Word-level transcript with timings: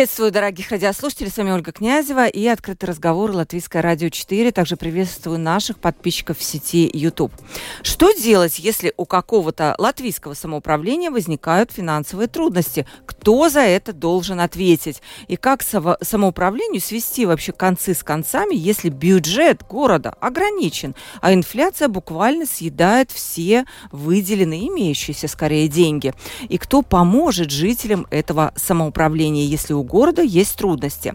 Приветствую, 0.00 0.32
дорогих 0.32 0.70
радиослушателей. 0.70 1.30
С 1.30 1.36
вами 1.36 1.50
Ольга 1.50 1.72
Князева 1.72 2.26
и 2.26 2.46
открытый 2.46 2.88
разговор 2.88 3.32
Латвийское 3.32 3.82
радио 3.82 4.08
4. 4.08 4.50
Также 4.50 4.76
приветствую 4.76 5.38
наших 5.38 5.78
подписчиков 5.78 6.38
в 6.38 6.42
сети 6.42 6.90
YouTube. 6.90 7.30
Что 7.82 8.10
делать, 8.12 8.58
если 8.58 8.94
у 8.96 9.04
какого-то 9.04 9.74
латвийского 9.76 10.32
самоуправления 10.32 11.10
возникают 11.10 11.70
финансовые 11.70 12.28
трудности? 12.28 12.86
Кто 13.04 13.50
за 13.50 13.60
это 13.60 13.92
должен 13.92 14.40
ответить? 14.40 15.02
И 15.28 15.36
как 15.36 15.62
самоуправлению 15.62 16.80
свести 16.80 17.26
вообще 17.26 17.52
концы 17.52 17.92
с 17.92 18.02
концами, 18.02 18.54
если 18.54 18.88
бюджет 18.88 19.62
города 19.68 20.14
ограничен, 20.18 20.94
а 21.20 21.34
инфляция 21.34 21.88
буквально 21.88 22.46
съедает 22.46 23.10
все 23.10 23.66
выделенные, 23.92 24.68
имеющиеся 24.68 25.28
скорее 25.28 25.68
деньги? 25.68 26.14
И 26.48 26.56
кто 26.56 26.80
поможет 26.80 27.50
жителям 27.50 28.06
этого 28.10 28.54
самоуправления, 28.56 29.44
если 29.44 29.74
у 29.74 29.89
города 29.90 30.22
есть 30.22 30.56
трудности. 30.56 31.14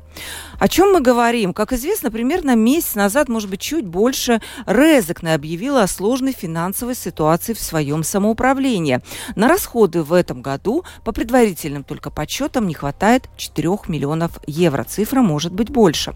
О 0.59 0.67
чем 0.67 0.91
мы 0.93 1.01
говорим? 1.01 1.53
Как 1.53 1.73
известно, 1.73 2.11
примерно 2.11 2.55
месяц 2.55 2.95
назад, 2.95 3.29
может 3.29 3.49
быть, 3.49 3.61
чуть 3.61 3.85
больше, 3.85 4.41
Резекне 4.65 5.33
объявила 5.33 5.83
о 5.83 5.87
сложной 5.87 6.33
финансовой 6.33 6.95
ситуации 6.95 7.53
в 7.53 7.59
своем 7.59 8.03
самоуправлении. 8.03 9.01
На 9.35 9.47
расходы 9.47 10.03
в 10.03 10.13
этом 10.13 10.41
году, 10.41 10.83
по 11.03 11.11
предварительным 11.11 11.83
только 11.83 12.09
подсчетам, 12.09 12.67
не 12.67 12.73
хватает 12.73 13.29
4 13.37 13.69
миллионов 13.87 14.39
евро. 14.47 14.83
Цифра 14.83 15.21
может 15.21 15.53
быть 15.53 15.69
больше. 15.69 16.13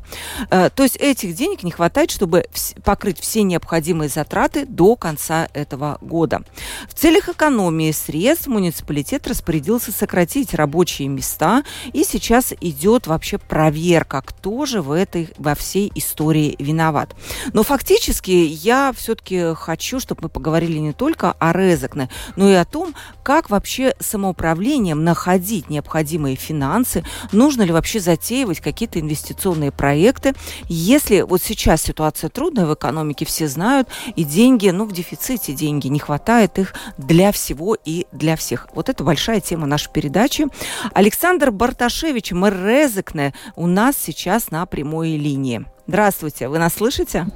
Э, 0.50 0.70
то 0.70 0.84
есть 0.84 0.98
этих 0.98 1.36
денег 1.36 1.64
не 1.64 1.72
хватает, 1.72 2.12
чтобы 2.12 2.46
покрыть 2.84 3.20
все 3.20 3.44
необходимые 3.44 4.10
затраты 4.10 4.66
до 4.66 4.96
конца 4.96 5.48
этого 5.54 5.98
года. 6.02 6.44
В 6.88 6.94
целях 6.94 7.30
экономии 7.30 7.92
средств 7.92 8.48
муниципалитет 8.48 9.28
распорядился 9.28 9.92
сократить 9.92 10.54
рабочие 10.54 11.08
места, 11.08 11.64
и 11.94 12.04
сейчас 12.04 12.49
идет 12.60 13.08
вообще 13.08 13.38
проверка, 13.38 14.22
кто 14.22 14.66
же 14.66 14.82
в 14.82 14.92
этой, 14.92 15.30
во 15.38 15.56
всей 15.56 15.92
истории 15.96 16.56
виноват. 16.60 17.16
Но 17.54 17.64
фактически 17.64 18.32
я 18.32 18.94
все-таки 18.96 19.54
хочу, 19.56 20.00
чтобы 20.00 20.24
мы 20.24 20.30
поговорили 20.30 20.78
не 20.78 20.94
только 20.94 21.32
о 21.34 21.54
Резекне, 21.54 22.10
но 22.36 22.50
и 22.50 22.54
о 22.54 22.66
том, 22.66 22.96
как 23.24 23.50
вообще 23.50 23.96
самоуправлением 24.00 25.04
находить 25.04 25.70
необходимые 25.70 26.36
финансы, 26.36 27.04
нужно 27.32 27.64
ли 27.64 27.72
вообще 27.72 28.00
затеивать 28.00 28.60
какие-то 28.60 29.00
инвестиционные 29.00 29.72
проекты, 29.72 30.34
если 30.68 31.22
вот 31.22 31.42
сейчас 31.42 31.82
ситуация 31.82 32.30
трудная 32.30 32.66
в 32.66 32.74
экономике, 32.74 33.26
все 33.26 33.48
знают, 33.48 33.88
и 34.16 34.24
деньги, 34.24 34.70
ну, 34.70 34.86
в 34.86 34.92
дефиците 34.92 35.54
деньги, 35.54 35.88
не 35.88 36.00
хватает 36.00 36.60
их 36.60 36.74
для 36.98 37.32
всего 37.32 37.76
и 37.76 38.06
для 38.12 38.36
всех. 38.36 38.68
Вот 38.74 38.90
это 38.90 39.04
большая 39.04 39.42
тема 39.42 39.68
нашей 39.68 39.92
передачи. 39.92 40.48
Александр 40.94 41.52
Барташевич, 41.52 42.32
мэр 42.40 42.66
Резекне, 42.66 43.34
у 43.56 43.68
нас 43.68 43.98
сейчас 43.98 44.50
на 44.50 44.66
прямой 44.66 45.18
линии. 45.18 45.66
Здравствуйте, 45.88 46.48
вы 46.48 46.58
нас 46.58 46.74
слышите? 46.74 47.28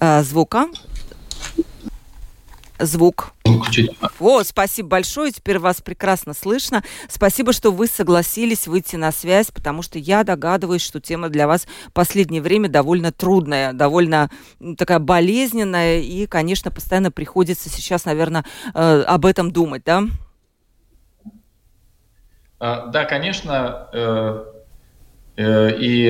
А, 0.00 0.22
звука? 0.22 0.66
Звук. 2.78 3.34
О, 4.18 4.42
спасибо 4.42 4.88
большое, 4.88 5.32
теперь 5.32 5.58
вас 5.58 5.80
прекрасно 5.80 6.34
слышно. 6.34 6.82
Спасибо, 7.08 7.52
что 7.52 7.70
вы 7.70 7.86
согласились 7.86 8.66
выйти 8.66 8.96
на 8.96 9.12
связь, 9.12 9.50
потому 9.50 9.82
что 9.82 9.98
я 9.98 10.24
догадываюсь, 10.24 10.82
что 10.82 11.00
тема 11.00 11.28
для 11.28 11.46
вас 11.46 11.66
в 11.86 11.92
последнее 11.92 12.42
время 12.42 12.68
довольно 12.68 13.12
трудная, 13.12 13.72
довольно 13.72 14.30
такая 14.76 14.98
болезненная, 14.98 16.00
и, 16.00 16.26
конечно, 16.26 16.70
постоянно 16.70 17.10
приходится 17.10 17.68
сейчас, 17.68 18.06
наверное, 18.06 18.44
э, 18.74 19.02
об 19.06 19.26
этом 19.26 19.50
думать, 19.50 19.82
да? 19.84 20.04
А, 22.66 22.86
да, 22.86 23.04
конечно, 23.04 23.88
э, 23.92 24.44
э, 25.36 25.70
и 25.78 26.08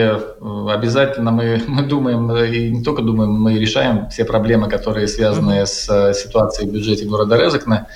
обязательно 0.71 1.33
мы, 1.33 1.61
мы 1.67 1.83
думаем, 1.83 2.31
и 2.31 2.71
не 2.71 2.85
только 2.85 3.03
думаем, 3.03 3.33
мы 3.33 3.59
решаем 3.59 4.09
все 4.09 4.25
проблемы, 4.25 4.69
которые 4.69 5.09
связаны 5.09 5.67
с 5.67 5.89
э, 5.91 6.15
ситуацией 6.15 6.71
в 6.71 6.73
бюджете 6.73 7.07
города 7.07 7.37
Резекна. 7.37 7.89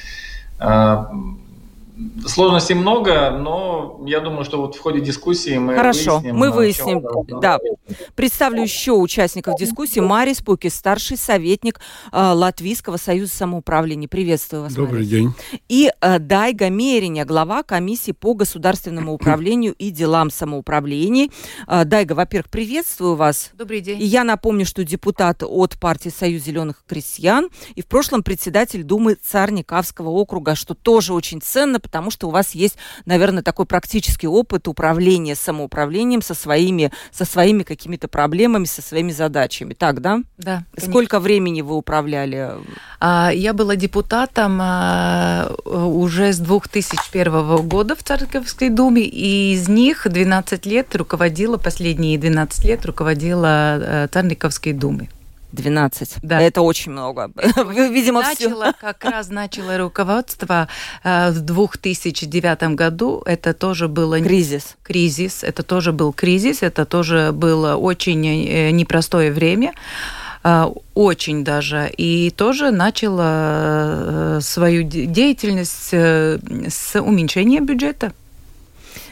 А, 1.99 2.29
Сложностей 2.29 2.75
много, 2.75 3.31
но 3.31 4.01
я 4.07 4.21
думаю, 4.21 4.45
что 4.45 4.61
вот 4.61 4.75
в 4.77 4.81
ходе 4.81 5.01
дискуссии 5.01 5.57
мы 5.59 5.75
Хорошо, 5.75 6.19
выясним... 6.19 6.37
мы 6.37 6.51
выясним, 6.51 7.41
да. 7.41 7.59
Представлю 8.15 8.63
еще 8.63 8.93
участников 8.93 9.59
дискуссии. 9.59 10.01
Марис 10.01 10.41
Пуки, 10.41 10.69
старший 10.69 11.17
советник 11.17 11.81
э, 12.13 12.33
Латвийского 12.33 12.97
союза 12.97 13.35
самоуправления. 13.35 14.09
Приветствую 14.09 14.65
вас, 14.65 14.75
Добрый 14.75 14.99
Марис. 14.99 15.09
день. 15.09 15.33
И 15.69 15.91
э, 16.01 16.19
Дайга 16.19 16.69
Мериня, 16.69 17.25
глава 17.25 17.63
комиссии 17.63 18.13
по 18.13 18.35
государственному 18.35 19.13
управлению 19.13 19.75
и 19.75 19.91
делам 19.91 20.31
самоуправления. 20.31 21.31
Э, 21.67 21.85
Дайга, 21.85 22.13
во-первых, 22.13 22.51
приветствую 22.51 23.17
вас. 23.17 23.51
Добрый 23.55 23.81
день. 23.81 24.01
И 24.01 24.05
я 24.05 24.25
напомню, 24.25 24.67
что 24.67 24.85
депутат 24.85 25.43
от 25.43 25.79
партии 25.79 26.11
Союз 26.11 26.43
зеленых 26.43 26.85
крестьян 26.87 27.49
и 27.75 27.83
в 27.83 27.87
прошлом 27.87 28.23
председатель 28.23 28.83
Думы 28.83 29.15
Царникавского 29.15 30.11
округа, 30.11 30.55
что 30.55 30.75
тоже 30.75 31.13
очень 31.13 31.41
ценно, 31.41 31.81
потому 31.89 32.11
что 32.11 32.29
у 32.29 32.31
вас 32.31 32.55
есть, 32.55 32.77
наверное, 33.07 33.43
такой 33.43 33.65
практический 33.65 34.27
опыт 34.27 34.69
управления 34.69 35.35
самоуправлением 35.35 36.21
со 36.21 36.35
своими, 36.35 36.93
со 37.11 37.25
своими 37.25 37.63
какими-то 37.63 38.09
проблемами, 38.09 38.67
со 38.67 38.83
своими 38.83 39.11
задачами. 39.11 39.73
Так, 39.73 40.03
да? 40.03 40.21
Да. 40.37 40.65
Конечно. 40.75 40.93
Сколько 40.93 41.19
времени 41.19 41.63
вы 41.63 41.77
управляли? 41.77 42.51
А, 43.01 43.31
я 43.33 43.55
была 43.55 43.75
депутатом 43.75 44.59
а, 44.61 45.55
уже 45.65 46.35
с 46.35 46.39
2001 46.39 47.67
года 47.67 47.97
в 47.97 48.03
Царковской 48.03 48.69
думе, 48.69 49.03
и 49.03 49.55
из 49.55 49.67
них 49.69 50.07
12 50.09 50.67
лет 50.67 50.95
руководила, 50.95 51.57
последние 51.57 52.19
12 52.19 52.65
лет 52.67 52.85
руководила 52.85 53.79
э, 53.79 54.09
Царниковской 54.13 54.75
думой. 54.75 55.09
12. 55.53 56.17
Да. 56.23 56.41
Это 56.41 56.61
очень 56.63 56.93
много. 56.93 57.31
Видимо, 57.91 58.23
начало, 58.23 58.65
все. 58.65 58.75
как 58.81 59.05
раз 59.05 59.29
начало 59.29 59.79
руководство 59.79 60.69
э, 61.05 61.31
в 61.31 61.41
2009 61.41 62.75
году. 62.75 63.23
Это 63.25 63.55
тоже 63.55 63.89
было... 63.89 64.21
Кризис. 64.21 64.77
Кризис. 64.83 65.43
Это 65.43 65.63
тоже 65.63 65.93
был 65.93 66.13
кризис. 66.13 66.63
Это 66.63 66.85
тоже 66.85 67.31
было 67.33 67.77
очень 67.77 68.27
э, 68.27 68.71
непростое 68.71 69.33
время 69.33 69.73
э, 70.45 70.67
очень 70.95 71.45
даже, 71.45 71.91
и 71.97 72.31
тоже 72.31 72.71
начала 72.71 74.39
свою 74.41 74.83
деятельность 74.83 75.93
с 75.93 77.01
уменьшения 77.01 77.61
бюджета. 77.61 78.13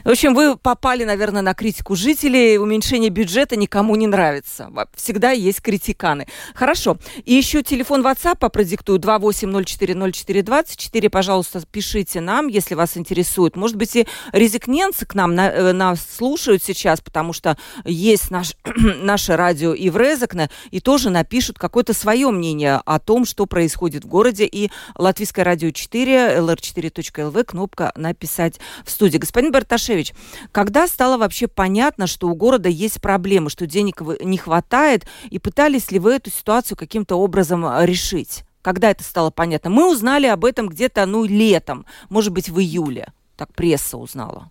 В 0.07 0.11
общем, 0.11 0.35
вы 0.35 0.57
попали, 0.57 1.03
наверное, 1.03 1.43
на 1.43 1.53
критику 1.53 1.97
жителей. 1.97 2.59
Уменьшение 2.59 3.11
бюджета 3.11 3.57
никому 3.57 3.97
не 3.97 4.07
нравится. 4.07 4.71
Всегда 4.95 5.33
есть 5.33 5.61
критиканы. 5.61 6.29
Хорошо. 6.55 6.99
И 7.25 7.35
еще 7.35 7.65
телефон 7.65 8.07
WhatsApp 8.07 8.49
продиктую 8.51 9.01
28040424. 9.01 11.11
Пожалуйста, 11.11 11.61
пишите 11.69 12.21
нам, 12.21 12.47
если 12.47 12.77
вас 12.77 12.97
интересует. 12.97 13.57
Может 13.57 13.75
быть, 13.75 13.97
и 13.97 14.07
резикненцы 14.31 15.07
к 15.07 15.17
нам 15.17 15.35
на, 15.35 15.51
э, 15.51 15.73
нас 15.73 15.99
слушают 16.17 16.63
сейчас, 16.63 17.01
потому 17.01 17.33
что 17.33 17.59
есть 17.85 18.31
наш, 18.31 18.55
наше 19.03 19.35
радио 19.35 19.75
и 19.75 19.91
в 19.91 19.97
Резекне, 19.97 20.51
и 20.71 20.79
тоже 20.79 21.11
напишут 21.11 21.59
какое-то 21.59 21.95
свое 21.95 22.31
мнение 22.31 22.81
о 22.87 23.01
том, 23.01 23.25
что 23.25 23.47
происходит 23.47 24.05
в 24.05 24.07
городе. 24.07 24.47
И 24.47 24.71
Латвийское 24.95 25.45
радио 25.45 25.73
4, 25.73 26.39
lr4.lv, 26.39 27.43
кнопка 27.43 27.93
«Написать 27.97 28.61
в 28.85 28.91
студии». 28.93 29.19
Господин 29.19 29.51
Барташев, 29.51 29.96
Иванович, 29.97 30.15
когда 30.53 30.87
стало 30.87 31.19
вообще 31.19 31.47
понятно, 31.47 32.07
что 32.07 32.29
у 32.29 32.35
города 32.35 32.69
есть 32.69 33.01
проблемы, 33.01 33.51
что 33.51 33.67
денег 33.67 34.01
не 34.23 34.39
хватает, 34.39 35.07
и 35.31 35.39
пытались 35.39 35.91
ли 35.91 35.99
вы 35.99 36.15
эту 36.15 36.31
ситуацию 36.31 36.77
каким-то 36.77 37.17
образом 37.17 37.65
а, 37.67 37.85
решить? 37.85 38.45
Когда 38.63 38.91
это 38.91 39.05
стало 39.05 39.31
понятно? 39.31 39.71
Мы 39.71 39.91
узнали 39.91 40.27
об 40.27 40.45
этом 40.45 40.69
где-то, 40.69 41.07
ну, 41.07 41.25
летом, 41.25 41.87
может 42.09 42.33
быть, 42.33 42.49
в 42.49 42.59
июле. 42.59 43.13
Так 43.37 43.53
пресса 43.55 43.97
узнала. 43.97 44.51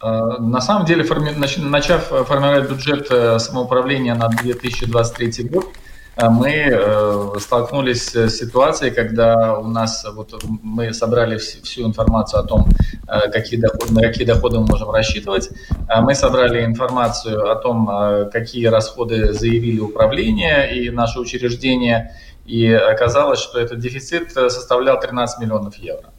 А, 0.00 0.38
на 0.40 0.60
самом 0.60 0.86
деле, 0.86 1.04
начав 1.04 2.04
формировать 2.26 2.68
бюджет 2.68 3.06
э, 3.10 3.38
самоуправления 3.38 4.14
на 4.14 4.28
2023 4.28 5.48
год, 5.48 5.72
мы 6.20 7.32
столкнулись 7.40 8.14
с 8.14 8.30
ситуацией, 8.30 8.92
когда 8.92 9.58
у 9.58 9.66
нас 9.66 10.06
вот 10.14 10.32
мы 10.62 10.92
собрали 10.92 11.38
всю 11.38 11.86
информацию 11.86 12.40
о 12.40 12.46
том, 12.46 12.68
какие 13.32 13.60
доходы, 13.60 13.92
на 13.92 14.00
какие 14.00 14.26
доходы 14.26 14.58
мы 14.60 14.66
можем 14.66 14.90
рассчитывать. 14.90 15.50
Мы 16.02 16.14
собрали 16.14 16.64
информацию 16.64 17.50
о 17.50 17.56
том, 17.56 18.30
какие 18.32 18.66
расходы 18.66 19.32
заявили 19.32 19.80
управление 19.80 20.76
и 20.76 20.90
наше 20.90 21.18
учреждение, 21.18 22.12
и 22.46 22.70
оказалось, 22.72 23.40
что 23.40 23.58
этот 23.58 23.78
дефицит 23.80 24.30
составлял 24.32 25.00
13 25.00 25.40
миллионов 25.40 25.76
евро. 25.76 26.10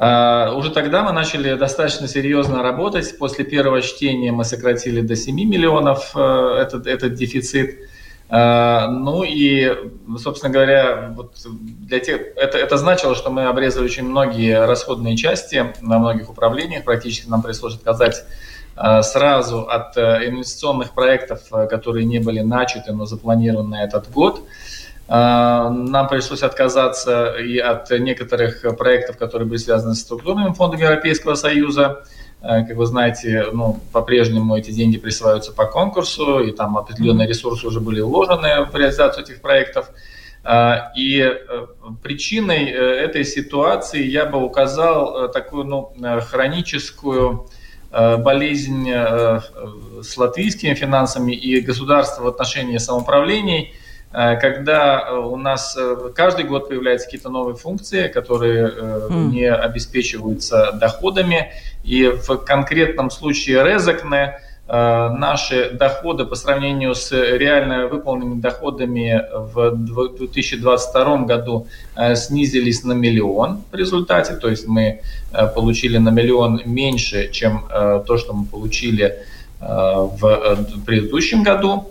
Uh, 0.00 0.54
уже 0.54 0.70
тогда 0.70 1.02
мы 1.02 1.12
начали 1.12 1.52
достаточно 1.56 2.08
серьезно 2.08 2.62
работать. 2.62 3.18
После 3.18 3.44
первого 3.44 3.82
чтения 3.82 4.32
мы 4.32 4.44
сократили 4.46 5.02
до 5.02 5.14
7 5.14 5.34
миллионов 5.36 6.16
этот, 6.16 6.86
этот 6.86 7.12
дефицит. 7.12 7.89
Uh, 8.30 8.86
ну 8.86 9.24
и, 9.24 9.76
собственно 10.18 10.52
говоря, 10.52 11.12
вот 11.16 11.34
для 11.44 11.98
тех, 11.98 12.20
это, 12.36 12.58
это 12.58 12.76
значило, 12.76 13.16
что 13.16 13.30
мы 13.30 13.46
обрезали 13.46 13.84
очень 13.84 14.04
многие 14.04 14.64
расходные 14.66 15.16
части 15.16 15.72
на 15.80 15.98
многих 15.98 16.30
управлениях. 16.30 16.84
Практически 16.84 17.28
нам 17.28 17.42
пришлось 17.42 17.74
отказать 17.74 18.24
сразу 19.02 19.62
от 19.68 19.96
инвестиционных 19.98 20.92
проектов, 20.92 21.40
которые 21.68 22.06
не 22.06 22.20
были 22.20 22.40
начаты, 22.40 22.92
но 22.92 23.04
запланированы 23.04 23.68
на 23.68 23.84
этот 23.84 24.10
год. 24.10 24.46
А, 25.12 25.70
нам 25.70 26.06
пришлось 26.06 26.44
отказаться 26.44 27.34
и 27.34 27.58
от 27.58 27.90
некоторых 27.90 28.64
проектов, 28.78 29.18
которые 29.18 29.48
были 29.48 29.58
связаны 29.58 29.96
с 29.96 30.02
структурными 30.02 30.52
фондами 30.54 30.82
Европейского 30.82 31.34
Союза. 31.34 32.04
А, 32.42 32.62
как 32.62 32.76
вы 32.76 32.86
знаете, 32.86 33.46
ну, 33.52 33.80
по-прежнему 33.92 34.56
эти 34.56 34.70
деньги 34.70 34.98
присваиваются 34.98 35.52
по 35.52 35.66
конкурсу, 35.66 36.40
и 36.40 36.52
там 36.52 36.78
определенные 36.78 37.28
ресурсы 37.28 37.66
уже 37.66 37.80
были 37.80 38.00
вложены 38.00 38.64
в 38.64 38.74
реализацию 38.74 39.24
этих 39.24 39.40
проектов. 39.40 39.90
А, 40.42 40.90
и 40.96 41.20
э, 41.20 41.66
причиной 42.02 42.64
э, 42.64 42.76
этой 42.76 43.24
ситуации 43.24 44.02
я 44.02 44.24
бы 44.24 44.42
указал 44.42 45.24
э, 45.24 45.28
такую 45.28 45.64
ну, 45.64 45.92
хроническую 46.28 47.48
болезнь 47.92 48.88
с 48.88 50.16
латвийскими 50.16 50.74
финансами 50.74 51.32
и 51.32 51.60
государства 51.60 52.22
в 52.22 52.28
отношении 52.28 52.78
самоуправлений– 52.78 53.74
Э, 53.79 53.79
когда 54.12 55.06
э, 55.08 55.16
у 55.16 55.36
нас 55.36 55.76
э, 55.78 56.10
каждый 56.14 56.44
год 56.44 56.68
появляются 56.68 57.06
какие-то 57.06 57.28
новые 57.28 57.54
функции, 57.54 58.08
которые 58.08 58.68
mm. 58.68 59.26
не 59.26 59.48
обеспечиваются 59.48 60.72
доходами. 60.72 61.52
И 61.84 62.06
в 62.08 62.38
конкретном 62.38 63.10
случае 63.10 63.62
Резекне 63.64 64.38
наши 64.68 65.70
доходы 65.70 66.24
по 66.24 66.36
сравнению 66.36 66.94
с 66.94 67.10
реально 67.10 67.88
выполненными 67.88 68.40
доходами 68.40 69.20
в 69.32 69.74
2022 69.74 71.16
году 71.24 71.66
снизились 72.14 72.84
на 72.84 72.92
миллион 72.92 73.64
в 73.72 73.74
результате. 73.74 74.34
То 74.36 74.48
есть 74.48 74.68
мы 74.68 75.00
получили 75.56 75.98
на 75.98 76.10
миллион 76.10 76.62
меньше, 76.66 77.32
чем 77.32 77.64
то, 77.68 78.16
что 78.16 78.32
мы 78.32 78.46
получили 78.46 79.16
в 79.58 80.56
предыдущем 80.86 81.42
году. 81.42 81.90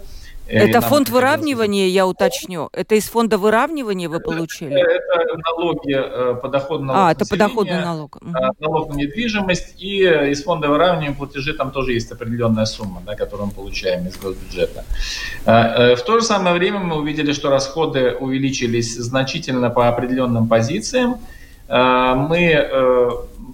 Это 0.50 0.82
фонд 0.82 1.10
выравнивания, 1.10 1.88
я 1.88 2.08
уточню. 2.08 2.70
Это 2.74 2.96
из 2.96 3.06
фонда 3.06 3.38
выравнивания 3.38 4.10
вы 4.10 4.20
получили? 4.20 4.80
Это 4.80 5.38
налоги, 5.38 5.96
э, 5.96 6.36
подоходный 6.42 6.88
налог. 6.88 7.02
А, 7.02 7.12
это 7.12 7.26
подоходный 7.26 7.82
налог. 7.82 8.16
Угу. 8.16 8.32
Налог 8.60 8.90
на 8.90 8.98
недвижимость. 8.98 9.76
И 9.78 10.04
из 10.32 10.44
фонда 10.44 10.68
выравнивания 10.68 11.16
платежи 11.16 11.54
там 11.54 11.72
тоже 11.72 11.94
есть 11.94 12.12
определенная 12.12 12.66
сумма, 12.66 13.02
да, 13.06 13.16
которую 13.16 13.48
мы 13.48 13.54
получаем 13.54 14.08
из 14.08 14.18
госбюджета. 14.18 14.86
Э, 15.46 15.96
в 15.96 16.02
то 16.02 16.20
же 16.20 16.26
самое 16.26 16.56
время 16.56 16.80
мы 16.80 16.98
увидели, 16.98 17.32
что 17.32 17.50
расходы 17.50 18.16
увеличились 18.20 18.96
значительно 18.96 19.70
по 19.70 19.88
определенным 19.88 20.48
позициям. 20.48 21.18
Мы 21.70 22.68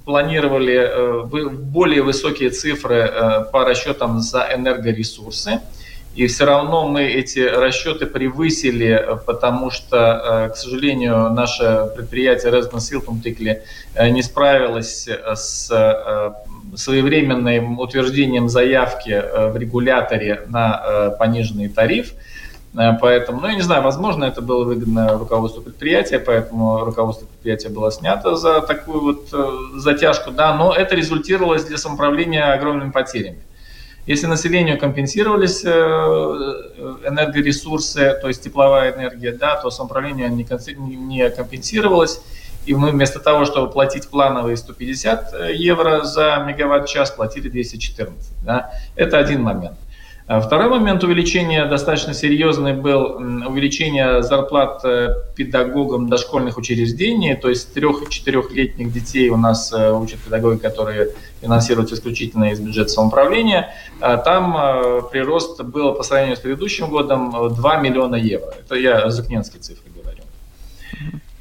планировали 0.06 1.26
более 1.26 2.02
высокие 2.02 2.50
цифры 2.50 3.46
по 3.52 3.66
расчетам 3.66 4.22
за 4.22 4.48
энергоресурсы. 4.56 5.60
И 6.16 6.28
все 6.28 6.46
равно 6.46 6.88
мы 6.88 7.04
эти 7.04 7.40
расчеты 7.40 8.06
превысили, 8.06 9.20
потому 9.26 9.70
что, 9.70 10.48
э, 10.48 10.54
к 10.54 10.56
сожалению, 10.56 11.30
наше 11.32 11.92
предприятие 11.94 12.54
Residence 12.54 12.90
Hilton 12.90 13.20
Тикли 13.22 13.64
э, 13.96 14.10
не 14.10 14.24
справилось 14.24 15.10
с 15.10 15.70
э, 15.70 16.78
своевременным 16.78 17.80
утверждением 17.80 18.48
заявки 18.48 19.22
в 19.52 19.58
регуляторе 19.58 20.44
на 20.48 21.16
пониженный 21.20 21.70
тариф. 21.70 22.14
Поэтому, 22.74 23.40
ну, 23.40 23.48
я 23.48 23.56
не 23.56 23.62
знаю, 23.62 23.82
возможно, 23.82 24.26
это 24.26 24.42
было 24.42 24.66
выгодно 24.66 25.18
руководству 25.18 25.62
предприятия, 25.62 26.20
поэтому 26.20 26.84
руководство 26.84 27.26
предприятия 27.26 27.70
было 27.70 27.92
снято 27.92 28.36
за 28.36 28.60
такую 28.60 29.02
вот 29.02 29.82
затяжку, 29.82 30.32
да, 30.32 30.54
но 30.54 30.74
это 30.74 30.96
результировало 30.96 31.58
для 31.60 31.78
самоуправления 31.78 32.52
огромными 32.52 32.92
потерями. 32.92 33.40
Если 34.06 34.28
населению 34.28 34.80
компенсировались 34.80 35.64
э, 35.66 35.70
энергоресурсы, 35.70 38.16
то 38.22 38.28
есть 38.28 38.44
тепловая 38.44 38.96
энергия, 38.96 39.32
да, 39.32 39.56
то 39.56 39.72
самоуправлению 39.72 40.30
не 40.30 41.30
компенсировалось. 41.30 42.22
И 42.66 42.74
мы 42.74 42.92
вместо 42.92 43.20
того, 43.20 43.46
чтобы 43.46 43.72
платить 43.72 44.08
плановые 44.08 44.58
150 44.58 45.34
э, 45.34 45.56
евро 45.56 46.04
за 46.04 46.44
мегаватт-час, 46.48 47.12
платили 47.12 47.50
214. 47.50 48.34
Да? 48.44 48.72
Это 48.96 49.18
один 49.18 49.42
момент. 49.42 49.78
А 50.28 50.42
второй 50.42 50.70
момент 50.70 51.04
увеличения 51.04 51.66
достаточно 51.66 52.16
серьезный 52.16 52.74
был 52.74 53.18
увеличение 53.48 54.24
зарплат 54.24 54.84
э, 54.84 55.10
педагогам 55.36 56.10
дошкольных 56.10 56.58
учреждений, 56.58 57.36
то 57.36 57.48
есть 57.48 57.72
трех-четырехлетних 57.76 58.92
детей 58.92 59.30
у 59.30 59.38
нас 59.38 59.72
э, 59.72 59.92
учат 59.92 60.20
педагоги, 60.22 60.58
которые 60.58 61.10
финансируются 61.42 61.94
исключительно 61.94 62.46
из 62.46 62.60
бюджета 62.60 62.90
самоуправления. 62.90 63.76
Там 64.00 64.58
э, 64.58 65.02
прирост 65.12 65.62
был 65.62 65.94
по 65.94 66.02
сравнению 66.02 66.38
с 66.38 66.40
предыдущим 66.40 66.90
годом 66.90 67.54
2 67.54 67.78
миллиона 67.78 68.16
евро. 68.16 68.52
Это 68.60 68.74
я 68.74 69.12
закненские 69.12 69.62
цифры 69.62 69.92
говорю. 69.92 70.05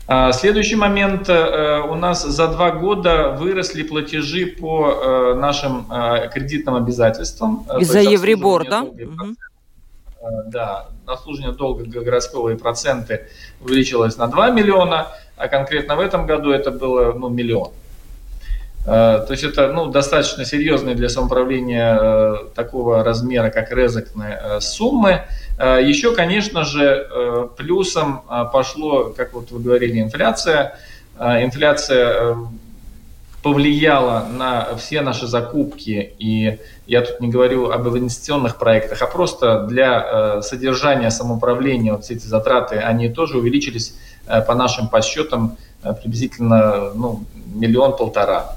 А, 0.06 0.32
следующий 0.32 0.76
момент. 0.76 1.28
Э, 1.28 1.80
у 1.80 1.94
нас 1.94 2.24
за 2.24 2.48
два 2.48 2.72
года 2.72 3.30
выросли 3.30 3.82
платежи 3.82 4.46
по 4.46 4.90
э, 4.90 5.34
нашим 5.34 5.86
э, 5.90 6.28
кредитным 6.32 6.74
обязательствам. 6.74 7.66
Из-за 7.80 8.00
Евробор, 8.00 8.68
да? 8.68 8.86
Да, 10.46 10.88
обслуживание 11.06 11.54
долга 11.54 11.84
городского 11.84 12.50
и 12.50 12.56
проценты 12.56 13.28
увеличилось 13.60 14.16
на 14.16 14.26
2 14.26 14.50
миллиона, 14.50 15.08
а 15.36 15.48
конкретно 15.48 15.96
в 15.96 16.00
этом 16.00 16.26
году 16.26 16.50
это 16.50 16.70
было 16.70 17.12
ну, 17.12 17.28
миллион. 17.28 17.72
То 18.86 19.26
есть 19.30 19.44
это 19.44 19.70
ну, 19.72 19.86
достаточно 19.86 20.46
серьезные 20.46 20.94
для 20.94 21.10
самоуправления 21.10 22.38
такого 22.54 23.04
размера, 23.04 23.50
как 23.50 23.70
резекные 23.70 24.60
суммы. 24.60 25.10
Э, 25.10 25.26
Еще, 25.58 26.12
конечно 26.12 26.64
же, 26.64 27.06
э, 27.08 27.48
плюсом 27.56 28.22
э, 28.28 28.44
пошло, 28.52 29.14
как 29.16 29.34
вот 29.34 29.52
вы 29.52 29.60
говорили, 29.60 30.00
инфляция. 30.00 30.78
Инфляция 31.16 32.36
повлияла 33.40 34.26
на 34.28 34.74
все 34.76 35.00
наши 35.00 35.28
закупки, 35.28 36.12
и 36.18 36.58
я 36.88 37.02
тут 37.02 37.20
не 37.20 37.28
говорю 37.28 37.70
об 37.70 37.86
инвестиционных 37.86 38.56
проектах, 38.58 39.00
а 39.00 39.06
просто 39.06 39.60
для 39.60 40.42
содержания 40.42 41.12
самоуправления 41.12 41.92
вот 41.92 42.02
все 42.02 42.14
эти 42.14 42.26
затраты, 42.26 42.78
они 42.78 43.08
тоже 43.10 43.38
увеличились 43.38 43.94
по 44.26 44.56
нашим 44.56 44.88
подсчетам 44.88 45.56
приблизительно 46.02 46.90
ну, 46.96 47.22
миллион-полтора. 47.54 48.56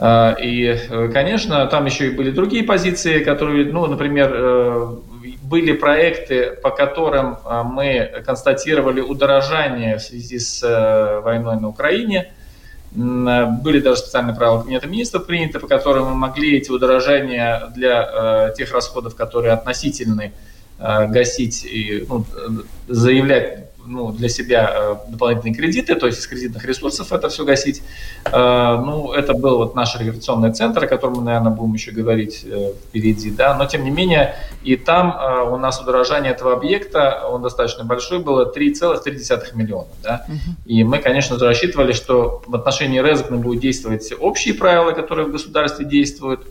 И, 0.00 0.80
конечно, 1.12 1.66
там 1.66 1.84
еще 1.86 2.06
и 2.06 2.10
были 2.10 2.30
другие 2.30 2.62
позиции, 2.62 3.24
которые, 3.24 3.72
ну, 3.72 3.86
например, 3.86 5.00
были 5.42 5.72
проекты, 5.72 6.52
по 6.62 6.70
которым 6.70 7.38
а, 7.44 7.62
мы 7.62 8.22
констатировали 8.24 9.00
удорожание 9.00 9.98
в 9.98 10.02
связи 10.02 10.38
с 10.38 10.62
э, 10.62 11.20
войной 11.20 11.60
на 11.60 11.68
Украине. 11.68 12.32
Были 12.92 13.78
даже 13.78 14.00
специальные 14.00 14.34
правила 14.34 14.62
Кабинета 14.62 14.88
министров 14.88 15.26
приняты, 15.26 15.60
по 15.60 15.68
которым 15.68 16.06
мы 16.06 16.14
могли 16.14 16.56
эти 16.56 16.72
удорожания 16.72 17.70
для 17.74 18.48
э, 18.50 18.54
тех 18.56 18.72
расходов, 18.72 19.14
которые 19.14 19.52
относительны, 19.52 20.32
э, 20.78 21.06
гасить 21.06 21.64
и 21.64 22.04
ну, 22.08 22.24
заявлять 22.88 23.69
ну, 23.90 24.12
для 24.12 24.28
себя 24.28 24.70
э, 24.72 24.96
дополнительные 25.10 25.54
кредиты, 25.54 25.94
то 25.96 26.06
есть 26.06 26.20
из 26.20 26.26
кредитных 26.26 26.64
ресурсов 26.64 27.12
это 27.12 27.28
все 27.28 27.44
гасить. 27.44 27.82
Э, 28.24 28.80
ну, 28.84 29.12
это 29.12 29.34
был 29.34 29.58
вот 29.58 29.74
наш 29.74 29.98
регистрационный 29.98 30.52
центр, 30.52 30.84
о 30.84 30.86
котором 30.86 31.14
мы, 31.14 31.22
наверное, 31.22 31.52
будем 31.52 31.74
еще 31.74 31.90
говорить 31.90 32.44
э, 32.44 32.72
впереди, 32.88 33.30
да, 33.30 33.56
но 33.56 33.66
тем 33.66 33.84
не 33.84 33.90
менее 33.90 34.36
и 34.62 34.76
там 34.76 35.18
у 35.52 35.56
нас 35.56 35.80
удорожание 35.80 36.32
этого 36.32 36.52
объекта, 36.52 37.26
он 37.28 37.42
достаточно 37.42 37.84
большой, 37.84 38.20
было 38.20 38.52
3,3 38.54 39.54
миллиона, 39.54 39.88
да, 40.02 40.26
и 40.66 40.84
мы, 40.84 40.98
конечно 40.98 41.38
же, 41.38 41.46
рассчитывали, 41.46 41.92
что 41.92 42.42
в 42.46 42.54
отношении 42.54 43.00
Резекна 43.00 43.38
будут 43.38 43.60
действовать 43.60 44.12
общие 44.18 44.54
правила, 44.54 44.92
которые 44.92 45.26
в 45.26 45.32
государстве 45.32 45.84
действуют, 45.84 46.46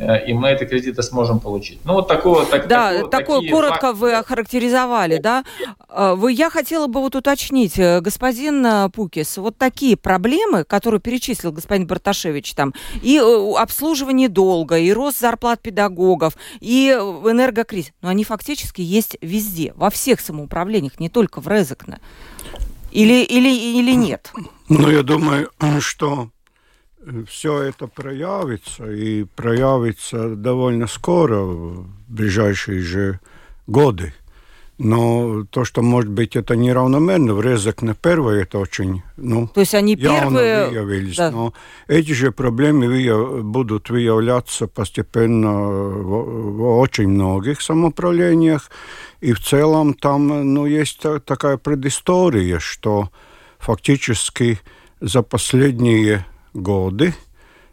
и 0.00 0.32
мы 0.32 0.50
эти 0.50 0.64
кредиты 0.64 1.02
сможем 1.02 1.40
получить. 1.40 1.80
Ну, 1.84 1.94
вот 1.94 2.08
такого... 2.08 2.46
Так, 2.46 2.68
да, 2.68 2.92
такое, 2.92 3.10
такое 3.10 3.50
коротко 3.50 3.80
факты. 3.80 3.98
вы 3.98 4.14
охарактеризовали, 4.14 5.18
да? 5.18 5.44
Э, 5.88 6.14
вы, 6.16 6.32
я 6.32 6.48
хотела 6.48 6.86
бы 6.86 7.00
вот 7.00 7.14
уточнить, 7.16 7.78
э, 7.78 8.00
господин 8.00 8.90
Пукис, 8.90 9.36
вот 9.36 9.58
такие 9.58 9.96
проблемы, 9.96 10.64
которые 10.64 11.00
перечислил 11.00 11.52
господин 11.52 11.86
Барташевич 11.86 12.54
там, 12.54 12.72
и 13.02 13.18
обслуживание 13.18 14.28
долга, 14.28 14.78
и 14.78 14.90
рост 14.92 15.20
зарплат 15.20 15.60
педагогов, 15.60 16.34
и 16.60 16.88
энергокризис, 16.90 17.92
но 18.00 18.08
они 18.08 18.24
фактически 18.24 18.80
есть 18.80 19.18
везде, 19.20 19.72
во 19.76 19.90
всех 19.90 20.20
самоуправлениях, 20.20 20.98
не 20.98 21.08
только 21.08 21.40
в 21.40 21.48
Резекне. 21.48 21.98
Или, 22.90 23.22
или, 23.22 23.48
или 23.48 23.92
нет? 23.92 24.32
Ну, 24.68 24.90
я 24.90 25.02
думаю, 25.02 25.50
что 25.80 26.30
все 27.28 27.62
это 27.62 27.86
проявится, 27.86 28.90
и 28.90 29.24
проявится 29.24 30.34
довольно 30.34 30.86
скоро, 30.86 31.40
в 31.40 31.86
ближайшие 32.08 32.80
же 32.80 33.20
годы. 33.66 34.12
Но 34.82 35.44
то, 35.50 35.66
что, 35.66 35.82
может 35.82 36.10
быть, 36.10 36.36
это 36.36 36.56
неравномерно, 36.56 37.34
в 37.34 37.42
Резекне 37.42 37.94
первое, 37.94 38.44
это 38.44 38.58
очень, 38.58 39.02
ну, 39.18 39.46
то 39.46 39.60
есть 39.60 39.74
они 39.74 39.94
первые... 39.94 40.68
выявились. 40.68 41.16
Да. 41.16 41.30
Но 41.30 41.52
эти 41.86 42.12
же 42.12 42.32
проблемы 42.32 42.86
выяв... 42.86 43.44
будут 43.44 43.90
выявляться 43.90 44.68
постепенно 44.68 45.52
в, 45.52 46.56
в 46.56 46.78
очень 46.78 47.08
многих 47.08 47.60
самоуправлениях. 47.60 48.70
И 49.20 49.34
в 49.34 49.40
целом 49.40 49.92
там, 49.92 50.54
ну, 50.54 50.64
есть 50.64 51.04
такая 51.26 51.58
предыстория, 51.58 52.58
что 52.58 53.10
фактически 53.58 54.60
за 55.02 55.20
последние 55.20 56.24
годы, 56.54 57.14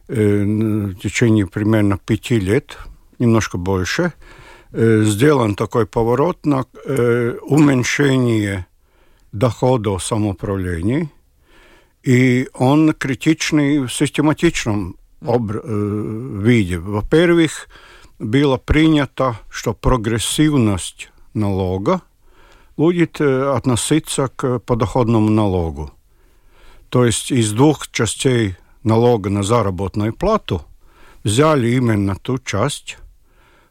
э, 0.08 0.44
в 0.44 0.96
течение 0.96 1.48
примерно 1.48 1.98
пяти 1.98 2.40
лет, 2.40 2.78
немножко 3.20 3.58
больше, 3.58 4.14
э, 4.72 5.04
сделан 5.04 5.56
такой 5.56 5.86
поворот 5.86 6.46
на 6.46 6.66
э, 6.86 7.38
уменьшение 7.42 8.68
доходов 9.32 10.04
самоуправлений, 10.04 11.10
и 12.04 12.48
он 12.54 12.94
критичный 12.94 13.80
в 13.80 13.90
систематичном 13.90 14.96
виде. 15.20 16.78
Во-первых, 16.78 17.68
было 18.20 18.58
принято, 18.58 19.40
что 19.50 19.74
прогрессивность 19.74 21.12
налога 21.34 22.02
будет 22.78 23.20
относиться 23.20 24.28
к 24.28 24.60
подоходному 24.60 25.30
налогу. 25.30 25.92
То 26.90 27.06
есть 27.06 27.32
из 27.32 27.52
двух 27.52 27.90
частей 27.92 28.56
налога 28.88 29.30
на 29.30 29.44
заработную 29.44 30.14
плату 30.14 30.64
взяли 31.24 31.70
именно 31.70 32.16
ту 32.16 32.40
часть, 32.40 32.98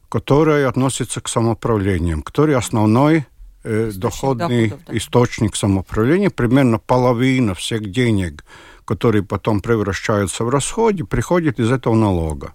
которая 0.09 0.69
относится 0.69 1.21
к 1.21 1.29
самоуправлениям, 1.29 2.23
который 2.23 2.55
основной 2.55 3.27
э, 3.65 3.91
доходный 3.95 4.69
доходов, 4.69 4.87
да. 4.87 4.97
источник 4.97 5.57
самоуправления, 5.57 6.31
примерно 6.31 6.79
половина 6.79 7.55
всех 7.55 7.91
денег, 7.91 8.45
которые 8.85 9.23
потом 9.23 9.61
превращаются 9.61 10.45
в 10.45 10.51
расходы, 10.51 11.05
приходит 11.05 11.59
из 11.59 11.73
этого 11.73 11.95
налога. 11.95 12.53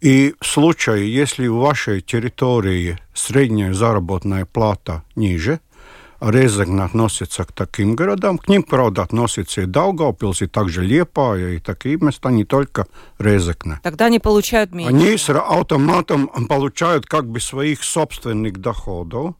И 0.00 0.34
в 0.40 0.46
случае, 0.46 1.12
если 1.12 1.48
в 1.48 1.56
вашей 1.56 2.00
территории 2.00 2.98
средняя 3.14 3.72
заработная 3.72 4.44
плата 4.44 5.02
ниже, 5.16 5.60
Резекна 6.20 6.84
относится 6.84 7.44
к 7.44 7.52
таким 7.52 7.94
городам. 7.94 8.38
К 8.38 8.48
ним, 8.48 8.62
правда, 8.62 9.02
относится 9.02 9.62
и 9.62 9.66
Даугавпилс, 9.66 10.42
и 10.42 10.46
также 10.46 10.82
Лепая, 10.84 11.54
и 11.54 11.58
такие 11.58 11.98
места, 12.00 12.30
не 12.30 12.44
только 12.44 12.86
Резекна. 13.18 13.80
Тогда 13.82 14.06
они 14.06 14.18
получают 14.18 14.72
меньше. 14.72 14.94
Они 14.94 15.16
с 15.16 15.28
автоматом 15.28 16.28
получают 16.48 17.06
как 17.06 17.28
бы 17.28 17.40
своих 17.40 17.84
собственных 17.84 18.60
доходов 18.60 19.34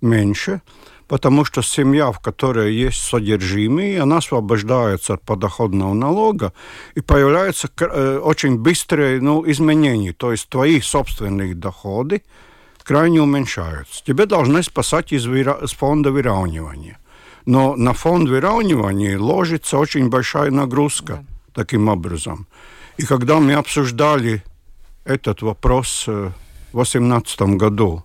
меньше, 0.00 0.62
потому 1.06 1.44
что 1.44 1.62
семья, 1.62 2.12
в 2.12 2.20
которой 2.20 2.74
есть 2.74 3.02
содержимые, 3.02 4.00
она 4.00 4.18
освобождается 4.18 5.14
от 5.14 5.22
подоходного 5.22 5.94
налога, 5.94 6.52
и 6.94 7.00
появляются 7.00 7.68
очень 8.22 8.58
быстрые 8.58 9.20
ну, 9.20 9.48
изменения. 9.50 10.12
То 10.12 10.32
есть 10.32 10.48
твои 10.48 10.80
собственные 10.80 11.54
доходы– 11.54 12.22
крайне 12.88 13.20
уменьшаются. 13.20 14.02
Тебе 14.02 14.24
должны 14.24 14.62
спасать 14.62 15.12
из, 15.12 15.26
вира... 15.26 15.58
из 15.62 15.72
фонда 15.72 16.10
выравнивания. 16.10 16.98
Но 17.44 17.76
на 17.76 17.92
фонд 17.92 18.30
выравнивания 18.30 19.18
ложится 19.18 19.76
очень 19.78 20.08
большая 20.08 20.50
нагрузка 20.50 21.12
да. 21.12 21.24
таким 21.52 21.88
образом. 21.88 22.46
И 22.96 23.04
когда 23.04 23.40
мы 23.40 23.52
обсуждали 23.52 24.42
этот 25.04 25.42
вопрос 25.42 26.06
в 26.06 26.32
2018 26.72 27.40
году 27.58 28.04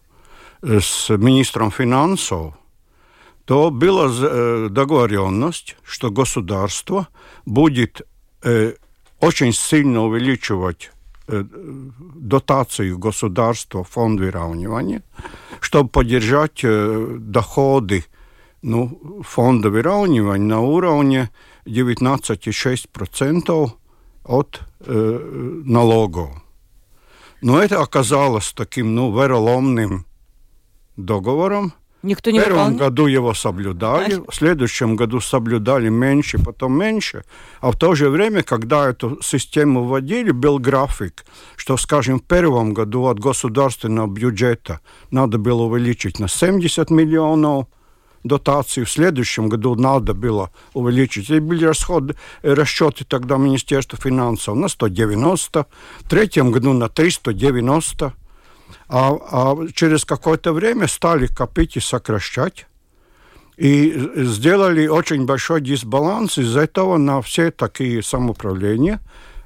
э, 0.62 0.80
с 0.82 1.10
министром 1.18 1.72
финансов, 1.72 2.54
то 3.46 3.72
была 3.72 4.10
э, 4.12 4.68
договоренность, 4.70 5.78
что 5.86 6.12
государство 6.12 7.08
будет 7.46 8.02
э, 8.44 8.74
очень 9.22 9.54
сильно 9.54 10.04
увеличивать 10.04 10.93
Э, 10.93 10.93
дотацию 11.28 12.98
государства, 12.98 13.84
фонд 13.84 14.20
выравнивания, 14.20 15.04
чтобы 15.60 15.90
поддержать 15.90 16.64
э, 16.64 17.18
доходы 17.20 18.06
ну, 18.62 19.22
фонда 19.24 19.70
выравнивания 19.70 20.48
на 20.48 20.62
уровне 20.62 21.30
19,6% 21.66 23.72
от 24.24 24.62
э, 24.80 25.62
налогов. 25.66 26.30
Но 27.42 27.60
это 27.60 27.82
оказалось 27.82 28.54
таким 28.54 28.96
ну, 28.96 29.12
вероломным 29.12 30.06
договором, 30.96 31.74
Никто 32.04 32.32
не 32.32 32.40
В 32.40 32.44
первом 32.44 32.58
выполнял? 32.60 32.90
году 32.90 33.06
его 33.08 33.34
соблюдали, 33.34 34.22
в 34.28 34.36
следующем 34.36 34.98
году 34.98 35.22
соблюдали 35.22 35.88
меньше, 35.88 36.38
потом 36.38 36.78
меньше. 36.78 37.24
А 37.62 37.72
в 37.72 37.78
то 37.78 37.96
же 37.96 38.10
время, 38.10 38.44
когда 38.44 38.90
эту 38.90 39.20
систему 39.22 39.86
вводили, 39.86 40.32
был 40.32 40.60
график, 40.60 41.24
что, 41.56 41.78
скажем, 41.78 42.20
в 42.20 42.24
первом 42.24 42.74
году 42.74 43.06
от 43.06 43.20
государственного 43.20 44.08
бюджета 44.08 44.82
надо 45.12 45.38
было 45.38 45.64
увеличить 45.64 46.20
на 46.20 46.28
70 46.28 46.90
миллионов 46.90 47.68
дотации, 48.26 48.84
в 48.84 48.90
следующем 48.90 49.48
году 49.48 49.76
надо 49.76 50.14
было 50.14 50.52
увеличить. 50.74 51.30
И 51.30 51.40
были 51.40 51.64
расходы, 51.64 52.16
расчеты 52.42 53.06
тогда 53.06 53.38
Министерства 53.38 53.98
финансов 53.98 54.56
на 54.56 54.68
190, 54.68 55.66
в 56.02 56.10
третьем 56.10 56.52
году 56.52 56.74
на 56.74 56.90
390 56.90 58.14
а, 58.88 59.14
а 59.32 59.68
через 59.74 60.06
какое-то 60.06 60.54
время 60.54 60.88
стали 60.88 61.28
копить 61.28 61.78
и 61.78 61.80
сокращать. 61.80 62.68
И 63.58 64.12
сделали 64.16 64.88
очень 64.88 65.26
большой 65.26 65.62
дисбаланс 65.62 66.40
из-за 66.40 66.62
этого 66.62 66.98
на 66.98 67.22
все 67.22 67.52
такие 67.52 68.02
самоуправления. 68.02 69.00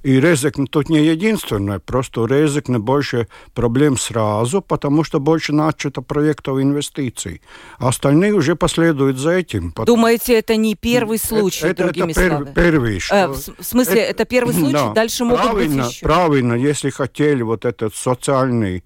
И 0.03 0.21
Резекне 0.21 0.67
тут 0.67 0.89
не 0.89 1.03
единственное, 1.03 1.79
просто 1.79 2.21
у 2.21 2.25
Резекне 2.27 2.79
больше 2.79 3.27
проблем 3.53 3.97
сразу, 3.97 4.61
потому 4.61 5.03
что 5.03 5.19
больше 5.19 5.53
начато 5.53 6.01
проектов 6.01 6.59
инвестиций. 6.61 7.41
А 7.77 7.89
остальные 7.89 8.33
уже 8.33 8.55
последуют 8.55 9.17
за 9.17 9.31
этим. 9.31 9.73
Думаете, 9.85 10.37
это 10.37 10.55
не 10.55 10.75
первый 10.75 11.17
случай, 11.17 11.67
это, 11.67 11.83
другими 11.83 12.11
это 12.11 12.27
словами? 12.27 12.53
первый. 12.53 12.99
Что... 12.99 13.15
Э, 13.15 13.27
в 13.27 13.63
смысле, 13.63 14.01
это, 14.01 14.11
это 14.11 14.25
первый 14.25 14.53
случай? 14.57 14.73
Да, 14.73 14.93
Дальше 14.93 15.25
могут 15.25 15.43
правильно, 15.43 15.83
быть 15.83 15.93
еще? 15.93 16.05
Правильно, 16.05 16.53
если 16.53 16.89
хотели 16.89 17.41
вот 17.41 17.65
этот 17.65 17.93
социальный 17.93 18.85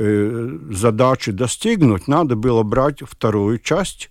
Э, 0.00 0.58
задачи 0.70 1.32
достигнуть, 1.32 2.06
надо 2.06 2.36
было 2.36 2.62
брать 2.62 3.00
вторую 3.00 3.58
часть 3.58 4.10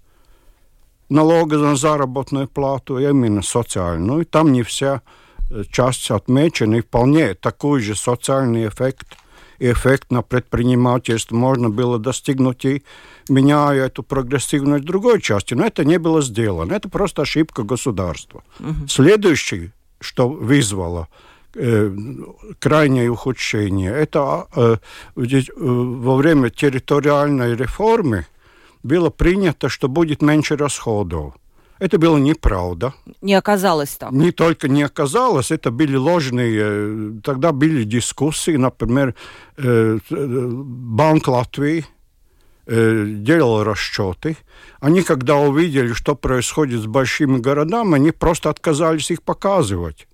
налога 1.08 1.58
на 1.58 1.78
заработную 1.78 2.50
плату, 2.50 3.00
именно 3.00 3.42
социальную. 3.42 4.26
Там 4.26 4.52
не 4.52 4.64
вся 4.64 5.02
э, 5.50 5.64
часть 5.72 6.12
отмечена, 6.12 6.76
и 6.76 6.82
вполне 6.82 7.36
такой 7.36 7.80
же 7.80 7.96
социальный 7.96 8.68
эффект 8.68 9.16
и 9.60 9.72
эффект 9.72 10.12
на 10.12 10.24
предпринимательство 10.24 11.38
можно 11.38 11.70
было 11.70 11.98
достигнуть 11.98 12.66
и 12.66 12.84
меняя 13.30 13.86
эту 13.86 14.04
прогрессивность 14.04 14.84
другой 14.84 15.22
части. 15.22 15.54
Но 15.54 15.66
это 15.66 15.86
не 15.86 16.00
было 16.00 16.22
сделано. 16.22 16.74
Это 16.74 16.90
просто 16.90 17.22
ошибка 17.22 17.64
государства. 17.64 18.44
Угу. 18.60 18.90
Следующий, 18.90 19.72
что 20.02 20.28
вызвало 20.28 21.08
крайнее 22.60 23.10
ухудшение. 23.10 23.92
Это 23.92 24.48
э, 24.56 24.78
э, 25.16 25.42
во 25.58 26.16
время 26.16 26.50
территориальной 26.50 27.56
реформы 27.56 28.26
было 28.84 29.10
принято, 29.10 29.70
что 29.70 29.88
будет 29.88 30.22
меньше 30.22 30.56
расходов. 30.56 31.34
Это 31.80 32.00
было 32.00 32.18
неправда. 32.18 32.94
Не 33.22 33.36
оказалось 33.36 33.96
так. 33.98 34.12
Не 34.12 34.32
только 34.32 34.68
не 34.68 34.84
оказалось, 34.84 35.52
это 35.52 35.70
были 35.70 35.96
ложные... 35.96 37.22
Тогда 37.22 37.52
были 37.52 37.84
дискуссии, 37.84 38.58
например, 38.58 39.14
Банк 39.58 41.28
Латвии 41.28 41.86
делал 42.66 43.64
расчеты. 43.64 44.38
Они, 44.80 45.04
когда 45.04 45.36
увидели, 45.36 45.94
что 45.94 46.16
происходит 46.16 46.82
с 46.82 46.88
большими 46.88 47.38
городами, 47.38 47.96
они 47.96 48.12
просто 48.12 48.50
отказались 48.50 49.12
их 49.12 49.22
показывать 49.22 50.08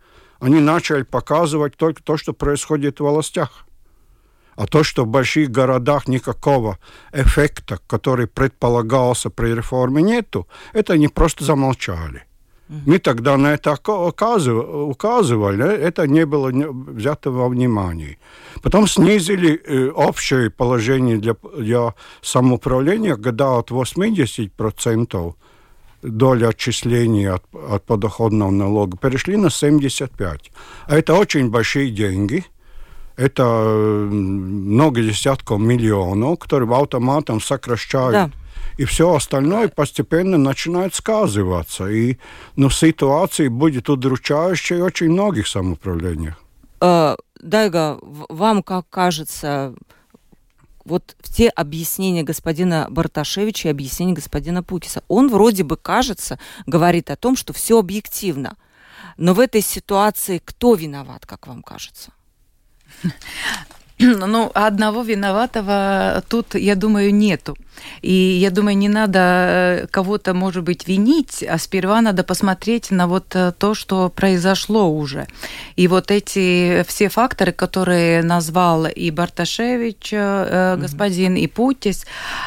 они 0.43 0.59
начали 0.59 1.03
показывать 1.03 1.77
только 1.77 2.03
то, 2.03 2.17
что 2.17 2.33
происходит 2.33 2.99
в 2.99 3.05
властях. 3.05 3.65
А 4.57 4.67
то, 4.67 4.83
что 4.83 5.05
в 5.05 5.07
больших 5.07 5.49
городах 5.49 6.09
никакого 6.09 6.79
эффекта, 7.13 7.79
который 7.87 8.27
предполагался 8.27 9.29
при 9.29 9.55
реформе, 9.55 10.03
нету, 10.03 10.47
это 10.73 10.93
они 10.93 11.07
просто 11.07 11.45
замолчали. 11.45 12.25
Мы 12.67 12.99
тогда 12.99 13.37
на 13.37 13.53
это 13.53 13.77
указывали, 13.91 15.65
это 15.65 16.07
не 16.07 16.25
было 16.25 16.51
взято 16.51 17.31
во 17.31 17.47
внимание. 17.47 18.17
Потом 18.61 18.87
снизили 18.87 19.61
э, 19.63 19.89
общее 19.91 20.49
положение 20.49 21.17
для, 21.17 21.35
для 21.57 21.93
самоуправления, 22.21 23.15
когда 23.15 23.57
от 23.57 23.71
80% 23.71 25.33
доля 26.03 26.49
отчисления 26.49 27.33
от, 27.33 27.43
от 27.53 27.85
подоходного 27.85 28.51
налога 28.51 28.97
перешли 28.97 29.37
на 29.37 29.49
75. 29.49 30.51
А 30.87 30.95
это 30.95 31.15
очень 31.15 31.49
большие 31.49 31.89
деньги. 31.91 32.45
Это 33.15 33.43
много 34.11 35.01
десятков 35.01 35.59
миллионов, 35.59 36.39
которые 36.39 36.75
автоматом 36.75 37.41
сокращают 37.41 38.31
да 38.31 38.37
и 38.77 38.85
все 38.85 39.13
остальное 39.13 39.67
постепенно 39.67 40.37
начинает 40.37 40.95
сказываться. 40.95 41.87
И 41.89 42.17
ну, 42.55 42.69
ситуация 42.69 43.49
будет 43.49 43.89
удручающей 43.89 44.77
в 44.77 44.83
очень 44.83 45.11
многих 45.11 45.47
самоуправлениях. 45.47 46.35
Э, 46.81 47.15
Дайга, 47.41 47.99
вам 48.01 48.63
как 48.63 48.89
кажется, 48.89 49.73
вот 50.85 51.15
те 51.21 51.49
объяснения 51.49 52.23
господина 52.23 52.87
Барташевича 52.89 53.67
и 53.67 53.71
объяснения 53.71 54.13
господина 54.13 54.63
Путиса, 54.63 55.03
он 55.07 55.29
вроде 55.29 55.63
бы, 55.63 55.77
кажется, 55.77 56.39
говорит 56.65 57.09
о 57.09 57.15
том, 57.15 57.35
что 57.35 57.53
все 57.53 57.79
объективно. 57.79 58.57
Но 59.17 59.33
в 59.33 59.39
этой 59.39 59.61
ситуации 59.61 60.41
кто 60.43 60.75
виноват, 60.75 61.25
как 61.25 61.47
вам 61.47 61.61
кажется? 61.61 62.11
Ну, 64.33 64.51
одного 64.53 65.03
виноватого 65.03 66.23
тут, 66.27 66.55
я 66.55 66.75
думаю, 66.75 67.13
нету. 67.13 67.55
И 68.01 68.13
я 68.13 68.49
думаю, 68.51 68.77
не 68.77 68.89
надо 68.89 69.19
э, 69.19 69.87
кого-то, 69.91 70.33
может 70.33 70.63
быть, 70.63 70.87
винить, 70.87 71.43
а 71.43 71.57
сперва 71.57 72.01
надо 72.01 72.23
посмотреть 72.23 72.91
на 72.91 73.07
вот 73.07 73.35
э, 73.35 73.51
то, 73.57 73.73
что 73.73 74.09
произошло 74.09 74.89
уже. 74.89 75.27
И 75.75 75.87
вот 75.87 76.11
эти 76.11 76.83
все 76.87 77.09
факторы, 77.09 77.51
которые 77.51 78.23
назвал 78.23 78.85
и 78.85 79.11
Барташевич, 79.11 80.13
mm-hmm. 80.13 80.77
господин, 80.77 81.35
и 81.35 81.47
Путис, 81.47 82.05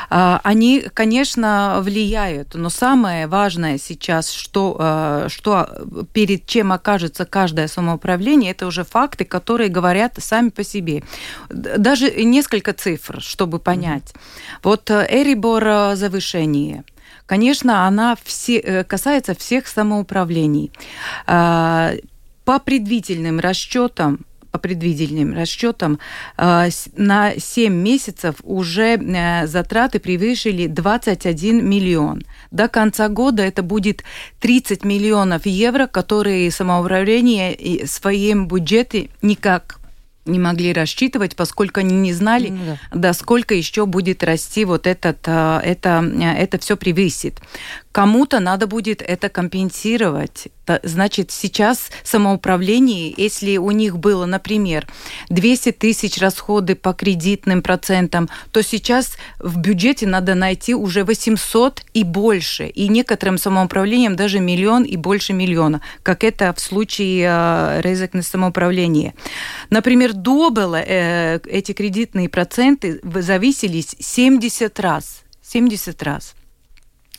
они, 0.09 0.85
конечно, 0.95 1.79
влияют. 1.81 2.55
Но 2.55 2.71
самое 2.71 3.27
важное 3.27 3.79
сейчас, 3.79 4.31
что, 4.31 5.27
что 5.29 5.69
перед 6.13 6.47
чем 6.47 6.73
окажется 6.73 7.25
каждое 7.25 7.69
самоуправление, 7.69 8.53
это 8.53 8.67
уже 8.67 8.85
факты, 8.85 9.25
которые 9.25 9.69
говорят 9.69 10.15
сами 10.19 10.51
по 10.51 10.65
себе. 10.65 11.03
Даже 11.49 12.11
несколько 12.25 12.73
цифр, 12.73 13.21
чтобы 13.21 13.59
понять. 13.59 14.12
Mm-hmm. 14.12 14.59
Вот 14.62 14.91
Эрибор 14.91 15.65
э, 15.67 15.97
завышение. 15.97 16.85
Конечно, 17.26 17.87
она 17.87 18.17
все, 18.23 18.59
э, 18.59 18.85
касается 18.85 19.35
всех 19.35 19.67
самоуправлений. 19.67 20.71
А, 21.26 21.93
по 22.45 22.59
предварительным 22.59 23.41
расчетам 23.41 24.25
по 24.53 24.59
предвидительным 24.59 25.35
расчетам, 25.35 25.99
э, 26.38 26.71
на 26.97 27.33
7 27.38 27.75
месяцев 27.75 28.37
уже 28.43 28.99
затраты 29.47 29.99
превысили 29.99 30.67
21 30.67 31.69
миллион. 31.69 32.23
До 32.50 32.69
конца 32.69 33.09
года 33.09 33.43
это 33.43 33.62
будет 33.62 34.03
30 34.41 34.83
миллионов 34.83 35.45
евро, 35.45 35.87
которые 35.87 36.50
самоуправление 36.50 37.85
в 37.85 37.88
своем 37.88 38.49
бюджете 38.49 39.11
никак 39.21 39.79
не 40.26 40.38
могли 40.38 40.73
рассчитывать, 40.73 41.37
поскольку 41.37 41.80
они 41.80 41.95
не 41.95 42.12
знали, 42.12 42.49
ну, 42.49 42.78
да. 42.92 42.99
до 42.99 43.12
сколько 43.12 43.54
еще 43.54 43.87
будет 43.87 44.23
расти 44.23 44.64
вот 44.64 44.87
этот, 44.87 45.18
а, 45.26 45.61
это, 45.61 46.04
это 46.21 46.59
все 46.59 46.76
превысит. 46.76 47.40
Кому-то 47.97 48.40
надо 48.40 48.66
будет 48.66 49.00
это 49.00 49.30
компенсировать. 49.30 50.49
Значит, 50.83 51.30
сейчас 51.30 51.90
самоуправление, 52.02 53.14
если 53.16 53.56
у 53.56 53.71
них 53.71 53.97
было, 53.99 54.26
например, 54.26 54.87
200 55.30 55.73
тысяч 55.73 56.18
расходы 56.18 56.75
по 56.75 56.92
кредитным 56.92 57.62
процентам, 57.62 58.28
то 58.52 58.62
сейчас 58.62 59.16
в 59.38 59.59
бюджете 59.59 60.06
надо 60.06 60.35
найти 60.35 60.75
уже 60.75 61.04
800 61.04 61.85
и 61.94 62.05
больше. 62.05 62.66
И 62.66 62.88
некоторым 62.88 63.38
самоуправлениям 63.38 64.14
даже 64.14 64.40
миллион 64.40 64.83
и 64.83 64.96
больше 64.96 65.33
миллиона, 65.33 65.81
как 66.03 66.22
это 66.22 66.53
в 66.53 66.61
случае 66.61 67.27
э, 67.27 67.81
резекна 67.81 68.22
самоуправления. 68.22 69.14
Например, 69.70 70.12
до 70.16 70.50
было 70.50 70.83
э, 70.83 71.38
эти 71.46 71.72
кредитные 71.72 72.29
проценты 72.29 73.00
зависелись 73.02 73.96
70 73.98 74.81
раз. 74.81 75.22
70 75.42 76.02
раз. 76.02 76.35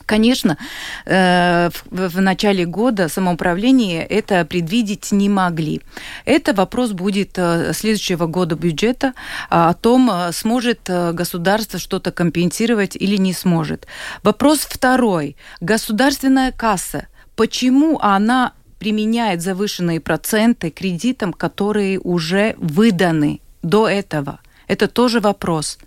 Конечно, 0.08 0.58
э, 1.06 1.70
в 1.92 2.22
начале 2.22 2.66
года 2.66 3.10
самоуправление 3.10 4.06
это 4.06 4.46
предвидеть 4.46 5.12
не 5.12 5.28
могли. 5.28 5.82
Это 6.24 6.54
вопрос 6.54 6.92
будет 6.92 7.32
э, 7.36 7.74
следующего 7.74 8.26
года 8.26 8.56
бюджета 8.56 9.14
а, 9.50 9.70
о 9.70 9.74
том, 9.74 10.10
э, 10.10 10.32
сможет 10.32 10.90
государство 10.90 11.78
что-то 11.78 12.12
компенсировать 12.12 12.96
или 12.96 13.18
не 13.18 13.34
сможет. 13.34 13.86
Вопрос 14.24 14.60
второй. 14.60 15.36
Государственная 15.60 16.54
касса. 16.54 17.08
Почему 17.36 18.00
она 18.02 18.54
применяет 18.80 19.42
завышенные 19.42 20.00
проценты 20.00 20.70
кредитам, 20.70 21.34
которые 21.34 22.00
уже 22.00 22.56
выданы 22.58 23.42
до 23.62 23.88
этого? 23.88 24.40
Это 24.68 24.88
тоже 24.88 25.20
вопрос. 25.20 25.80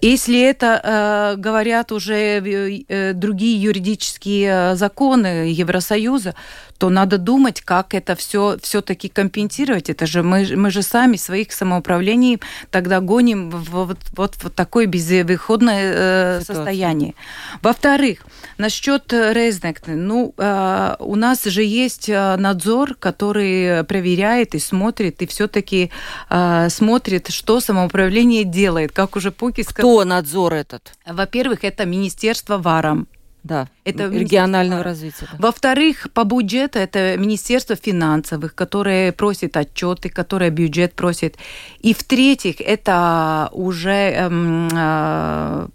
Если 0.00 0.40
это 0.40 0.80
э, 0.82 1.40
говорят 1.40 1.90
уже 1.90 2.14
э, 2.14 2.84
э 2.88 3.12
другие 3.14 3.60
юридические 3.60 4.72
э, 4.72 4.76
законы 4.76 5.50
Евросоюза, 5.50 6.34
то 6.78 6.88
надо 6.90 7.18
думать, 7.18 7.60
как 7.60 7.92
это 7.92 8.14
все 8.14 8.56
все-таки 8.62 9.08
компенсировать. 9.08 9.90
Это 9.90 10.06
же 10.06 10.22
мы, 10.22 10.48
мы 10.54 10.70
же 10.70 10.82
сами 10.82 11.16
своих 11.16 11.52
самоуправлений 11.52 12.40
тогда 12.70 13.00
гоним 13.00 13.50
в 13.50 13.70
вот, 13.70 13.98
вот, 14.16 14.36
вот 14.42 14.54
такое 14.54 14.86
безвыходное 14.86 16.38
э, 16.38 16.40
состояние. 16.44 17.14
Во-вторых, 17.62 18.24
насчет 18.58 19.12
Резнекны, 19.12 19.96
ну, 19.96 20.34
э, 20.38 20.96
у 21.00 21.16
нас 21.16 21.44
же 21.44 21.64
есть 21.64 22.08
э, 22.08 22.36
надзор, 22.36 22.94
который 22.94 23.82
проверяет 23.84 24.54
и 24.54 24.60
смотрит, 24.60 25.20
и 25.22 25.26
все-таки 25.26 25.90
э, 26.30 26.68
смотрит, 26.70 27.28
что 27.30 27.58
самоуправление 27.58 28.44
делает, 28.44 28.92
как 28.92 29.16
уже 29.16 29.32
Пуки 29.32 29.62
сказал. 29.62 29.87
Кто 29.88 30.04
надзор 30.04 30.52
этот? 30.52 30.92
Во-первых, 31.06 31.64
это 31.64 31.86
Министерство 31.86 32.58
ВАРом. 32.58 33.08
Да, 33.42 33.68
это 33.84 34.10
регионального 34.10 34.82
развития. 34.82 35.26
Да. 35.32 35.38
Во-вторых, 35.38 36.08
по 36.12 36.24
бюджету 36.24 36.78
это 36.78 37.16
Министерство 37.16 37.74
финансовых, 37.74 38.54
которое 38.54 39.12
просит 39.12 39.56
отчеты, 39.56 40.10
которое 40.10 40.50
бюджет 40.50 40.92
просит. 40.92 41.36
И 41.78 41.94
в-третьих, 41.94 42.60
это 42.60 43.48
уже 43.52 43.90
эм, 43.90 44.68
э, 44.70 45.68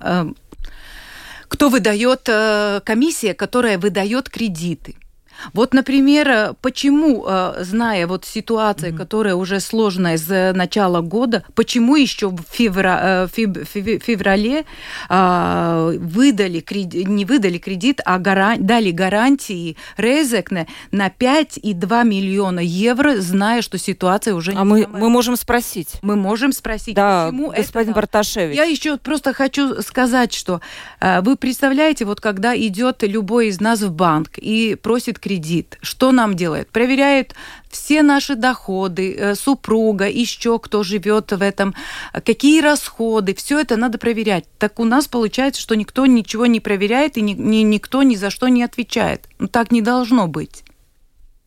э, 0.00 0.26
кто 1.48 1.68
выдает 1.68 2.28
э, 2.28 2.80
комиссия, 2.84 3.34
которая 3.34 3.78
выдает 3.78 4.28
кредиты. 4.30 4.94
Вот, 5.52 5.74
например, 5.74 6.28
э, 6.28 6.54
почему, 6.60 7.24
э, 7.26 7.62
зная 7.62 8.06
вот 8.06 8.24
ситуацию, 8.24 8.92
mm-hmm. 8.92 8.96
которая 8.96 9.34
уже 9.34 9.60
сложная 9.60 10.18
с 10.18 10.52
начала 10.54 11.00
года, 11.00 11.44
почему 11.54 11.96
еще 11.96 12.28
в 12.28 12.42
февра, 12.50 13.28
э, 13.34 13.54
феврале 13.58 14.64
а, 15.08 15.90
выдали 15.98 16.64
не 17.04 17.24
выдали 17.24 17.58
кредит, 17.58 18.00
а 18.04 18.18
гаран, 18.18 18.64
дали 18.64 18.90
гарантии 18.90 19.76
Резекне 19.96 20.66
на 20.90 21.08
5,2 21.08 22.04
миллиона 22.04 22.60
евро, 22.60 23.16
зная, 23.20 23.62
что 23.62 23.78
ситуация 23.78 24.34
уже 24.34 24.52
а 24.52 24.64
не 24.64 24.64
мы, 24.64 24.86
мы 24.86 25.08
можем 25.08 25.36
спросить. 25.36 25.94
Мы 26.02 26.16
можем 26.16 26.52
спросить, 26.52 26.94
да, 26.94 27.26
почему 27.26 27.50
господин 27.50 27.90
это... 27.90 28.00
Барташевич. 28.00 28.56
Я 28.56 28.64
еще 28.64 28.96
просто 28.96 29.32
хочу 29.32 29.82
сказать, 29.82 30.32
что 30.32 30.60
вы 31.00 31.36
представляете, 31.36 32.04
вот 32.04 32.20
когда 32.20 32.56
идет 32.56 33.02
любой 33.02 33.48
из 33.48 33.60
нас 33.60 33.80
в 33.80 33.92
банк 33.92 34.38
и 34.38 34.74
просит 34.74 35.18
кредит. 35.18 35.27
Что 35.82 36.12
нам 36.12 36.34
делает? 36.34 36.70
Проверяет 36.70 37.34
все 37.70 38.02
наши 38.02 38.34
доходы, 38.34 39.14
э, 39.14 39.34
супруга, 39.34 40.08
еще 40.08 40.58
кто 40.58 40.82
живет 40.82 41.32
в 41.32 41.42
этом, 41.42 41.74
какие 42.12 42.60
расходы, 42.60 43.34
все 43.34 43.60
это 43.60 43.76
надо 43.76 43.98
проверять. 43.98 44.44
Так 44.58 44.80
у 44.80 44.84
нас 44.84 45.06
получается, 45.08 45.60
что 45.60 45.74
никто 45.74 46.06
ничего 46.06 46.46
не 46.46 46.60
проверяет 46.60 47.16
и 47.16 47.20
ни, 47.20 47.32
ни, 47.32 47.58
никто 47.58 48.02
ни 48.02 48.14
за 48.14 48.30
что 48.30 48.48
не 48.48 48.62
отвечает. 48.62 49.26
Ну, 49.38 49.48
так 49.48 49.70
не 49.70 49.82
должно 49.82 50.26
быть. 50.28 50.64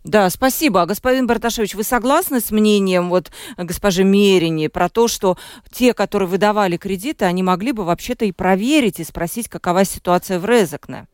Да, 0.03 0.29
спасибо. 0.31 0.81
А 0.81 0.85
господин 0.87 1.27
Барташевич, 1.27 1.75
вы 1.75 1.83
согласны 1.83 2.39
с 2.39 2.49
мнением 2.49 3.09
вот 3.09 3.31
госпожи 3.57 4.03
Мерини 4.03 4.67
про 4.67 4.89
то, 4.89 5.07
что 5.07 5.37
те, 5.71 5.93
которые 5.93 6.27
выдавали 6.27 6.77
кредиты, 6.77 7.25
они 7.25 7.43
могли 7.43 7.71
бы 7.71 7.83
вообще-то 7.83 8.25
и 8.25 8.31
проверить 8.31 8.99
и 8.99 9.03
спросить, 9.03 9.47
какова 9.47 9.85
ситуация 9.85 10.39
в 10.39 10.45
Резекне? 10.45 11.07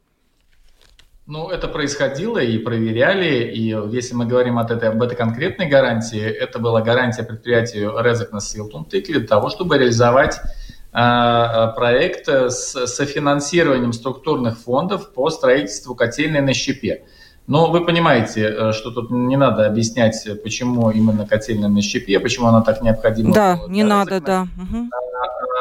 Ну, 1.30 1.50
это 1.50 1.68
происходило 1.68 2.38
и 2.38 2.58
проверяли, 2.58 3.52
и 3.52 3.76
если 3.94 4.14
мы 4.14 4.26
говорим 4.26 4.58
от 4.60 4.72
этой, 4.72 4.88
об 4.88 5.04
этой 5.04 5.18
конкретной 5.18 5.68
гарантии, 5.68 6.24
это 6.24 6.58
была 6.58 6.82
гарантия 6.82 7.24
предприятию 7.24 7.94
Резекнес 8.00 8.50
Силтунтык 8.50 9.08
для 9.08 9.28
того, 9.28 9.50
чтобы 9.50 9.78
реализовать 9.78 10.40
э, 10.94 11.68
проект 11.76 12.30
с 12.30 12.88
софинансированием 12.88 13.92
структурных 13.92 14.58
фондов 14.58 15.12
по 15.14 15.30
строительству 15.30 15.96
котельной 15.96 16.40
на 16.40 16.54
щепе. 16.54 17.04
Но 17.48 17.72
вы 17.72 17.86
понимаете, 17.86 18.42
э, 18.44 18.72
что 18.74 18.92
тут 18.92 19.10
не 19.10 19.38
надо 19.38 19.66
объяснять, 19.66 20.28
почему 20.44 20.92
именно 20.92 21.26
котельная 21.26 21.70
на 21.70 21.82
щепе, 21.82 22.20
почему 22.20 22.48
она 22.48 22.62
так 22.62 22.82
необходима. 22.82 23.34
Да, 23.34 23.60
не 23.70 23.84
надо, 23.84 24.20
да. 24.20 24.48
Угу 24.62 24.90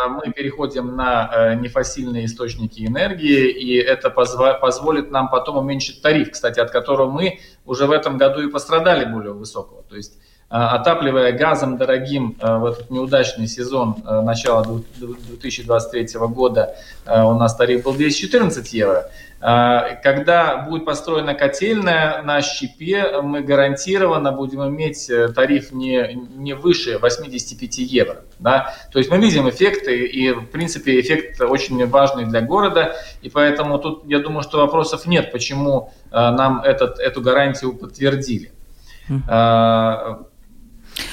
мы 0.08 0.32
переходим 0.32 0.96
на 0.96 1.30
э, 1.32 1.54
нефасильные 1.54 2.26
источники 2.26 2.86
энергии, 2.86 3.50
и 3.50 3.76
это 3.76 4.10
позволит 4.10 5.10
нам 5.10 5.28
потом 5.28 5.56
уменьшить 5.56 6.02
тариф, 6.02 6.30
кстати, 6.30 6.60
от 6.60 6.70
которого 6.70 7.10
мы 7.10 7.40
уже 7.64 7.86
в 7.86 7.90
этом 7.90 8.18
году 8.18 8.40
и 8.42 8.50
пострадали 8.50 9.04
более 9.04 9.32
высокого. 9.32 9.82
То 9.82 9.96
есть 9.96 10.18
отапливая 10.48 11.32
газом 11.32 11.76
дорогим 11.76 12.36
э, 12.40 12.56
в 12.58 12.66
этот 12.66 12.90
неудачный 12.90 13.48
сезон 13.48 13.96
начала 14.04 14.64
2023 14.64 16.20
года, 16.28 16.76
у 17.06 17.34
нас 17.34 17.56
тариф 17.56 17.82
был 17.82 17.94
214 17.94 18.72
евро. 18.72 19.10
А, 19.40 19.96
когда 20.02 20.56
будет 20.58 20.84
построена 20.84 21.34
котельная 21.34 22.22
на 22.22 22.40
щепе, 22.40 23.20
мы 23.22 23.42
гарантированно 23.42 24.32
будем 24.32 24.66
иметь 24.68 25.10
э, 25.10 25.28
тариф 25.28 25.72
не, 25.72 26.14
не 26.14 26.54
выше 26.54 26.98
85 26.98 27.78
евро. 27.78 28.24
Да? 28.38 28.74
То 28.92 28.98
есть 28.98 29.10
мы 29.10 29.18
видим 29.18 29.48
эффекты, 29.48 30.06
и 30.06 30.32
в 30.32 30.46
принципе 30.46 30.98
эффект 31.00 31.40
очень 31.40 31.86
важный 31.86 32.24
для 32.24 32.40
города, 32.40 32.96
и 33.20 33.28
поэтому 33.28 33.78
тут 33.78 34.04
я 34.06 34.20
думаю, 34.20 34.42
что 34.42 34.58
вопросов 34.58 35.06
нет, 35.06 35.32
почему 35.32 35.92
э, 36.10 36.16
нам 36.16 36.62
этот, 36.62 36.98
эту 36.98 37.20
гарантию 37.20 37.74
подтвердили. 37.74 38.52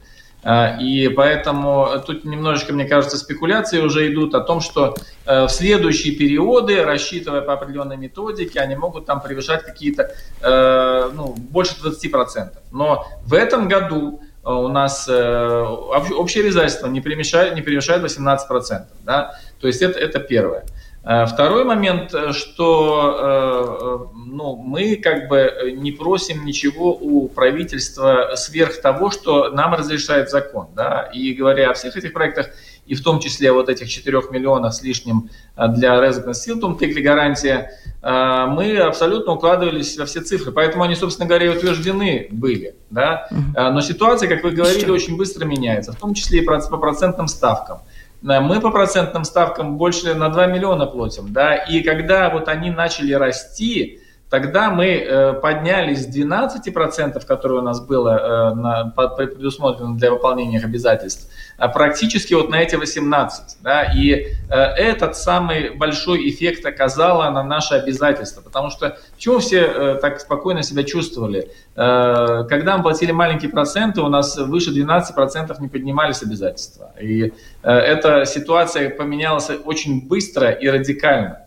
А, 0.44 0.78
и 0.80 1.08
поэтому 1.10 1.88
тут 2.06 2.26
немножечко, 2.26 2.74
мне 2.74 2.86
кажется, 2.86 3.18
спекуляции 3.18 3.80
уже 3.80 4.12
идут 4.12 4.34
о 4.34 4.42
том, 4.42 4.60
что 4.60 4.96
э, 5.26 5.46
в 5.46 5.50
следующие 5.50 6.16
периоды, 6.16 6.84
рассчитывая 6.84 7.42
по 7.42 7.54
определенной 7.54 7.98
методике, 7.98 8.60
они 8.60 8.76
могут 8.76 9.06
там 9.06 9.22
превышать 9.22 9.64
какие-то, 9.64 10.16
э, 10.42 11.12
ну, 11.14 11.36
больше 11.38 11.76
20%. 11.84 12.50
Но 12.72 13.06
в 13.26 13.36
этом 13.36 13.68
году 13.68 14.22
э, 14.44 14.50
у 14.50 14.68
нас 14.68 15.08
общее 15.08 16.44
обязательство 16.44 16.88
не 16.88 17.02
превышает, 17.02 17.54
не 17.54 17.62
превышает 17.62 18.04
18%. 18.04 18.86
Да? 19.04 19.36
То 19.60 19.68
есть 19.68 19.84
это, 19.84 20.00
это 20.00 20.20
первое. 20.20 20.66
Э, 21.04 21.26
второй 21.26 21.64
момент, 21.64 22.14
э, 22.14 22.32
что 22.32 24.08
э, 24.14 24.20
ну, 24.28 24.56
мы 24.56 24.98
как 24.98 25.28
бы 25.30 25.74
не 25.76 25.92
просим 25.92 26.46
ничего 26.46 26.94
у 26.94 27.28
правительства 27.28 28.34
сверх 28.36 28.80
того, 28.82 29.10
что 29.10 29.50
нам 29.50 29.74
разрешает 29.74 30.30
закон. 30.30 30.68
Да? 30.76 31.10
И 31.12 31.34
говоря 31.34 31.72
о 31.72 31.74
всех 31.74 31.98
этих 31.98 32.14
проектах, 32.14 32.50
и 32.86 32.94
в 32.94 33.04
том 33.04 33.20
числе 33.20 33.52
вот 33.52 33.70
этих 33.70 33.90
4 33.90 34.22
миллионов 34.30 34.76
с 34.76 34.84
лишним 34.84 35.30
для 35.56 35.96
Resident 35.96 36.34
Siltum, 36.34 36.78
тыкли 36.78 37.02
гарантия, 37.02 37.72
мы 38.02 38.78
абсолютно 38.80 39.34
укладывались 39.34 39.98
во 39.98 40.06
все 40.06 40.20
цифры. 40.22 40.52
Поэтому 40.52 40.84
они, 40.84 40.96
собственно 40.96 41.28
говоря, 41.28 41.52
утверждены 41.52 42.28
были. 42.32 42.76
Да? 42.90 43.30
Но 43.56 43.80
ситуация, 43.82 44.28
как 44.28 44.44
вы 44.44 44.52
говорили, 44.52 44.90
очень 44.90 45.16
быстро 45.16 45.46
меняется, 45.46 45.94
в 45.94 45.98
том 45.98 46.16
числе 46.16 46.42
и 46.42 46.44
по 46.44 46.58
процентным 46.58 47.28
ставкам. 47.28 47.82
Мы 48.22 48.60
по 48.62 48.70
процентным 48.70 49.24
ставкам 49.24 49.78
больше 49.78 50.14
на 50.14 50.30
2 50.30 50.48
миллиона 50.48 50.86
платим, 50.86 51.34
да, 51.34 51.56
и 51.56 51.82
когда 51.82 52.30
вот 52.30 52.48
они 52.48 52.70
начали 52.70 53.14
расти, 53.14 54.01
тогда 54.32 54.72
мы 54.72 54.86
э, 54.86 55.34
поднялись 55.34 56.06
с 56.06 56.18
12%, 56.18 57.26
которые 57.28 57.60
у 57.60 57.62
нас 57.62 57.82
было 57.82 58.52
э, 58.52 58.56
на, 58.56 58.86
предусмотрено 58.86 59.98
для 59.98 60.10
выполнения 60.10 60.58
их 60.58 60.64
обязательств, 60.64 61.30
а 61.58 61.68
практически 61.68 62.34
вот 62.34 62.50
на 62.50 62.56
эти 62.56 62.76
18. 62.76 63.58
Да, 63.62 63.84
и 63.84 64.14
э, 64.50 64.56
этот 64.56 65.18
самый 65.18 65.76
большой 65.76 66.30
эффект 66.30 66.66
оказало 66.66 67.30
на 67.30 67.44
наши 67.44 67.76
обязательства, 67.76 68.42
потому 68.42 68.70
что 68.70 68.98
почему 69.16 69.40
все 69.40 69.96
так 70.02 70.22
спокойно 70.22 70.64
себя 70.64 70.84
чувствовали? 70.84 71.52
Когда 71.76 72.78
мы 72.78 72.84
платили 72.84 73.12
маленькие 73.12 73.52
проценты, 73.52 74.00
у 74.02 74.08
нас 74.08 74.38
выше 74.38 74.72
12% 74.72 75.56
не 75.60 75.68
поднимались 75.68 76.24
обязательства. 76.24 76.94
И 77.02 77.34
эта 77.64 78.26
ситуация 78.26 78.90
поменялась 78.90 79.50
очень 79.66 80.08
быстро 80.08 80.52
и 80.52 80.70
радикально. 80.70 81.46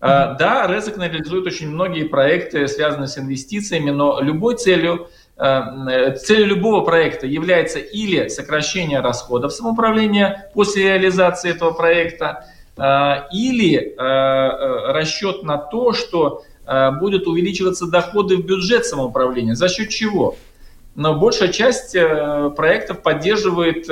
Mm-hmm. 0.00 0.36
Да, 0.38 0.66
Резек 0.68 0.96
реализует 0.96 1.46
очень 1.46 1.70
многие 1.70 2.04
проекты, 2.04 2.68
связанные 2.68 3.08
с 3.08 3.18
инвестициями, 3.18 3.90
но 3.90 4.20
любой 4.20 4.56
целью, 4.56 5.08
э, 5.36 6.14
целью 6.14 6.46
любого 6.46 6.84
проекта 6.84 7.26
является 7.26 7.80
или 7.80 8.28
сокращение 8.28 9.00
расходов 9.00 9.52
самоуправления 9.52 10.50
после 10.54 10.84
реализации 10.84 11.50
этого 11.50 11.72
проекта, 11.72 12.46
э, 12.76 13.14
или 13.32 13.96
расчет 13.98 15.42
на 15.42 15.58
то, 15.58 15.92
что 15.92 16.42
будут 17.00 17.26
увеличиваться 17.26 17.86
доходы 17.86 18.36
в 18.36 18.44
бюджет 18.44 18.84
самоуправления. 18.84 19.54
За 19.54 19.68
счет 19.68 19.88
чего? 19.88 20.36
но 20.94 21.14
большая 21.14 21.52
часть 21.52 21.92
проектов 22.56 23.02
поддерживает 23.02 23.86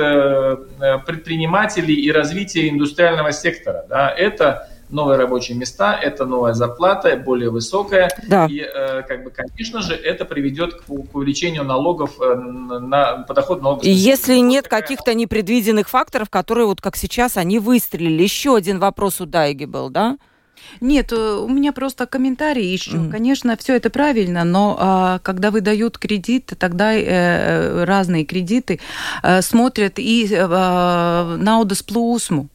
предпринимателей 1.05 1.95
и 1.95 2.11
развитие 2.11 2.69
индустриального 2.69 3.31
сектора. 3.31 3.85
Да? 3.89 4.09
Это 4.09 4.67
новые 4.89 5.17
рабочие 5.17 5.57
места, 5.57 5.93
это 5.95 6.25
новая 6.25 6.53
зарплата, 6.53 7.15
более 7.17 7.49
высокая. 7.49 8.09
Да. 8.27 8.47
И, 8.49 8.59
э, 8.59 9.03
как 9.03 9.23
бы, 9.23 9.31
конечно 9.31 9.81
же, 9.81 9.93
это 9.93 10.25
приведет 10.25 10.75
к, 10.75 10.85
к 10.85 11.15
увеличению 11.15 11.63
налогов 11.63 12.19
э, 12.21 12.35
на 12.35 13.23
подоход 13.27 13.61
налогов. 13.61 13.83
Если 13.83 14.37
нет 14.37 14.67
каких-то 14.67 15.13
непредвиденных 15.13 15.89
факторов, 15.89 16.29
которые 16.29 16.67
вот 16.67 16.81
как 16.81 16.95
сейчас 16.95 17.37
они 17.37 17.59
выстрелили. 17.59 18.23
Еще 18.23 18.55
один 18.55 18.79
вопрос 18.79 19.21
у 19.21 19.25
Дайги 19.25 19.65
был, 19.65 19.89
да? 19.89 20.17
Нет, 20.81 21.11
э, 21.11 21.15
у 21.15 21.47
меня 21.47 21.71
просто 21.73 22.05
комментарий 22.05 22.71
еще. 22.71 22.97
Mm. 22.97 23.11
Конечно, 23.11 23.57
все 23.57 23.75
это 23.75 23.89
правильно, 23.89 24.43
но 24.43 24.77
а, 24.79 25.19
когда 25.19 25.51
выдают 25.51 25.97
кредит, 25.97 26.53
тогда 26.57 26.93
э, 26.93 27.83
разные 27.85 28.25
кредиты 28.25 28.79
э, 29.23 29.41
смотрят 29.41 29.93
и 29.97 30.27
э, 30.29 30.47
на 30.47 31.59
удосплусму 31.59 32.49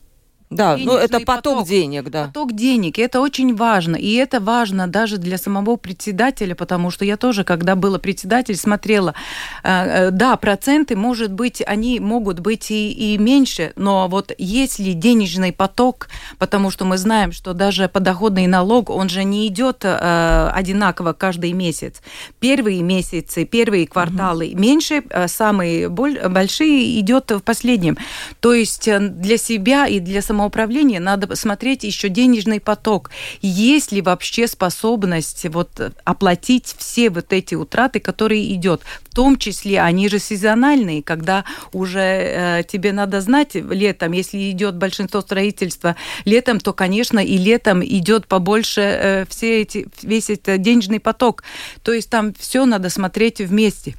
Да, 0.54 0.76
ну 0.76 0.94
это 0.94 1.20
поток, 1.20 1.26
поток 1.26 1.68
денег, 1.68 2.10
да. 2.10 2.26
Поток 2.26 2.52
денег, 2.52 2.98
и 2.98 3.02
это 3.02 3.20
очень 3.20 3.54
важно. 3.54 3.96
И 3.96 4.14
это 4.14 4.40
важно 4.40 4.86
даже 4.86 5.18
для 5.18 5.38
самого 5.38 5.76
председателя, 5.76 6.54
потому 6.54 6.90
что 6.90 7.04
я 7.04 7.16
тоже, 7.16 7.44
когда 7.44 7.74
была 7.74 7.98
председатель, 7.98 8.56
смотрела, 8.56 9.14
э, 9.62 9.68
э, 9.68 10.10
да, 10.10 10.36
проценты, 10.36 10.96
может 10.96 11.32
быть, 11.32 11.62
они 11.66 12.00
могут 12.00 12.40
быть 12.40 12.70
и, 12.70 12.92
и 12.92 13.18
меньше, 13.18 13.72
но 13.76 14.08
вот 14.08 14.32
если 14.38 14.92
денежный 14.92 15.52
поток, 15.52 16.08
потому 16.38 16.70
что 16.70 16.84
мы 16.84 16.98
знаем, 16.98 17.32
что 17.32 17.54
даже 17.54 17.88
подоходный 17.88 18.46
налог, 18.46 18.90
он 18.90 19.08
же 19.08 19.24
не 19.24 19.46
идет 19.46 19.84
э, 19.84 20.50
одинаково 20.52 21.12
каждый 21.12 21.52
месяц. 21.52 22.02
Первые 22.40 22.82
месяцы, 22.82 23.44
первые 23.44 23.86
кварталы 23.86 24.48
угу. 24.48 24.58
меньше, 24.58 25.02
э, 25.08 25.28
самые 25.28 25.88
большие 25.88 27.00
идет 27.00 27.30
в 27.30 27.40
последнем. 27.40 27.96
То 28.40 28.52
есть 28.52 28.88
для 28.98 29.38
себя 29.38 29.86
и 29.86 30.00
для 30.00 30.22
самого 30.22 30.41
самоуправления 30.42 31.00
надо 31.00 31.35
смотреть 31.37 31.85
еще 31.85 32.09
денежный 32.09 32.61
поток. 32.61 33.11
Есть 33.42 33.92
ли 33.92 34.02
вообще 34.02 34.48
способность 34.48 35.46
вот 35.50 35.70
оплатить 36.05 36.74
все 36.78 37.11
вот 37.11 37.33
эти 37.33 37.55
утраты, 37.55 38.00
которые 38.00 38.52
идет. 38.55 38.83
В 39.09 39.14
том 39.14 39.38
числе 39.38 39.81
они 39.81 40.09
же 40.09 40.18
сезональные, 40.18 41.02
когда 41.02 41.44
уже 41.72 42.00
э, 42.00 42.62
тебе 42.66 42.92
надо 42.92 43.20
знать 43.20 43.55
летом, 43.55 44.12
если 44.12 44.50
идет 44.50 44.74
большинство 44.76 45.20
строительства 45.20 45.94
летом, 46.24 46.59
то, 46.59 46.72
конечно, 46.72 47.20
и 47.20 47.38
летом 47.38 47.85
идет 47.85 48.26
побольше 48.26 48.81
э, 48.81 49.24
все 49.28 49.62
эти, 49.62 49.87
весь 50.02 50.31
этот 50.31 50.61
денежный 50.61 50.98
поток. 50.98 51.44
То 51.83 51.92
есть 51.92 52.11
там 52.11 52.35
все 52.35 52.64
надо 52.64 52.90
смотреть 52.90 53.40
вместе. 53.40 53.94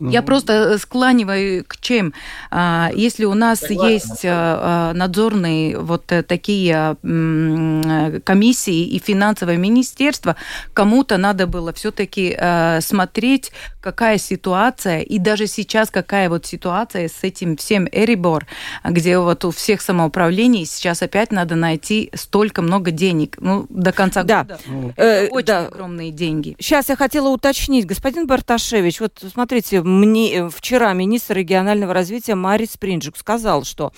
Я 0.00 0.22
просто 0.22 0.52
э, 0.52 0.78
склониваю 0.78 1.64
к 1.66 1.76
чем. 1.78 2.12
А, 2.50 2.90
если 2.94 3.24
у 3.24 3.34
нас 3.34 3.60
Согласен. 3.60 3.94
есть 3.94 4.24
э, 4.24 4.28
э, 4.28 4.92
надзорные 4.94 5.78
вот 5.78 6.06
такие 6.06 6.96
комиссии 8.24 8.86
и 8.86 8.98
финансовое 8.98 9.56
министерство, 9.56 10.36
кому-то 10.72 11.16
надо 11.16 11.46
было 11.46 11.72
все-таки 11.72 12.36
смотреть, 12.80 13.52
какая 13.86 14.18
ситуация, 14.18 15.02
и 15.02 15.20
даже 15.20 15.46
сейчас 15.46 15.90
какая 15.90 16.28
вот 16.28 16.44
ситуация 16.44 17.08
с 17.08 17.22
этим 17.22 17.56
всем 17.56 17.86
Эрибор, 17.92 18.44
где 18.82 19.16
вот 19.20 19.44
у 19.44 19.52
всех 19.52 19.80
самоуправлений 19.80 20.66
сейчас 20.66 21.02
опять 21.02 21.30
надо 21.30 21.54
найти 21.54 22.10
столько 22.12 22.62
много 22.62 22.90
денег. 22.90 23.36
Ну, 23.38 23.66
до 23.68 23.92
конца 23.92 24.24
да. 24.24 24.42
года. 24.42 24.58
Ну, 24.66 24.92
очень 25.30 25.46
да. 25.46 25.66
огромные 25.66 26.10
деньги. 26.10 26.56
Сейчас 26.58 26.88
я 26.88 26.96
хотела 26.96 27.28
уточнить, 27.28 27.86
господин 27.86 28.26
Барташевич, 28.26 28.98
вот 28.98 29.22
смотрите, 29.32 29.82
мне 29.82 30.34
э, 30.34 30.50
вчера 30.50 30.92
министр 30.92 31.36
регионального 31.36 31.94
развития 31.94 32.34
Марис 32.34 32.76
Принджик 32.76 33.16
сказал, 33.16 33.62
что, 33.62 33.92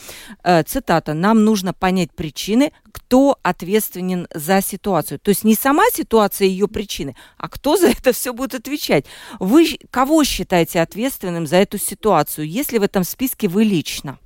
э, 0.44 0.64
цитата, 0.64 1.14
«нам 1.14 1.44
нужно 1.44 1.72
понять 1.72 2.12
причины, 2.12 2.72
кто 2.92 3.38
ответственен 3.42 4.28
за 4.34 4.60
ситуацию». 4.60 5.18
То 5.18 5.30
есть 5.30 5.44
не 5.44 5.54
сама 5.54 5.84
ситуация 5.90 6.46
ее 6.46 6.68
причины, 6.68 7.16
а 7.38 7.48
кто 7.48 7.78
за 7.78 7.88
это 7.88 8.12
все 8.12 8.34
будет 8.34 8.54
отвечать. 8.54 9.06
Вы 9.38 9.77
кого 9.90 10.24
считаете 10.24 10.80
ответственным 10.80 11.46
за 11.46 11.56
эту 11.56 11.78
ситуацию, 11.78 12.48
если 12.48 12.78
в 12.78 12.82
этом 12.82 13.04
списке 13.04 13.48
вы 13.48 13.64
лично? 13.64 14.18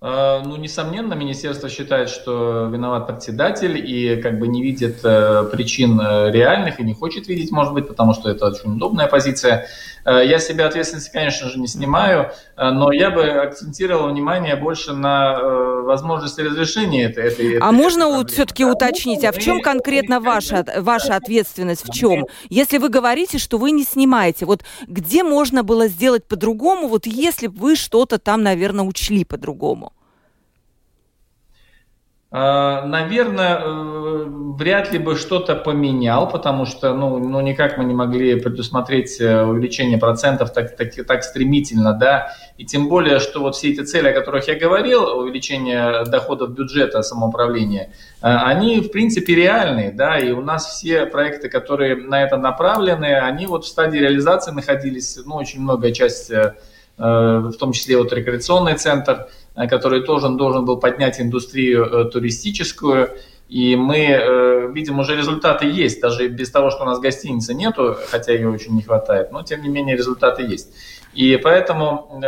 Э, 0.00 0.42
ну, 0.44 0.56
несомненно, 0.56 1.14
министерство 1.14 1.70
считает, 1.70 2.10
что 2.10 2.68
виноват 2.70 3.06
председатель 3.06 3.78
и 3.78 4.20
как 4.20 4.38
бы 4.38 4.48
не 4.48 4.62
видит 4.62 4.98
э, 5.02 5.48
причин 5.50 5.98
э, 5.98 6.30
реальных 6.30 6.78
и 6.78 6.84
не 6.84 6.92
хочет 6.92 7.26
видеть, 7.26 7.50
может 7.50 7.72
быть, 7.72 7.88
потому 7.88 8.12
что 8.12 8.28
это 8.28 8.48
очень 8.48 8.74
удобная 8.74 9.06
позиция. 9.06 9.66
Я 10.04 10.38
себя 10.38 10.66
ответственности, 10.66 11.10
конечно 11.12 11.48
же, 11.48 11.58
не 11.58 11.66
снимаю, 11.66 12.30
но 12.56 12.92
я 12.92 13.10
бы 13.10 13.22
акцентировал 13.22 14.10
внимание 14.10 14.54
больше 14.56 14.92
на 14.92 15.40
возможности 15.82 16.40
разрешения 16.40 17.04
этой. 17.04 17.24
этой 17.24 17.58
а 17.58 17.68
этой 17.68 17.72
можно 17.72 18.08
вот 18.08 18.30
все-таки 18.30 18.64
уточнить, 18.64 19.24
а 19.24 19.32
в 19.32 19.38
чем 19.38 19.60
конкретно 19.60 20.20
ваша, 20.20 20.64
ваша 20.78 21.16
ответственность? 21.16 21.88
В 21.88 21.92
чем? 21.92 22.26
Если 22.48 22.78
вы 22.78 22.88
говорите, 22.88 23.38
что 23.38 23.58
вы 23.58 23.70
не 23.70 23.84
снимаете, 23.84 24.46
вот 24.46 24.62
где 24.86 25.22
можно 25.22 25.62
было 25.62 25.88
сделать 25.88 26.26
по-другому, 26.26 26.88
вот 26.88 27.06
если 27.06 27.46
бы 27.46 27.58
вы 27.58 27.76
что-то 27.76 28.18
там, 28.18 28.42
наверное, 28.42 28.84
учли 28.84 29.24
по-другому? 29.24 29.92
А, 32.36 32.84
наверное, 32.84 33.60
э, 33.62 34.24
вряд 34.58 34.90
ли 34.90 34.98
бы 34.98 35.14
что-то 35.14 35.54
поменял, 35.54 36.28
потому 36.28 36.66
что 36.66 36.92
ну, 36.92 37.18
ну, 37.18 37.40
никак 37.40 37.78
мы 37.78 37.84
не 37.84 37.94
могли 37.94 38.40
предусмотреть 38.40 39.20
э, 39.20 39.44
увеличение 39.44 39.98
процентов 39.98 40.52
так, 40.52 40.74
так, 40.74 40.92
так 41.06 41.22
стремительно, 41.22 41.92
да, 41.92 42.32
и 42.58 42.64
тем 42.64 42.88
более, 42.88 43.20
что 43.20 43.38
вот 43.38 43.54
все 43.54 43.70
эти 43.70 43.82
цели, 43.82 44.08
о 44.08 44.12
которых 44.12 44.48
я 44.48 44.58
говорил, 44.58 45.16
увеличение 45.16 46.04
доходов 46.06 46.50
бюджета 46.50 47.02
самоуправления, 47.02 47.92
э, 48.20 48.26
они, 48.26 48.80
в 48.80 48.90
принципе, 48.90 49.36
реальные, 49.36 49.92
да, 49.92 50.18
и 50.18 50.32
у 50.32 50.42
нас 50.42 50.66
все 50.66 51.06
проекты, 51.06 51.48
которые 51.48 51.94
на 51.94 52.20
это 52.20 52.36
направлены, 52.36 53.16
они 53.16 53.46
вот 53.46 53.64
в 53.64 53.68
стадии 53.68 53.98
реализации 53.98 54.50
находились, 54.50 55.20
ну, 55.24 55.36
очень 55.36 55.60
многое 55.60 55.92
часть, 55.92 56.32
в 56.96 57.52
том 57.58 57.72
числе 57.72 57.96
вот 57.96 58.12
рекреационный 58.12 58.74
центр– 58.74 59.28
Э, 59.36 59.43
который 59.54 60.02
тоже 60.02 60.28
должен 60.30 60.64
был 60.64 60.78
поднять 60.78 61.20
индустрию 61.20 61.84
э, 61.84 62.04
туристическую. 62.10 63.10
И 63.48 63.76
мы 63.76 63.98
э, 63.98 64.72
видим, 64.72 64.98
уже 64.98 65.16
результаты 65.16 65.66
есть, 65.66 66.00
даже 66.00 66.28
без 66.28 66.50
того, 66.50 66.70
что 66.70 66.82
у 66.82 66.86
нас 66.86 66.98
гостиницы 66.98 67.54
нету, 67.54 67.96
хотя 68.10 68.32
ее 68.32 68.48
очень 68.48 68.74
не 68.74 68.82
хватает, 68.82 69.32
но 69.32 69.42
тем 69.42 69.62
не 69.62 69.68
менее 69.68 69.96
результаты 69.96 70.42
есть. 70.42 70.74
И 71.12 71.36
поэтому 71.36 72.20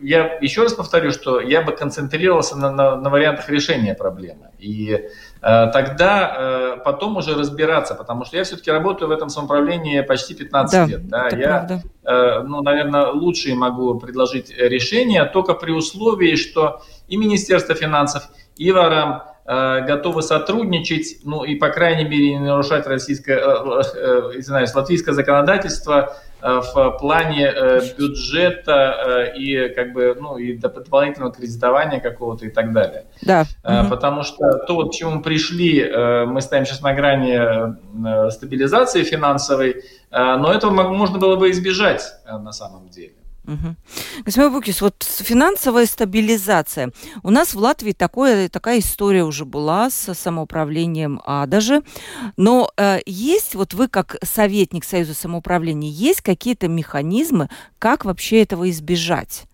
я 0.00 0.38
еще 0.40 0.62
раз 0.62 0.74
повторю, 0.74 1.10
что 1.12 1.40
я 1.40 1.62
бы 1.62 1.72
концентрировался 1.72 2.56
на, 2.56 2.70
на, 2.70 2.96
на 2.96 3.10
вариантах 3.10 3.48
решения 3.48 3.94
проблемы. 3.94 4.50
И 4.58 4.90
э, 4.92 5.08
тогда 5.44 6.36
э, 6.38 6.76
потом 6.82 7.18
уже 7.18 7.34
разбираться, 7.34 7.94
потому 7.94 8.24
что 8.24 8.38
я 8.38 8.44
все-таки 8.44 8.70
работаю 8.70 9.08
в 9.08 9.10
этом 9.10 9.28
самоуправлении 9.28 10.00
почти 10.00 10.34
15 10.34 10.72
да, 10.72 10.86
лет. 10.86 11.08
Да? 11.08 11.28
Я, 11.28 11.82
э, 12.02 12.40
ну, 12.40 12.62
наверное, 12.62 13.08
лучшие 13.08 13.54
могу 13.54 13.98
предложить 13.98 14.50
решение, 14.56 15.26
только 15.26 15.52
при 15.52 15.72
условии, 15.72 16.36
что 16.36 16.80
и 17.08 17.18
Министерство 17.18 17.74
финансов, 17.74 18.22
и 18.56 18.72
ВАРАМ 18.72 19.22
э, 19.44 19.80
готовы 19.86 20.22
сотрудничать, 20.22 21.18
ну 21.24 21.44
и, 21.44 21.56
по 21.56 21.68
крайней 21.68 22.04
мере, 22.04 22.38
не 22.38 22.46
нарушать 22.46 22.86
российское, 22.86 23.36
э, 23.36 23.82
э, 23.96 24.30
извиняюсь, 24.38 24.74
латвийское 24.74 25.14
законодательство 25.14 26.16
Э, 26.33 26.33
в 26.44 26.98
плане 27.00 27.46
э, 27.46 27.80
бюджета 27.96 29.32
э, 29.32 29.38
и 29.38 29.68
как 29.70 29.94
бы 29.94 30.14
ну 30.20 30.36
и 30.36 30.58
дополнительного 30.58 31.32
кредитования 31.32 32.00
какого-то 32.00 32.44
и 32.44 32.50
так 32.50 32.72
далее. 32.72 33.06
Да. 33.22 33.46
Потому 33.62 34.24
что 34.24 34.58
то, 34.66 34.86
к 34.86 34.92
чему 34.92 35.22
пришли, 35.22 35.82
мы 36.26 36.40
стоим 36.42 36.66
сейчас 36.66 36.82
на 36.82 36.92
грани 36.92 38.30
стабилизации 38.30 39.04
финансовой, 39.04 39.82
но 40.10 40.52
этого 40.52 40.70
можно 40.70 41.18
было 41.18 41.36
бы 41.36 41.50
избежать 41.50 42.02
на 42.26 42.52
самом 42.52 42.88
деле. 42.90 43.14
Угу. 43.46 44.22
Господин 44.24 44.52
Букис, 44.52 44.80
вот 44.80 45.02
финансовая 45.02 45.86
стабилизация. 45.86 46.92
У 47.22 47.30
нас 47.30 47.54
в 47.54 47.58
Латвии 47.58 47.92
такое, 47.92 48.48
такая 48.48 48.78
история 48.78 49.24
уже 49.24 49.44
была 49.44 49.90
с 49.90 50.14
самоуправлением 50.14 51.20
АДАЖи. 51.24 51.82
Но 52.36 52.70
э, 52.76 53.00
есть, 53.04 53.54
вот 53.54 53.74
вы 53.74 53.88
как 53.88 54.16
советник 54.22 54.84
Союза 54.84 55.14
самоуправления, 55.14 55.90
есть 55.90 56.22
какие-то 56.22 56.68
механизмы, 56.68 57.50
как 57.78 58.04
вообще 58.04 58.42
этого 58.42 58.70
избежать? 58.70 59.44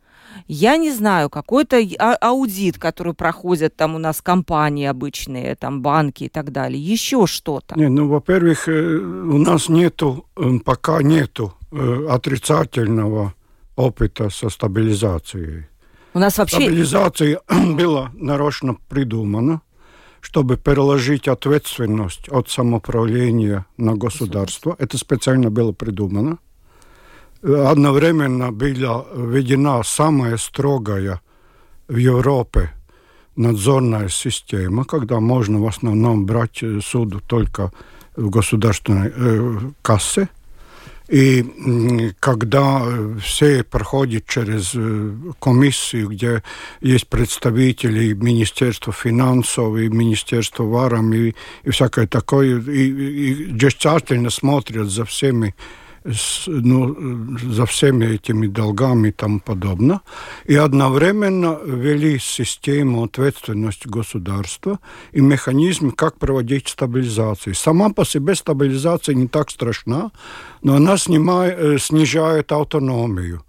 Я 0.47 0.77
не 0.77 0.93
знаю, 0.93 1.29
какой-то 1.29 1.81
а, 1.99 2.15
аудит, 2.21 2.79
который 2.79 3.15
проходят 3.15 3.75
там 3.75 3.97
у 3.97 3.99
нас 3.99 4.23
компании 4.23 4.87
обычные, 4.87 5.57
там 5.57 5.83
банки 5.83 6.25
и 6.25 6.29
так 6.29 6.53
далее, 6.53 6.81
еще 6.81 7.27
что-то. 7.27 7.77
Не, 7.77 7.89
ну, 7.89 8.09
во-первых, 8.09 8.69
э, 8.69 8.73
у 8.73 9.39
нас 9.39 9.69
нету, 9.69 10.27
пока 10.65 11.03
нету 11.03 11.55
э, 11.73 12.07
отрицательного 12.09 13.35
опыта 13.81 14.31
со 14.31 14.51
стабилизацией. 14.51 15.67
У 16.15 16.19
нас 16.19 16.39
вообще... 16.39 16.57
Стабилизация 16.57 17.41
была 17.49 18.11
нарочно 18.15 18.77
придумана, 18.89 19.61
чтобы 20.21 20.57
переложить 20.57 21.29
ответственность 21.29 22.29
от 22.29 22.51
самоуправления 22.51 23.65
на 23.77 23.95
государство. 23.95 24.77
Это 24.79 24.99
специально 24.99 25.51
было 25.51 25.73
придумано. 25.73 26.39
Одновременно 27.43 28.53
была 28.53 29.07
введена 29.15 29.83
самая 29.83 30.37
строгая 30.37 31.21
в 31.89 31.97
Европе 31.97 32.73
надзорная 33.37 34.09
система, 34.09 34.85
когда 34.85 35.21
можно 35.21 35.59
в 35.59 35.67
основном 35.67 36.27
брать 36.27 36.63
суд 36.83 37.23
только 37.27 37.73
в 38.17 38.29
государственной 38.29 39.13
э, 39.15 39.59
кассе– 39.81 40.29
и 41.11 42.13
когда 42.21 42.87
все 43.21 43.65
проходят 43.65 44.27
через 44.29 44.73
э, 44.77 45.13
комиссию, 45.41 46.11
где 46.11 46.45
есть 46.81 47.09
представители 47.09 48.13
Министерства 48.13 48.93
финансов 48.93 49.77
и 49.77 49.89
Министерства 49.89 50.63
варом 50.63 51.13
и, 51.13 51.35
и 51.65 51.71
всякое 51.71 52.07
такое, 52.07 52.61
и, 52.61 52.87
и, 52.87 53.51
и 53.51 54.31
смотрят 54.31 54.89
за 54.89 55.05
всеми 55.05 55.57
с, 56.05 56.45
ну, 56.47 57.37
за 57.39 57.67
всеми 57.67 58.07
этими 58.07 58.47
долгами 58.47 59.09
и 59.09 59.13
тому 59.13 59.41
подобное, 59.41 60.01
и 60.47 60.55
одновременно 60.55 61.59
ввели 61.65 62.19
систему 62.19 63.05
ответственности 63.05 63.89
государства 63.89 64.79
и 65.13 65.21
механизм, 65.21 65.91
как 65.91 66.19
проводить 66.19 66.69
стабилизацию. 66.69 67.55
Сама 67.55 67.91
по 67.91 68.05
себе 68.05 68.35
стабилизация 68.35 69.15
не 69.15 69.29
так 69.29 69.51
страшна, 69.51 70.11
но 70.63 70.77
она 70.77 70.97
снимает, 70.97 71.59
э, 71.59 71.79
снижает 71.79 72.53
автономию. 72.53 73.45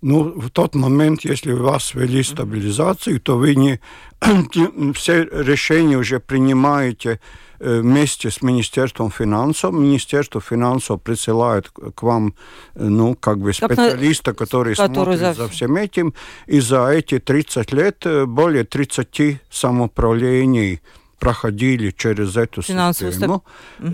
Ну, 0.00 0.38
в 0.38 0.50
тот 0.50 0.74
момент, 0.74 1.24
если 1.24 1.52
у 1.52 1.62
вас 1.62 1.94
ввели 1.94 2.22
стабилизацию, 2.22 3.20
то 3.20 3.38
вы 3.38 3.54
не 3.54 3.80
все 4.94 5.24
решения 5.24 5.96
уже 5.96 6.20
принимаете 6.20 7.20
вместе 7.58 8.30
с 8.30 8.42
Министерством 8.42 9.10
финансов. 9.10 9.72
Министерство 9.72 10.40
финансов 10.40 11.00
присылает 11.02 11.70
к 11.70 12.02
вам, 12.02 12.34
э, 12.74 12.84
ну, 12.84 13.14
как 13.14 13.38
бы 13.38 13.52
специалиста, 13.52 14.32
который, 14.34 14.74
который 14.74 15.16
смотрит 15.16 15.36
за... 15.36 15.44
за 15.44 15.48
всем 15.48 15.76
этим. 15.76 16.14
И 16.46 16.60
за 16.60 16.88
эти 16.88 17.18
30 17.18 17.72
лет 17.72 18.06
э, 18.06 18.26
более 18.26 18.64
30 18.64 19.40
самоуправлений 19.50 20.80
проходили 21.18 21.90
через 21.90 22.36
эту 22.36 22.62
Финансовую 22.62 23.12
систему. 23.12 23.44
Угу. 23.78 23.88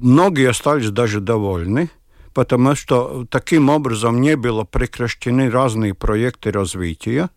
Многие 0.00 0.48
остались 0.48 0.90
даже 0.90 1.20
довольны 1.20 1.90
потому 2.34 2.76
что 2.76 3.26
таким 3.30 3.68
образом 3.68 4.20
не 4.20 4.36
было 4.36 4.62
прекращены 4.62 5.50
разные 5.50 5.92
проекты 5.92 6.52
развития. 6.52 7.30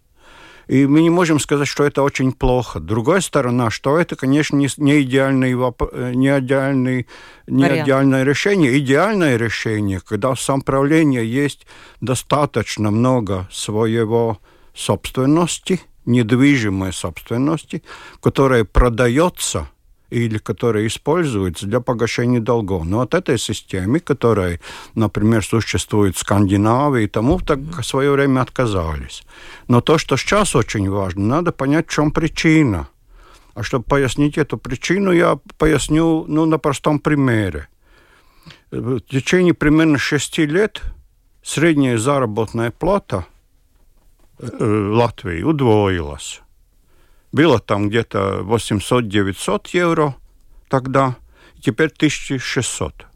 И 0.71 0.88
мы 0.88 1.01
не 1.01 1.10
можем 1.10 1.38
сказать, 1.38 1.67
что 1.67 1.84
это 1.84 2.01
очень 2.01 2.31
плохо. 2.31 2.79
Другая 2.79 3.19
сторона, 3.19 3.69
что 3.69 3.99
это, 3.99 4.15
конечно, 4.15 4.55
не, 4.55 4.67
идеальный, 5.01 5.51
э, 5.51 6.13
не, 6.13 6.29
идеальный, 6.29 7.07
не 7.45 7.65
идеальное 7.65 8.23
решение. 8.23 8.79
Идеальное 8.79 9.36
решение, 9.36 9.99
когда 9.99 10.34
в 10.34 10.39
самоуправлении 10.39 11.25
есть 11.25 11.67
достаточно 11.99 12.89
много 12.89 13.49
своего 13.51 14.39
собственности, 14.73 15.81
недвижимой 16.05 16.93
собственности, 16.93 17.84
которая 18.21 18.63
продается– 18.63 19.67
или 20.12 20.38
которые 20.38 20.88
используются 20.88 21.65
для 21.65 21.80
погашения 21.80 22.39
долгов. 22.39 22.86
Но 22.86 23.00
от 23.00 23.13
этой 23.13 23.39
системы, 23.39 24.00
которая, 24.00 24.60
например, 24.93 25.43
существует 25.43 26.15
в 26.15 26.19
Скандинавии, 26.19 27.08
тому 27.08 27.39
так 27.39 27.60
в 27.60 27.84
свое 27.84 28.12
время 28.12 28.41
отказались. 28.41 29.24
Но 29.67 29.82
то, 29.82 29.97
что 29.97 30.17
сейчас 30.17 30.56
очень 30.56 30.89
важно, 30.89 31.26
надо 31.26 31.52
понять, 31.52 31.88
в 31.88 31.93
чем 31.93 32.12
причина. 32.12 32.88
А 33.54 33.63
чтобы 33.63 33.86
пояснить 33.86 34.38
эту 34.38 34.58
причину, 34.58 35.12
я 35.12 35.39
поясню 35.58 36.26
ну, 36.28 36.45
на 36.45 36.58
простом 36.58 37.00
примере. 37.00 37.67
В 38.69 39.00
течение 39.00 39.54
примерно 39.54 39.97
шести 39.97 40.45
лет 40.45 40.82
средняя 41.43 41.97
заработная 41.97 42.71
плата 42.71 43.26
э, 44.39 44.89
Латвии 44.93 45.43
удвоилась. 45.43 46.40
Было 47.32 47.60
там 47.60 47.89
где-то 47.89 48.41
800-900 48.44 49.67
евро 49.74 50.15
тогда, 50.70 51.15
теперь 51.62 51.89
1600. 51.89 53.08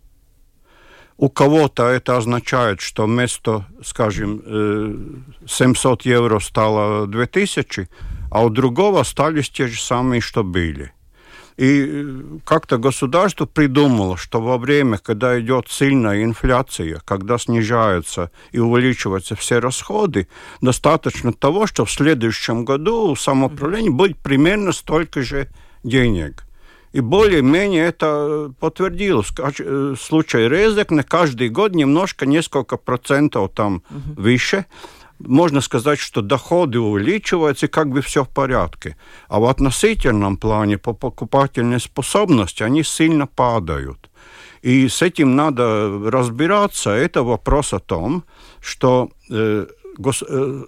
У 1.17 1.29
кого-то 1.29 1.87
это 1.87 2.17
означает, 2.17 2.81
что 2.81 3.05
вместо, 3.05 3.65
скажем, 3.83 5.23
700 5.47 6.05
э, 6.05 6.09
евро 6.09 6.39
стало 6.39 7.07
2000, 7.07 7.89
а 8.31 8.43
у 8.43 8.49
другого 8.49 9.01
остались 9.01 9.49
те 9.49 9.67
же 9.67 9.79
самые, 9.79 10.19
что 10.19 10.43
были. 10.43 10.94
И 11.57 11.85
э, 11.87 12.39
как-то 12.43 12.77
государство 12.77 13.45
придумало, 13.45 14.17
что 14.17 14.41
во 14.41 14.57
время, 14.57 14.97
когда 14.97 15.39
идет 15.39 15.69
сильная 15.69 16.23
инфляция, 16.23 17.01
когда 17.05 17.37
снижаются 17.37 18.31
и 18.51 18.59
увеличиваются 18.59 19.35
все 19.35 19.59
расходы, 19.59 20.27
достаточно 20.61 21.31
того, 21.31 21.65
что 21.65 21.85
в 21.85 21.91
следующем 21.91 22.65
году 22.65 23.11
у 23.11 23.15
самоуправления 23.15 23.91
будет 23.91 24.17
примерно 24.17 24.73
столько 24.73 25.21
же 25.21 25.47
денег. 25.83 26.43
И 26.91 27.01
более-менее 27.01 27.87
это 27.87 28.53
подтвердилось. 28.59 29.27
В 29.27 29.53
э, 29.59 29.95
случае 29.99 30.47
Резекне 30.47 31.03
каждый 31.03 31.49
год 31.49 31.75
немножко, 31.75 32.25
несколько 32.25 32.77
процентов 32.77 33.51
там 33.53 33.83
угу. 33.89 34.21
выше 34.21 34.65
можно 35.19 35.61
сказать, 35.61 35.99
что 35.99 36.21
доходы 36.21 36.79
увеличиваются, 36.79 37.65
и 37.65 37.69
как 37.69 37.89
бы 37.89 38.01
все 38.01 38.23
в 38.23 38.29
порядке. 38.29 38.95
А 39.27 39.39
в 39.39 39.45
относительном 39.45 40.37
плане 40.37 40.77
по 40.77 40.93
покупательной 40.93 41.79
способности 41.79 42.63
они 42.63 42.83
сильно 42.83 43.27
падают. 43.27 44.09
И 44.61 44.87
с 44.87 45.01
этим 45.01 45.35
надо 45.35 46.11
разбираться. 46.11 46.89
Это 46.89 47.23
вопрос 47.23 47.73
о 47.73 47.79
том, 47.79 48.23
что 48.61 49.09
э, 49.29 49.67
гос, 49.97 50.23
э, 50.27 50.63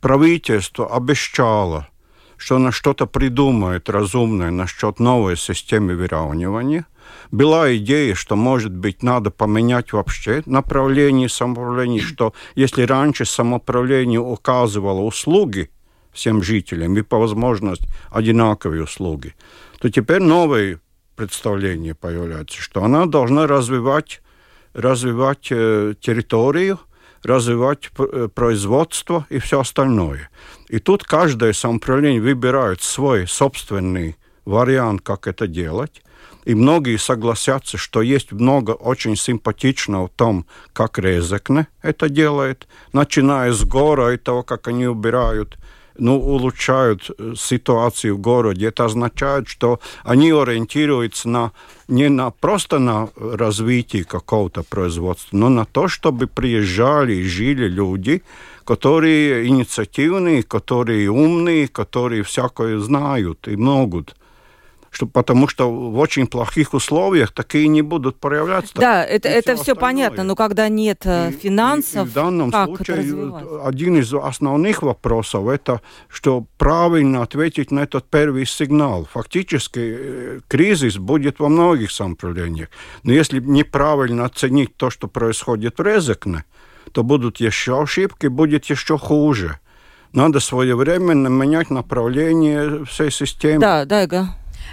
правительство 0.00 0.96
обещало, 0.96 1.88
что 2.36 2.56
оно 2.56 2.72
что-то 2.72 3.06
придумает 3.06 3.88
разумное 3.88 4.50
насчет 4.50 5.00
новой 5.00 5.36
системы 5.36 5.94
выравнивания– 5.96 6.86
была 7.30 7.74
идея, 7.76 8.14
что, 8.14 8.36
может 8.36 8.72
быть, 8.72 9.02
надо 9.02 9.30
поменять 9.30 9.92
вообще 9.92 10.42
направление 10.46 11.28
самоуправления, 11.28 12.00
что 12.02 12.34
если 12.54 12.82
раньше 12.82 13.24
самоуправление 13.24 14.20
указывало 14.20 15.00
услуги 15.00 15.70
всем 16.12 16.42
жителям 16.42 16.96
и 16.96 17.02
по 17.02 17.18
возможности 17.18 17.86
одинаковые 18.10 18.84
услуги, 18.84 19.34
то 19.80 19.90
теперь 19.90 20.22
новое 20.22 20.80
представление 21.16 21.94
появляется, 21.94 22.60
что 22.60 22.82
она 22.84 23.06
должна 23.06 23.46
развивать, 23.46 24.22
развивать 24.72 25.48
э, 25.50 25.94
территорию, 26.00 26.78
развивать 27.22 27.90
э, 27.98 28.28
производство 28.34 29.26
и 29.30 29.38
все 29.38 29.60
остальное. 29.60 30.30
И 30.68 30.78
тут 30.78 31.04
каждое 31.04 31.52
самоуправление 31.52 32.20
выбирает 32.20 32.82
свой 32.82 33.26
собственный 33.26 34.16
вариант, 34.44 35.02
как 35.02 35.26
это 35.26 35.46
делать. 35.46 36.02
И 36.44 36.54
многие 36.54 36.98
согласятся, 36.98 37.78
что 37.78 38.02
есть 38.02 38.32
много 38.32 38.72
очень 38.72 39.16
симпатичного 39.16 40.08
в 40.08 40.10
том, 40.10 40.46
как 40.72 40.98
Резекне 40.98 41.68
это 41.82 42.08
делает, 42.08 42.68
начиная 42.92 43.52
с 43.52 43.64
гора 43.64 44.12
и 44.12 44.16
того, 44.16 44.42
как 44.42 44.68
они 44.68 44.86
убирают 44.86 45.56
ну, 45.96 46.18
улучшают 46.18 47.10
э, 47.10 47.34
ситуацию 47.36 48.16
в 48.16 48.20
городе. 48.20 48.66
Это 48.66 48.86
означает, 48.86 49.48
что 49.48 49.80
они 50.02 50.32
ориентируются 50.32 51.28
на, 51.28 51.52
не 51.88 52.08
на, 52.08 52.30
просто 52.30 52.78
на 52.78 53.10
развитие 53.16 54.04
какого-то 54.04 54.62
производства, 54.62 55.36
но 55.36 55.48
на 55.48 55.64
то, 55.64 55.88
чтобы 55.88 56.26
приезжали 56.26 57.14
и 57.14 57.22
жили 57.22 57.68
люди, 57.68 58.22
которые 58.64 59.46
инициативные, 59.46 60.42
которые 60.42 61.10
умные, 61.10 61.68
которые 61.68 62.22
всякое 62.22 62.78
знают 62.78 63.46
и 63.46 63.56
могут 63.56 64.16
что, 64.94 65.06
потому 65.06 65.48
что 65.48 65.70
в 65.70 65.98
очень 65.98 66.26
плохих 66.26 66.74
условиях 66.74 67.32
такие 67.32 67.68
не 67.68 67.82
будут 67.82 68.20
проявляться. 68.20 68.74
Да, 68.74 69.04
это, 69.04 69.28
это 69.28 69.56
все, 69.56 69.74
понятно, 69.74 70.24
но 70.24 70.34
когда 70.34 70.68
нет 70.68 71.02
э, 71.04 71.30
и, 71.30 71.32
финансов, 71.32 72.06
и, 72.06 72.08
и 72.08 72.10
в 72.10 72.14
данном 72.14 72.50
как 72.50 72.66
случае 72.66 73.62
один 73.64 73.98
из 73.98 74.12
основных 74.12 74.82
вопросов 74.82 75.48
это, 75.48 75.80
что 76.08 76.46
правильно 76.58 77.22
ответить 77.22 77.70
на 77.70 77.80
этот 77.80 78.08
первый 78.08 78.46
сигнал. 78.46 79.08
Фактически 79.12 79.96
э, 79.98 80.40
кризис 80.48 80.96
будет 80.96 81.38
во 81.40 81.48
многих 81.48 81.90
самоуправлениях, 81.90 82.68
но 83.02 83.12
если 83.12 83.40
неправильно 83.40 84.24
оценить 84.24 84.76
то, 84.76 84.90
что 84.90 85.08
происходит 85.08 85.78
в 85.78 85.82
Резекне, 85.82 86.44
то 86.92 87.02
будут 87.02 87.40
еще 87.40 87.82
ошибки, 87.82 88.26
будет 88.28 88.64
еще 88.66 88.98
хуже. 88.98 89.58
Надо 90.12 90.38
своевременно 90.38 91.26
менять 91.26 91.70
направление 91.70 92.84
всей 92.84 93.10
системы. 93.10 93.58
Да, 93.58 93.84
да, 93.84 94.06
Дайга. 94.06 94.28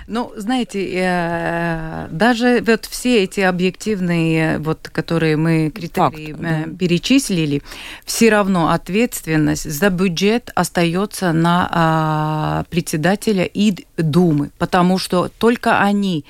Ну, 0.08 0.34
знаете, 0.36 0.90
э, 0.94 2.08
даже 2.12 2.62
вот 2.66 2.86
все 2.86 3.24
эти 3.24 3.40
объективные, 3.42 4.58
вот, 4.60 4.90
которые 4.90 5.38
мы 5.38 5.70
критерии 5.70 6.34
Факт, 6.34 6.44
э, 6.44 6.66
да. 6.66 6.76
перечислили, 6.78 7.62
все 8.06 8.30
равно 8.30 8.72
ответственность 8.72 9.70
за 9.70 9.90
бюджет 9.90 10.52
остается 10.56 11.32
на 11.34 11.70
а, 11.72 12.64
председателя 12.70 13.44
и 13.46 13.76
Думы, 13.98 14.52
потому 14.58 14.98
что 14.98 15.30
только 15.38 15.80
они 15.80 16.26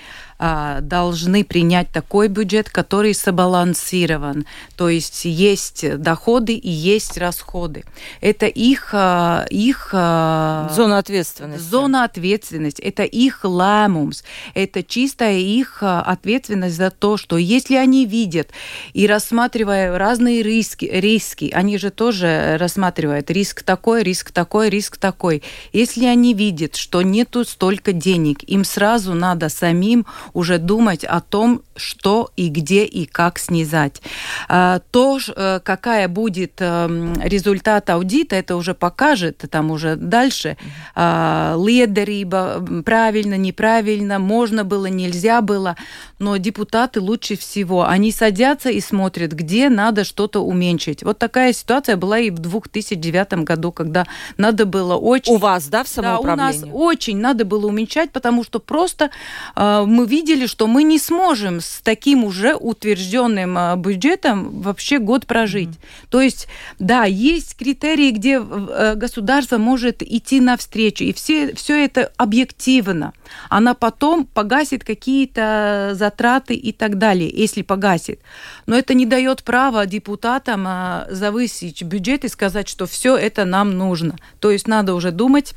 должны 0.82 1.44
принять 1.44 1.90
такой 1.92 2.28
бюджет, 2.28 2.70
который 2.70 3.14
сбалансирован. 3.14 4.46
То 4.76 4.90
есть 4.90 5.26
есть 5.26 5.98
доходы 5.98 6.54
и 6.54 6.70
есть 6.70 7.18
расходы. 7.18 7.84
Это 8.22 8.48
их, 8.48 8.90
а, 8.94 9.46
их 9.50 9.90
а, 9.94 10.72
зона 10.74 10.98
ответственности. 10.98 11.64
Зона 11.64 12.04
ответственности. 12.04 12.82
Это 12.82 13.04
их 13.04 13.42
ламумс. 13.44 14.24
Это 14.54 14.84
чистая 14.84 15.38
их 15.38 15.84
ответственность 15.84 16.78
за 16.78 16.90
то, 16.90 17.18
что 17.18 17.38
если 17.38 17.76
они 17.76 18.06
видят 18.06 18.50
и 18.94 19.08
рассматривая 19.08 19.98
разные 19.98 20.42
риски, 20.42 20.86
риски, 20.86 21.52
они 21.54 21.78
же 21.78 21.92
тоже 21.92 22.58
рассматривают 22.60 23.30
риск 23.30 23.64
такой, 23.64 24.04
риск 24.04 24.32
такой, 24.32 24.70
риск 24.70 24.98
такой. 24.98 25.44
Если 25.74 26.06
они 26.06 26.34
видят, 26.34 26.76
что 26.76 27.02
нету 27.02 27.46
столько 27.46 27.94
денег, 27.94 28.44
им 28.44 28.64
сразу 28.64 29.14
надо 29.14 29.50
самим 29.50 30.06
уже 30.34 30.58
думать 30.58 31.04
о 31.04 31.22
том, 31.22 31.62
что 31.76 32.32
и 32.36 32.50
где 32.50 32.86
и 32.86 33.06
как 33.06 33.40
снизать. 33.40 34.02
А, 34.48 34.80
то, 34.92 35.20
э, 35.20 35.60
какая 35.64 36.08
будет 36.08 36.54
эм, 36.60 37.14
результат 37.22 37.90
аудита, 37.90 38.36
это 38.36 38.56
уже 38.56 38.74
покажет, 38.74 39.44
там 39.50 39.72
уже 39.72 39.96
дальше. 39.96 40.58
А, 40.96 41.56
лидериба, 41.58 42.66
правильно, 42.86 43.36
неправильно, 43.36 44.20
можно 44.20 44.64
было, 44.64 44.88
нельзя 44.88 45.42
было. 45.42 45.76
Но 46.20 46.38
депутаты 46.38 47.02
лучше 47.02 47.36
всего, 47.36 47.88
они 47.88 48.12
садятся 48.12 48.70
и 48.70 48.80
смотрят, 48.80 49.32
где 49.32 49.70
надо 49.70 50.04
что-то 50.04 50.42
уменьшить. 50.42 51.04
Вот 51.04 51.18
такая 51.18 51.54
ситуация 51.54 51.98
была 51.98 52.20
и 52.20 52.30
в 52.30 52.40
2009 52.40 53.34
году, 53.44 53.72
когда 53.72 54.06
надо 54.38 54.66
было 54.66 54.96
очень... 54.96 55.34
У 55.34 55.38
вас, 55.38 55.68
да, 55.68 55.84
в 55.84 55.88
самоуправлении? 55.88 56.62
Да, 56.62 56.68
у 56.68 56.70
нас 56.70 56.74
очень 56.74 57.18
надо 57.18 57.46
было 57.46 57.68
уменьшать, 57.68 58.12
потому 58.12 58.44
что 58.44 58.60
просто 58.60 59.10
э, 59.56 59.84
мы 59.86 60.06
видели, 60.22 60.46
что 60.46 60.68
мы 60.68 60.84
не 60.84 61.00
сможем 61.00 61.62
с 61.62 61.82
таким 61.82 62.24
уже 62.24 62.56
утвержденным 62.56 63.58
э, 63.58 63.76
бюджетом 63.76 64.62
вообще 64.62 65.00
год 65.00 65.26
прожить. 65.26 65.70
Mm-hmm. 65.70 66.08
То 66.10 66.22
есть, 66.22 66.48
да, 66.80 67.06
есть 67.06 67.58
критерии, 67.58 68.12
где 68.12 68.40
э, 68.40 68.96
государство 68.96 69.58
может 69.58 70.04
идти 70.04 70.40
навстречу, 70.40 71.04
и 71.04 71.14
все, 71.14 71.56
все 71.56 71.84
это 71.84 72.12
объективно. 72.18 73.14
Она 73.50 73.74
потом 73.74 74.26
погасит 74.26 74.84
какие-то 74.84 75.92
затраты 75.94 76.54
и 76.54 76.72
так 76.72 76.98
далее, 76.98 77.30
если 77.34 77.64
погасит. 77.64 78.20
Но 78.68 78.78
это 78.78 78.94
не 78.94 79.06
дает 79.06 79.44
права 79.44 79.86
депутатам 79.88 80.66
э, 80.68 81.06
завысить 81.10 81.82
бюджет 81.82 82.26
и 82.26 82.28
сказать, 82.28 82.68
что 82.68 82.86
все 82.86 83.18
это 83.18 83.46
нам 83.46 83.72
нужно. 83.72 84.18
То 84.40 84.52
есть 84.52 84.68
надо 84.68 84.94
уже 84.94 85.12
думать 85.12 85.56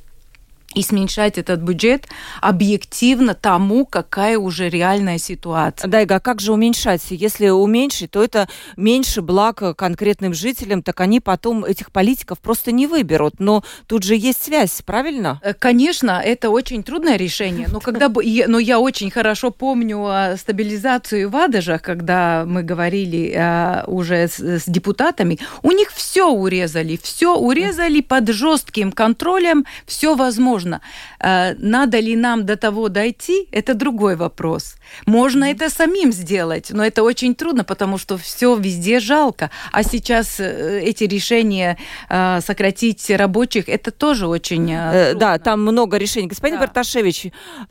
и 0.75 0.83
смещать 0.83 1.39
этот 1.39 1.61
бюджет 1.61 2.07
объективно 2.41 3.35
тому, 3.35 3.87
какая 3.87 4.39
уже 4.39 4.69
реальная 4.69 5.19
ситуация. 5.19 5.89
Дайга, 5.89 6.17
а 6.17 6.21
как 6.21 6.41
же 6.41 6.53
уменьшать? 6.53 7.03
Если 7.11 7.49
уменьшить, 7.49 8.11
то 8.11 8.23
это 8.23 8.49
меньше 8.77 9.23
благ 9.23 9.63
конкретным 9.77 10.35
жителям, 10.35 10.83
так 10.83 11.01
они 11.01 11.21
потом 11.21 11.65
этих 11.65 11.93
политиков 11.93 12.39
просто 12.41 12.73
не 12.73 12.87
выберут. 12.87 13.35
Но 13.39 13.63
тут 13.87 14.03
же 14.03 14.17
есть 14.17 14.43
связь, 14.43 14.83
правильно? 14.85 15.41
Э, 15.43 15.55
конечно, 15.55 16.21
это 16.25 16.51
очень 16.51 16.83
трудное 16.83 17.17
решение. 17.17 17.69
Но, 17.71 17.81
когда, 17.81 18.09
но 18.09 18.59
я 18.59 18.81
очень 18.81 19.11
хорошо 19.11 19.51
помню 19.51 20.05
а, 20.07 20.37
стабилизацию 20.37 21.31
в 21.31 21.37
Адажах, 21.37 21.83
когда 21.83 22.45
мы 22.47 22.63
говорили 22.63 23.33
а, 23.37 23.85
уже 23.87 24.29
с, 24.29 24.41
с 24.41 24.65
депутатами, 24.67 25.39
у 25.63 25.71
них 25.71 25.91
все 25.93 26.29
урезали, 26.29 26.99
все 27.01 27.37
урезали 27.37 28.01
под 28.01 28.29
жестким 28.29 28.93
контролем, 28.93 29.65
все 29.87 30.15
возможно 30.15 30.64
можно. 30.65 30.81
Э, 31.21 31.55
надо 31.59 32.01
ли 32.01 32.17
нам 32.17 32.45
до 32.45 32.57
того 32.57 32.89
дойти, 32.89 33.49
это 33.53 33.75
другой 33.75 34.17
вопрос. 34.17 34.77
Можно 35.07 35.45
это 35.45 35.71
самим 35.71 36.13
сделать, 36.13 36.71
но 36.71 36.85
это 36.85 37.03
очень 37.03 37.35
трудно, 37.35 37.65
потому 37.65 37.99
что 37.99 38.17
все 38.17 38.57
везде 38.57 39.01
жалко. 39.01 39.51
А 39.73 39.83
сейчас 39.83 40.41
э, 40.41 40.81
эти 40.83 41.05
решения 41.05 41.77
э, 42.09 42.41
сократить 42.41 43.11
рабочих, 43.11 43.69
это 43.69 43.91
тоже 43.91 44.27
очень 44.27 44.67
трудно. 44.67 45.15
Да, 45.15 45.39
там 45.39 45.63
много 45.63 45.99
решений. 45.99 46.29
Господин 46.29 46.59
да. 46.59 46.67
Барташевич, 46.67 47.27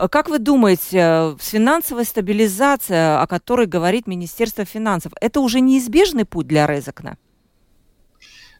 как 0.10 0.30
вы 0.30 0.39
думаете, 0.39 1.36
финансовая 1.39 2.06
стабилизация, 2.06 3.22
о 3.22 3.28
которой 3.28 3.66
говорит 3.66 4.08
Министерство 4.08 4.66
финансов, 4.66 5.12
это 5.22 5.39
уже 5.39 5.60
неизбежный 5.62 6.26
путь 6.26 6.48
для 6.48 6.68
Резакна? 6.68 7.18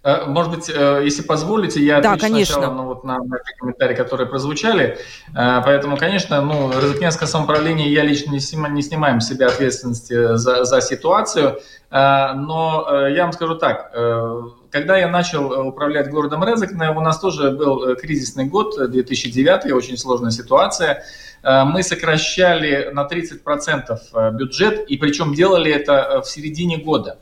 Э, 0.04 0.26
может 0.26 0.52
быть, 0.52 0.70
э, 0.70 1.02
если 1.04 1.22
позволите, 1.22 1.82
я 1.82 2.02
да, 2.02 2.14
отвечу 2.14 2.34
конечно. 2.34 2.54
сначала 2.56 2.74
ну, 2.74 2.84
вот 2.86 3.04
на, 3.06 3.20
на 3.20 3.38
те 3.38 3.56
комментарии, 3.58 3.96
которые 3.96 4.28
прозвучали. 4.28 4.98
Э, 5.34 5.62
поэтому, 5.64 5.96
конечно, 5.96 6.42
ну, 6.42 6.72
Розыкненское 6.74 7.28
самоуправление, 7.28 7.92
я 7.92 8.04
лично 8.04 8.32
не, 8.32 8.40
снимаю, 8.42 8.74
не 8.74 8.82
снимаем 8.82 9.22
с 9.22 9.30
себя 9.30 9.48
ответственности 9.48 10.36
за, 10.36 10.66
за 10.66 10.82
ситуацию. 10.82 11.60
Но 11.92 12.88
я 13.08 13.24
вам 13.24 13.34
скажу 13.34 13.54
так, 13.54 13.92
когда 14.72 14.98
я 14.98 15.08
начал 15.08 15.68
управлять 15.68 16.10
городом 16.10 16.44
Резекне, 16.44 16.90
у 16.90 17.02
нас 17.02 17.20
тоже 17.20 17.52
был 17.52 17.96
кризисный 17.96 18.46
год, 18.46 18.76
2009, 18.90 19.72
очень 19.72 19.96
сложная 19.96 20.32
ситуация. 20.32 21.04
Мы 21.44 21.84
сокращали 21.84 22.90
на 22.92 23.06
30% 23.06 24.32
бюджет, 24.32 24.90
и 24.90 24.98
причем 24.98 25.36
делали 25.36 25.72
это 25.72 26.24
в 26.26 26.28
середине 26.28 26.78
года. 26.78 27.20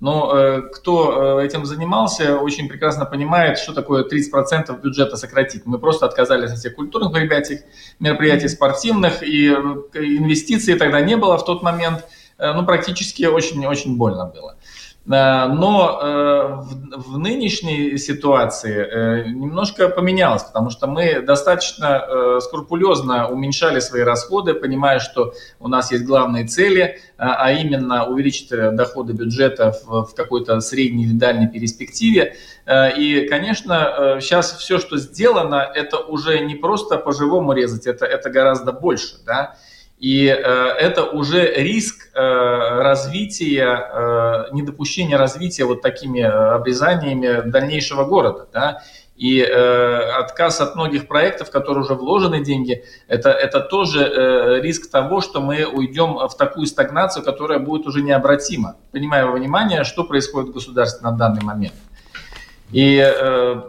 Но 0.00 0.34
э, 0.34 0.62
кто 0.62 1.38
э, 1.40 1.46
этим 1.46 1.66
занимался, 1.66 2.38
очень 2.38 2.68
прекрасно 2.68 3.04
понимает, 3.04 3.58
что 3.58 3.74
такое 3.74 4.04
30% 4.04 4.80
бюджета 4.80 5.16
сократить. 5.16 5.66
Мы 5.66 5.78
просто 5.78 6.06
отказались 6.06 6.52
от 6.52 6.58
всех 6.58 6.74
культурных 6.74 7.12
мероприятий, 7.12 7.60
мероприятий 7.98 8.48
спортивных, 8.48 9.22
и 9.22 9.48
э, 9.48 9.54
инвестиций 9.98 10.74
тогда 10.76 11.02
не 11.02 11.16
было 11.18 11.36
в 11.36 11.44
тот 11.44 11.62
момент. 11.62 12.06
Э, 12.38 12.54
ну, 12.54 12.64
практически 12.64 13.24
очень-очень 13.24 13.98
больно 13.98 14.24
было. 14.24 14.56
Э, 14.56 14.79
но 15.06 15.98
э, 16.02 16.98
в 16.98 17.18
нынешней 17.18 17.96
ситуации 17.98 18.76
э, 18.76 19.28
немножко 19.28 19.88
поменялось, 19.88 20.42
потому 20.42 20.70
что 20.70 20.86
мы 20.86 21.22
достаточно 21.22 22.38
скрупулезно 22.40 23.28
уменьшали 23.28 23.80
свои 23.80 24.02
расходы, 24.02 24.54
понимая, 24.54 24.98
что 24.98 25.32
у 25.58 25.68
нас 25.68 25.90
есть 25.90 26.04
главные 26.04 26.46
цели, 26.46 27.00
а 27.16 27.50
именно 27.52 28.06
увеличить 28.06 28.50
доходы 28.50 29.12
бюджета 29.12 29.74
в 29.86 30.14
какой-то 30.14 30.60
средней 30.60 31.04
или 31.04 31.12
дальней 31.12 31.48
перспективе. 31.48 32.36
И, 32.96 33.26
конечно, 33.28 34.18
сейчас 34.20 34.52
все, 34.52 34.78
что 34.78 34.96
сделано, 34.98 35.70
это 35.74 35.98
уже 35.98 36.40
не 36.40 36.54
просто 36.54 36.96
по-живому 36.98 37.52
резать, 37.52 37.86
это, 37.86 38.06
это 38.06 38.30
гораздо 38.30 38.72
больше. 38.72 39.16
Да? 39.26 39.56
И 40.00 40.26
э, 40.28 40.32
это 40.32 41.04
уже 41.04 41.52
риск 41.56 42.08
э, 42.14 42.20
развития, 42.20 43.90
э, 43.92 44.44
недопущения 44.52 45.18
развития 45.18 45.66
вот 45.66 45.82
такими 45.82 46.20
э, 46.20 46.26
обрезаниями 46.26 47.42
дальнейшего 47.50 48.06
города. 48.06 48.48
Да? 48.50 48.82
И 49.16 49.40
э, 49.40 50.10
отказ 50.18 50.62
от 50.62 50.74
многих 50.74 51.06
проектов, 51.06 51.48
в 51.48 51.50
которые 51.50 51.84
уже 51.84 51.92
вложены 51.92 52.42
деньги, 52.42 52.82
это, 53.08 53.28
это 53.28 53.60
тоже 53.60 54.00
э, 54.00 54.62
риск 54.62 54.90
того, 54.90 55.20
что 55.20 55.42
мы 55.42 55.66
уйдем 55.66 56.14
в 56.26 56.34
такую 56.34 56.66
стагнацию, 56.66 57.22
которая 57.22 57.58
будет 57.58 57.86
уже 57.86 58.00
необратима, 58.00 58.76
принимая 58.92 59.26
во 59.26 59.32
внимание, 59.32 59.84
что 59.84 60.04
происходит 60.04 60.48
в 60.48 60.54
государстве 60.54 61.06
на 61.06 61.14
данный 61.14 61.42
момент. 61.42 61.74
И 62.72 62.96
э, 62.96 63.62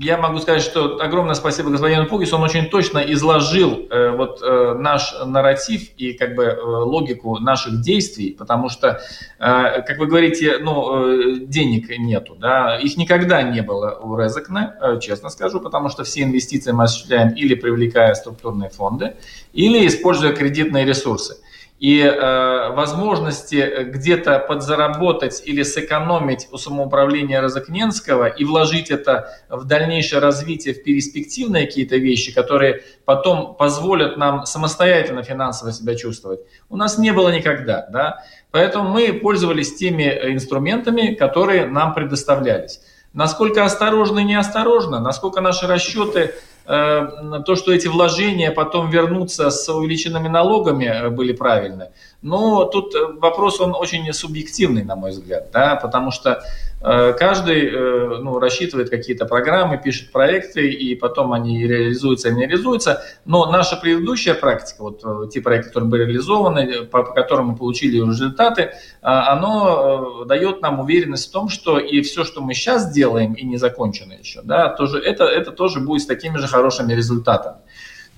я 0.00 0.16
могу 0.16 0.38
сказать, 0.38 0.62
что 0.62 1.00
огромное 1.00 1.34
спасибо 1.34 1.70
господину 1.70 2.06
Пугису, 2.06 2.36
он 2.36 2.42
очень 2.42 2.66
точно 2.68 2.98
изложил 2.98 3.86
э, 3.90 4.10
вот 4.10 4.40
э, 4.42 4.74
наш 4.78 5.14
нарратив 5.24 5.90
и 5.96 6.12
как 6.12 6.34
бы 6.34 6.44
э, 6.44 6.60
логику 6.62 7.38
наших 7.38 7.80
действий, 7.80 8.34
потому 8.38 8.68
что, 8.68 9.00
э, 9.38 9.82
как 9.82 9.98
вы 9.98 10.06
говорите, 10.06 10.58
ну, 10.58 11.10
э, 11.10 11.36
денег 11.40 11.90
нету, 11.98 12.36
да, 12.36 12.78
их 12.78 12.96
никогда 12.96 13.42
не 13.42 13.62
было 13.62 13.98
у 14.02 14.16
Резекна, 14.16 14.76
э, 14.80 15.00
честно 15.00 15.30
скажу, 15.30 15.60
потому 15.60 15.88
что 15.88 16.04
все 16.04 16.22
инвестиции 16.22 16.72
мы 16.72 16.84
осуществляем 16.84 17.30
или 17.30 17.54
привлекая 17.54 18.14
структурные 18.14 18.70
фонды, 18.70 19.14
или 19.52 19.86
используя 19.86 20.32
кредитные 20.32 20.84
ресурсы 20.84 21.38
и 21.78 22.00
э, 22.00 22.72
возможности 22.72 23.84
где-то 23.84 24.40
подзаработать 24.40 25.42
или 25.44 25.62
сэкономить 25.62 26.48
у 26.50 26.58
самоуправления 26.58 27.40
Розыкненского 27.40 28.26
и 28.26 28.44
вложить 28.44 28.90
это 28.90 29.28
в 29.48 29.64
дальнейшее 29.64 30.20
развитие, 30.20 30.74
в 30.74 30.82
перспективные 30.82 31.66
какие-то 31.66 31.96
вещи, 31.96 32.34
которые 32.34 32.82
потом 33.04 33.54
позволят 33.54 34.16
нам 34.16 34.44
самостоятельно 34.44 35.22
финансово 35.22 35.72
себя 35.72 35.94
чувствовать, 35.94 36.40
у 36.68 36.76
нас 36.76 36.98
не 36.98 37.12
было 37.12 37.28
никогда. 37.28 37.86
Да? 37.92 38.24
Поэтому 38.50 38.88
мы 38.88 39.12
пользовались 39.12 39.76
теми 39.76 40.02
инструментами, 40.32 41.14
которые 41.14 41.66
нам 41.66 41.94
предоставлялись. 41.94 42.80
Насколько 43.12 43.64
осторожно 43.64 44.18
и 44.18 44.24
неосторожно, 44.24 45.00
насколько 45.00 45.40
наши 45.40 45.66
расчеты 45.66 46.34
Э, 46.57 46.57
то, 46.68 47.56
что 47.56 47.72
эти 47.72 47.88
вложения 47.88 48.50
потом 48.50 48.90
вернутся 48.90 49.48
с 49.50 49.68
увеличенными 49.72 50.28
налогами, 50.28 50.84
э, 50.84 51.08
были 51.08 51.32
правильны. 51.32 51.88
Но 52.20 52.64
тут 52.66 52.94
э, 52.94 53.06
вопрос, 53.20 53.60
он 53.60 53.74
очень 53.74 54.12
субъективный, 54.12 54.84
на 54.84 54.94
мой 54.94 55.12
взгляд, 55.12 55.50
да, 55.50 55.76
потому 55.76 56.10
что 56.10 56.30
Э, 56.32 56.67
каждый 56.80 57.66
э, 57.66 58.18
ну, 58.20 58.38
рассчитывает 58.38 58.88
какие-то 58.88 59.26
программы, 59.26 59.78
пишет 59.78 60.12
проекты, 60.12 60.70
и 60.70 60.94
потом 60.94 61.32
они 61.32 61.66
реализуются 61.66 62.28
или 62.28 62.36
не 62.36 62.46
реализуются. 62.46 63.02
Но 63.24 63.50
наша 63.50 63.76
предыдущая 63.76 64.34
практика, 64.34 64.82
вот 64.82 65.02
э, 65.04 65.28
те 65.28 65.40
проекты, 65.40 65.68
которые 65.68 65.90
были 65.90 66.04
реализованы, 66.04 66.84
по, 66.84 67.02
по 67.02 67.12
которым 67.12 67.46
мы 67.48 67.56
получили 67.56 67.96
результаты, 67.96 68.72
оно 69.02 70.24
дает 70.26 70.62
нам 70.62 70.78
уверенность 70.80 71.28
в 71.28 71.32
том, 71.32 71.48
что 71.48 71.78
и 71.78 72.00
все, 72.02 72.24
что 72.24 72.40
мы 72.40 72.54
сейчас 72.54 72.92
делаем, 72.92 73.34
и 73.34 73.44
не 73.44 73.56
закончено 73.56 74.12
еще, 74.12 74.42
да, 74.42 74.68
тоже, 74.68 74.98
это, 74.98 75.24
это 75.24 75.50
тоже 75.50 75.80
будет 75.80 76.02
с 76.02 76.06
такими 76.06 76.36
же 76.36 76.46
хорошими 76.46 76.92
результатами. 76.92 77.56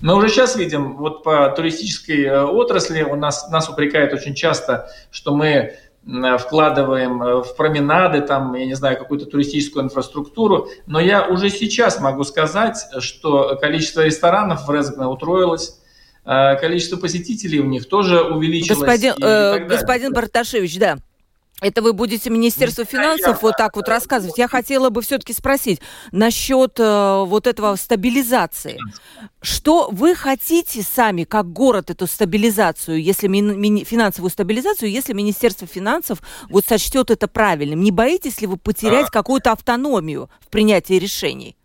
Мы 0.01 0.15
уже 0.15 0.29
сейчас 0.29 0.55
видим, 0.55 0.97
вот 0.97 1.23
по 1.23 1.49
туристической 1.49 2.43
отрасли 2.43 3.03
у 3.03 3.15
нас, 3.15 3.49
нас 3.49 3.69
упрекают 3.69 4.13
очень 4.13 4.33
часто, 4.33 4.89
что 5.11 5.35
мы 5.35 5.75
Э, 5.75 5.90
вкладываем 6.39 7.21
э, 7.21 7.43
в 7.43 7.55
променады, 7.55 8.21
там, 8.21 8.53
я 8.55 8.65
не 8.65 8.73
знаю, 8.73 8.97
какую-то 8.97 9.25
туристическую 9.25 9.85
инфраструктуру, 9.85 10.69
но 10.87 10.99
я 10.99 11.27
уже 11.27 11.49
сейчас 11.49 11.99
могу 11.99 12.23
сказать, 12.23 12.77
что 12.99 13.57
количество 13.61 14.01
ресторанов 14.01 14.67
в 14.67 14.71
Резгне 14.73 15.05
утроилось, 15.05 15.79
количество 16.23 16.97
посетителей 16.97 17.59
у 17.59 17.65
них 17.65 17.87
тоже 17.87 18.21
увеличилось. 18.21 18.79
Господин, 18.79 19.13
э, 19.21 19.65
господин 19.65 20.13
Барташевич, 20.13 20.77
да. 20.77 20.97
Это 21.61 21.83
вы 21.83 21.93
будете 21.93 22.31
Министерство 22.31 22.85
финансов 22.85 23.43
вот 23.43 23.55
так 23.55 23.75
вот 23.75 23.87
рассказывать. 23.87 24.37
Я 24.37 24.47
хотела 24.47 24.89
бы 24.89 25.03
все-таки 25.03 25.31
спросить 25.31 25.79
насчет 26.11 26.79
э, 26.79 27.23
вот 27.25 27.45
этого 27.45 27.75
стабилизации. 27.75 28.79
Что 29.43 29.89
вы 29.91 30.15
хотите 30.15 30.81
сами, 30.81 31.23
как 31.23 31.53
город, 31.53 31.91
эту 31.91 32.07
стабилизацию, 32.07 32.99
если 33.01 33.27
ми- 33.27 33.41
ми- 33.41 33.83
финансовую 33.83 34.31
стабилизацию, 34.31 34.89
если 34.89 35.13
Министерство 35.13 35.67
финансов 35.67 36.23
вот 36.49 36.65
сочтет 36.65 37.11
это 37.11 37.27
правильным? 37.27 37.81
Не 37.81 37.91
боитесь 37.91 38.41
ли 38.41 38.47
вы 38.47 38.57
потерять 38.57 39.09
а... 39.09 39.11
какую-то 39.11 39.51
автономию 39.51 40.31
в 40.39 40.47
принятии 40.47 40.95
решений? 40.95 41.55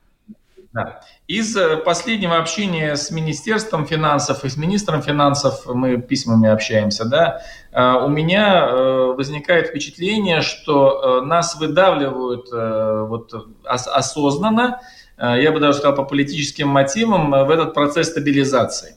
Да. 0.74 1.00
Из 1.28 1.56
э, 1.56 1.78
последнего 1.78 2.36
общения 2.38 2.94
с 2.94 3.10
Министерством 3.10 3.84
финансов 3.84 4.44
и 4.44 4.48
с 4.48 4.56
министром 4.56 5.02
финансов, 5.02 5.66
мы 5.66 6.00
письмами 6.00 6.48
общаемся, 6.48 7.04
да, 7.04 7.42
э, 7.72 8.04
у 8.04 8.08
меня 8.08 8.68
э, 8.68 9.14
возникает 9.16 9.68
впечатление, 9.68 10.40
что 10.40 11.22
нас 11.22 11.56
выдавливают 11.56 12.48
вот, 12.52 13.32
осознанно, 13.64 14.80
я 15.18 15.50
бы 15.50 15.60
даже 15.60 15.78
сказал 15.78 15.96
по 15.96 16.04
политическим 16.04 16.68
мотивам, 16.68 17.30
в 17.30 17.50
этот 17.50 17.72
процесс 17.72 18.10
стабилизации. 18.10 18.96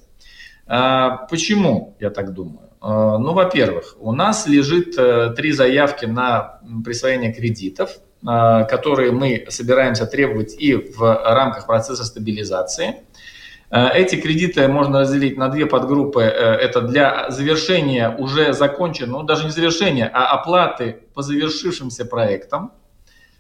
Почему, 0.67 1.95
я 1.99 2.09
так 2.09 2.34
думаю? 2.34 2.69
Ну, 2.82 3.34
во-первых, 3.34 3.95
у 3.99 4.11
нас 4.11 4.45
лежит 4.47 4.97
три 5.36 5.53
заявки 5.53 6.05
на 6.05 6.59
присвоение 6.84 7.34
кредитов– 7.34 7.91
которые 8.22 9.11
мы 9.11 9.45
собираемся 9.49 10.05
требовать 10.05 10.53
и 10.59 10.76
в 10.76 10.99
рамках 11.01 11.65
процесса 11.67 12.03
стабилизации. 12.03 12.95
А, 13.72 13.89
эти 13.89 14.15
кредиты 14.15 14.67
можно 14.67 15.01
разделить 15.01 15.38
на 15.38 15.47
две 15.49 15.65
подгруппы. 15.65 16.22
Э, 16.22 16.55
это 16.55 16.82
для 16.82 17.30
завершения 17.30 18.09
уже 18.09 18.53
законченного, 18.53 19.22
ну 19.22 19.28
даже 19.28 19.45
не 19.45 19.51
завершения, 19.51 20.09
а 20.11 20.32
оплаты 20.32 21.03
по 21.13 21.22
завершившимся 21.22 22.05
проектам, 22.05 22.72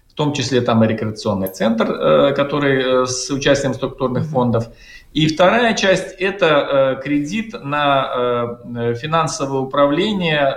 в 0.07 0.13
том 0.13 0.33
числе 0.33 0.61
там 0.61 0.83
и 0.83 0.87
рекреационный 0.87 1.47
центр, 1.47 1.91
э, 1.91 2.33
который 2.35 3.03
э, 3.03 3.05
с 3.07 3.31
участием 3.31 3.73
структурных 3.73 4.25
фондов. 4.25 4.67
И 5.13 5.27
вторая 5.27 5.73
часть– 5.73 6.11
это 6.19 7.01
кредит 7.03 7.55
на 7.63 8.59
финансовое 8.93 9.61
управление, 9.61 10.55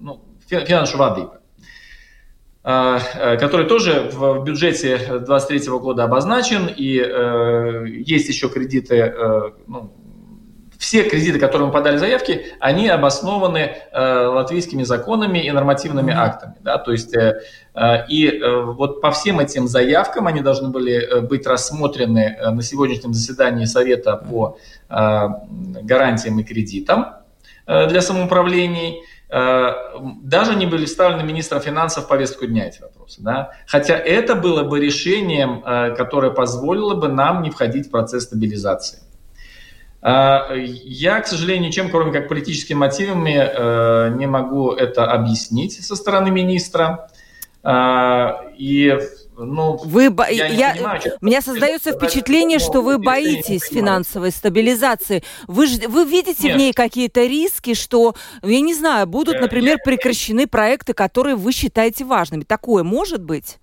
ну, 0.00 0.22
финансового 0.48 1.10
воды, 1.10 1.20
э, 1.20 1.39
который 3.38 3.66
тоже 3.66 4.10
в 4.12 4.44
бюджете 4.44 4.96
2023 4.96 5.78
года 5.78 6.04
обозначен, 6.04 6.68
и 6.74 6.98
э, 6.98 7.84
есть 7.88 8.28
еще 8.28 8.48
кредиты, 8.48 8.96
э, 8.96 9.50
ну, 9.66 9.92
все 10.80 11.02
кредиты, 11.02 11.38
которые 11.38 11.66
мы 11.66 11.72
подали 11.74 11.98
заявки, 11.98 12.46
они 12.58 12.88
обоснованы 12.88 13.76
э, 13.92 14.26
латвийскими 14.26 14.82
законами 14.82 15.38
и 15.38 15.50
нормативными 15.50 16.12
актами. 16.12 16.54
Да? 16.60 16.78
То 16.78 16.92
есть, 16.92 17.14
э, 17.14 17.42
и 18.08 18.26
э, 18.26 18.62
вот 18.62 19.02
по 19.02 19.10
всем 19.10 19.40
этим 19.40 19.68
заявкам 19.68 20.26
они 20.26 20.40
должны 20.40 20.70
были 20.70 21.20
быть 21.20 21.46
рассмотрены 21.46 22.34
на 22.50 22.62
сегодняшнем 22.62 23.12
заседании 23.12 23.66
Совета 23.66 24.16
по 24.16 24.56
э, 24.88 25.28
гарантиям 25.82 26.40
и 26.40 26.44
кредитам 26.44 27.14
э, 27.66 27.86
для 27.86 28.00
самоуправлений. 28.00 29.02
Э, 29.32 29.74
даже 30.22 30.56
не 30.56 30.66
были 30.66 30.86
вставлены 30.86 31.22
министром 31.22 31.60
финансов 31.60 32.04
в 32.04 32.08
повестку 32.08 32.46
дня 32.46 32.66
эти 32.66 32.80
вопросы. 32.80 33.22
Да? 33.22 33.52
Хотя 33.66 33.96
это 33.96 34.34
было 34.34 34.64
бы 34.64 34.80
решением, 34.80 35.62
э, 35.64 35.94
которое 35.94 36.32
позволило 36.32 36.94
бы 36.94 37.08
нам 37.08 37.42
не 37.42 37.50
входить 37.50 37.86
в 37.86 37.90
процесс 37.90 38.24
стабилизации. 38.24 38.98
Э, 40.02 40.56
я, 40.56 41.20
к 41.20 41.28
сожалению, 41.28 41.68
ничем, 41.68 41.90
кроме 41.90 42.12
как 42.12 42.28
политическими 42.28 42.78
мотивами, 42.78 44.16
не 44.16 44.26
могу 44.26 44.72
это 44.72 45.10
объяснить 45.10 45.84
со 45.84 45.94
стороны 45.94 46.30
министра. 46.30 47.08
И 48.56 48.98
ну, 49.44 49.76
вы 49.84 50.10
бо... 50.10 50.28
я, 50.30 50.46
я... 50.46 50.74
понимаю, 50.74 51.00
что... 51.00 51.16
У 51.20 51.26
меня 51.26 51.40
создается 51.40 51.92
впечатление, 51.92 52.58
что 52.58 52.82
вы 52.82 52.98
боитесь 52.98 53.62
финансовой 53.62 54.30
стабилизации. 54.30 55.22
Вы, 55.46 55.66
ж... 55.66 55.86
вы 55.88 56.04
видите 56.04 56.48
Нет. 56.48 56.54
в 56.54 56.58
ней 56.58 56.72
какие-то 56.72 57.24
риски, 57.24 57.74
что, 57.74 58.14
я 58.42 58.60
не 58.60 58.74
знаю, 58.74 59.06
будут, 59.06 59.40
например, 59.40 59.78
прекращены 59.84 60.46
проекты, 60.46 60.92
которые 60.92 61.36
вы 61.36 61.52
считаете 61.52 62.04
важными. 62.04 62.44
Такое 62.44 62.82
может 62.82 63.22
быть? 63.22 63.58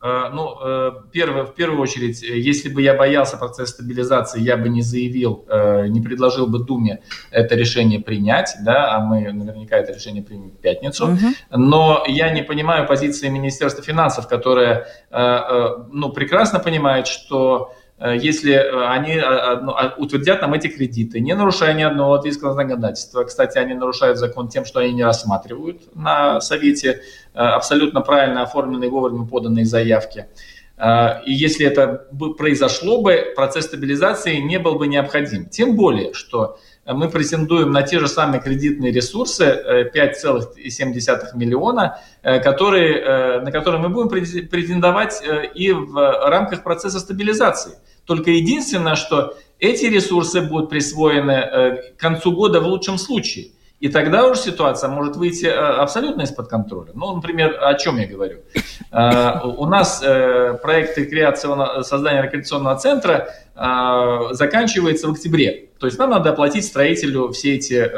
Э, 0.00 0.30
ну, 0.32 0.56
э, 0.62 0.92
первое, 1.12 1.44
в 1.44 1.54
первую 1.54 1.80
очередь, 1.80 2.22
э, 2.22 2.38
если 2.38 2.68
бы 2.68 2.82
я 2.82 2.94
боялся 2.94 3.36
процесса 3.36 3.72
стабилизации, 3.72 4.40
я 4.40 4.56
бы 4.56 4.68
не 4.68 4.82
заявил, 4.82 5.44
не 5.88 6.00
предложил 6.00 6.46
бы 6.46 6.60
Думе 6.60 7.00
это 7.30 7.56
решение 7.56 8.00
принять, 8.00 8.56
да, 8.62 8.94
а 8.94 9.00
мы 9.00 9.32
наверняка 9.32 9.76
это 9.76 9.92
решение 9.92 10.22
примем 10.22 10.50
в 10.50 10.58
пятницу. 10.58 11.06
Угу. 11.06 11.58
Но 11.58 12.04
я 12.06 12.30
не 12.30 12.42
понимаю 12.42 12.86
позиции 12.86 13.28
Министерства 13.28 13.82
финансов, 13.82 14.28
которое 14.28 14.86
ну, 15.10 16.10
прекрасно 16.12 16.60
понимает, 16.60 17.06
что 17.06 17.72
если 18.00 18.52
э, 18.52 18.86
они 18.86 19.14
э, 19.14 19.22
а, 19.22 19.94
утвердят 19.98 20.40
нам 20.40 20.54
эти 20.54 20.68
кредиты, 20.68 21.18
не 21.18 21.34
нарушая 21.34 21.74
ни 21.74 21.82
одного 21.82 22.12
латвийского 22.12 22.54
законодательства. 22.54 23.24
Кстати, 23.24 23.58
они 23.58 23.74
нарушают 23.74 24.18
закон 24.18 24.48
тем, 24.48 24.64
что 24.64 24.78
они 24.80 24.92
не 24.92 25.02
рассматривают 25.02 25.94
на 25.96 26.40
Совете 26.40 27.02
абсолютно 27.34 28.00
правильно 28.00 28.42
оформленные 28.42 28.88
вовремя 28.88 29.26
поданные 29.26 29.64
заявки. 29.64 30.26
И 31.26 31.32
если 31.32 31.66
это 31.66 32.06
произошло 32.36 33.00
бы, 33.02 33.32
процесс 33.34 33.66
стабилизации 33.66 34.36
не 34.36 34.58
был 34.58 34.76
бы 34.76 34.86
необходим. 34.86 35.46
Тем 35.46 35.76
более, 35.76 36.14
что 36.14 36.58
мы 36.86 37.08
претендуем 37.08 37.70
на 37.70 37.82
те 37.82 37.98
же 37.98 38.08
самые 38.08 38.40
кредитные 38.40 38.92
ресурсы 38.92 39.44
5,7 39.94 41.36
миллиона, 41.36 42.00
которые, 42.22 43.40
на 43.40 43.52
которые 43.52 43.80
мы 43.80 43.88
будем 43.88 44.08
претендовать 44.08 45.22
и 45.54 45.72
в 45.72 46.28
рамках 46.28 46.62
процесса 46.62 47.00
стабилизации. 47.00 47.72
Только 48.08 48.30
единственное, 48.30 48.94
что 48.94 49.36
эти 49.58 49.84
ресурсы 49.84 50.40
будут 50.40 50.70
присвоены 50.70 51.30
э, 51.30 51.92
к 51.92 52.00
концу 52.00 52.32
года 52.32 52.58
в 52.58 52.66
лучшем 52.66 52.96
случае. 52.96 53.48
И 53.80 53.88
тогда 53.88 54.26
уже 54.26 54.40
ситуация 54.40 54.88
может 54.88 55.16
выйти 55.16 55.44
э, 55.44 55.50
абсолютно 55.50 56.22
из-под 56.22 56.48
контроля. 56.48 56.92
Ну, 56.94 57.14
например, 57.14 57.58
о 57.60 57.74
чем 57.74 57.98
я 57.98 58.06
говорю? 58.06 58.38
Э, 58.90 59.40
у 59.44 59.66
нас 59.66 60.00
проект 60.62 60.96
рекреационного, 60.96 61.82
создания 61.82 62.22
рекреационного 62.22 62.76
центра 62.78 63.28
заканчивается 64.32 65.08
в 65.08 65.12
октябре. 65.12 65.68
То 65.78 65.86
есть 65.86 65.98
нам 65.98 66.10
надо 66.10 66.30
оплатить 66.30 66.64
строителю 66.64 67.28
все 67.32 67.56
эти... 67.56 67.90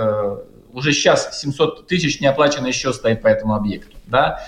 Уже 0.72 0.92
сейчас 0.92 1.40
700 1.40 1.86
тысяч 1.86 2.20
неоплаченный 2.20 2.72
счет 2.72 2.94
стоит 2.94 3.22
по 3.22 3.28
этому 3.28 3.54
объекту. 3.54 3.96
Да? 4.06 4.40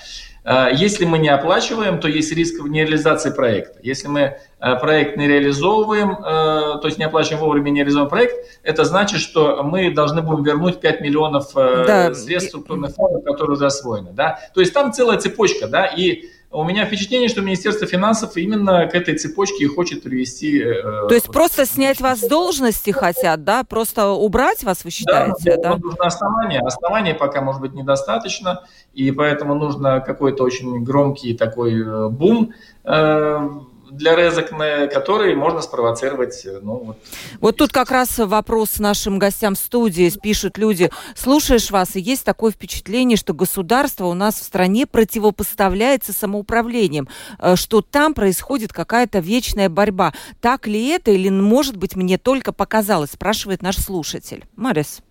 Э, 0.45 0.69
если 0.73 1.05
мы 1.05 1.19
не 1.19 1.29
оплачиваем, 1.29 2.01
то 2.01 2.09
есть 2.09 2.33
риск 2.33 2.63
нереализации 2.63 3.31
проекта. 3.31 3.79
Если 3.83 4.09
мы 4.09 4.21
э, 4.21 4.77
проект 4.77 5.17
не 5.17 5.29
реализовываем, 5.29 6.13
э, 6.13 6.81
то 6.81 6.83
есть 6.85 6.99
не 6.99 7.05
оплачиваем 7.05 7.41
вовремя, 7.41 7.71
не 7.71 7.81
реализуем 7.81 8.09
проект, 8.09 8.35
это 8.63 8.85
значит, 8.85 9.21
что 9.21 9.63
мы 9.63 9.93
должны 9.93 10.23
будем 10.23 10.43
вернуть 10.43 10.81
5 10.81 11.01
миллионов 11.01 11.53
да. 11.55 12.13
средств 12.15 12.51
структурных 12.51 12.95
фондов, 12.95 13.25
которые 13.25 13.57
уже 13.57 13.67
освоены. 13.67 14.11
Да? 14.13 14.39
То 14.55 14.61
есть 14.61 14.73
там 14.73 14.93
целая 14.93 15.19
цепочка, 15.19 15.69
да, 15.69 15.87
и 15.87 16.25
у 16.53 16.65
меня 16.65 16.85
впечатление, 16.85 17.29
что 17.29 17.41
Министерство 17.41 17.87
финансов 17.87 18.37
именно 18.37 18.87
к 18.87 18.95
этой 18.95 19.17
цепочке 19.17 19.67
хочет 19.69 20.03
привести. 20.03 20.63
Э, 20.63 21.09
То 21.09 21.15
есть 21.15 21.27
просто 21.27 21.65
снять 21.65 22.01
вас 22.01 22.21
с 22.21 22.29
должности 22.29 22.91
хотят, 22.91 23.43
да? 23.45 23.65
Просто 23.65 24.09
убрать 24.11 24.63
вас, 24.63 24.85
вы 24.85 24.91
считаете, 24.91 25.57
да? 25.57 25.71
да? 25.71 25.77
Нужно 25.77 26.05
основание. 26.05 26.61
Основание 26.61 27.15
пока, 27.15 27.41
может 27.41 27.63
быть, 27.63 27.73
недостаточно, 27.73 28.65
и 28.93 29.11
поэтому 29.11 29.55
нужно 29.55 30.01
какой-то 30.01 30.45
очень 30.45 30.85
громкий 30.85 31.35
такой 31.35 31.81
э, 31.81 32.09
бум 32.09 32.53
э, 32.85 33.49
для 33.93 34.17
резок, 34.17 34.51
которые 34.93 35.37
можно 35.37 35.61
спровоцировать. 35.61 36.45
Э, 36.47 36.61
ну, 36.63 36.85
вот. 36.85 36.99
вот 37.41 37.57
тут 37.57 37.73
как 37.73 37.91
раз 37.91 38.19
вопрос 38.19 38.79
нашим 38.79 39.19
гостям 39.19 39.55
в 39.55 39.59
студии. 39.59 40.11
Пишут 40.23 40.59
люди, 40.59 40.91
слушаешь 41.15 41.71
вас, 41.71 41.95
и 41.97 42.01
есть 42.01 42.25
такое 42.25 42.53
впечатление, 42.53 43.17
что 43.17 43.35
государство 43.35 44.07
у 44.07 44.15
нас 44.15 44.37
в 44.37 44.43
стране 44.43 44.87
противопоставляется 44.87 46.13
самоуправлением, 46.13 47.09
э, 47.39 47.57
что 47.57 47.83
там 47.83 48.15
происходит 48.15 48.73
какая-то 48.73 49.19
вечная 49.19 49.69
борьба. 49.69 50.15
Так 50.41 50.67
ли 50.67 50.89
это 50.89 51.11
или, 51.11 51.29
может 51.29 51.77
быть, 51.77 51.95
мне 51.95 52.17
только 52.17 52.53
показалось, 52.53 53.11
спрашивает 53.11 53.63
наш 53.63 53.77
слушатель. 53.77 54.45
Марис. 54.57 55.03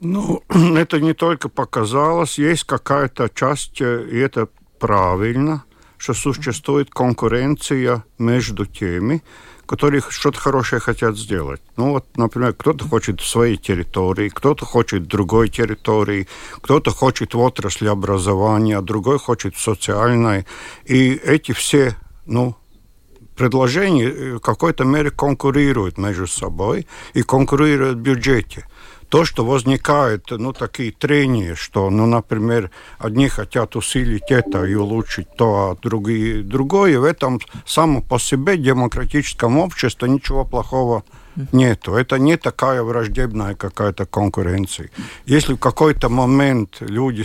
Ну, 0.00 0.42
это 0.48 1.00
не 1.00 1.14
только 1.14 1.48
показалось, 1.48 2.38
есть 2.38 2.64
какая-то 2.64 3.28
часть, 3.28 3.80
э, 3.80 4.06
и 4.08 4.18
это 4.18 4.48
правильно, 4.78 5.64
что 5.98 6.14
существует 6.14 6.90
конкуренция 6.90 8.04
между 8.18 8.64
теми, 8.66 9.22
которые 9.66 10.02
что-то 10.08 10.38
хорошее 10.38 10.80
хотят 10.80 11.18
сделать. 11.18 11.60
Ну 11.76 11.90
вот, 11.90 12.06
например, 12.16 12.54
кто-то 12.54 12.88
хочет 12.88 13.20
своей 13.20 13.58
территории, 13.58 14.30
кто-то 14.30 14.64
хочет 14.64 15.06
другой 15.06 15.50
территории, 15.50 16.26
кто-то 16.62 16.90
хочет 16.90 17.34
в 17.34 17.38
отрасли 17.40 17.88
образования, 17.88 18.78
а 18.78 18.82
другой 18.82 19.18
хочет 19.18 19.56
социальной. 19.56 20.46
И 20.86 21.10
эти 21.12 21.52
все, 21.52 21.94
ну, 22.24 22.56
предложения 23.36 24.36
в 24.36 24.40
какой-то 24.40 24.84
мере 24.84 25.10
конкурируют 25.10 25.98
между 25.98 26.26
собой 26.26 26.86
и 27.12 27.22
конкурируют 27.22 27.98
в 27.98 28.00
бюджете 28.00 28.66
то, 29.08 29.24
что 29.24 29.44
возникает, 29.44 30.30
ну, 30.30 30.52
такие 30.52 30.92
трения, 30.92 31.54
что, 31.54 31.90
ну, 31.90 32.06
например, 32.06 32.70
одни 32.98 33.28
хотят 33.28 33.76
усилить 33.76 34.30
это 34.30 34.64
и 34.64 34.74
улучшить 34.74 35.28
то, 35.36 35.70
а 35.70 35.76
другие 35.80 36.42
другое, 36.42 36.98
в 36.98 37.04
этом 37.04 37.40
само 37.66 38.02
по 38.02 38.18
себе 38.18 38.56
демократическом 38.56 39.58
обществе 39.58 40.08
ничего 40.08 40.44
плохого 40.44 41.04
нету. 41.52 41.94
Это 41.94 42.18
не 42.18 42.36
такая 42.36 42.82
враждебная 42.82 43.54
какая-то 43.54 44.06
конкуренция. 44.06 44.90
Если 45.24 45.54
в 45.54 45.58
какой-то 45.58 46.08
момент 46.08 46.78
люди 46.80 47.24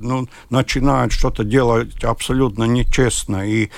ну, 0.00 0.28
начинают 0.48 1.12
что-то 1.12 1.44
делать 1.44 2.02
абсолютно 2.04 2.64
нечестно 2.64 3.48
и 3.48 3.70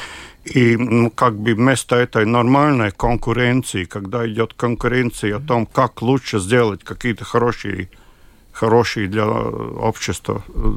и 0.45 0.77
ну, 0.77 1.11
как 1.11 1.39
бы 1.39 1.55
вместо 1.55 1.97
этой 1.97 2.27
нормальной 2.27 2.91
конкуренции, 2.91 3.85
когда 3.85 4.27
идет 4.27 4.55
конкуренция 4.55 5.37
о 5.37 5.41
том, 5.41 5.67
как 5.67 6.03
лучше 6.03 6.41
сделать 6.41 6.83
какие-то 6.83 7.25
хорошие, 7.25 7.89
хорошие 8.53 9.09
для 9.09 9.27
общества 9.27 10.43
э, 10.49 10.73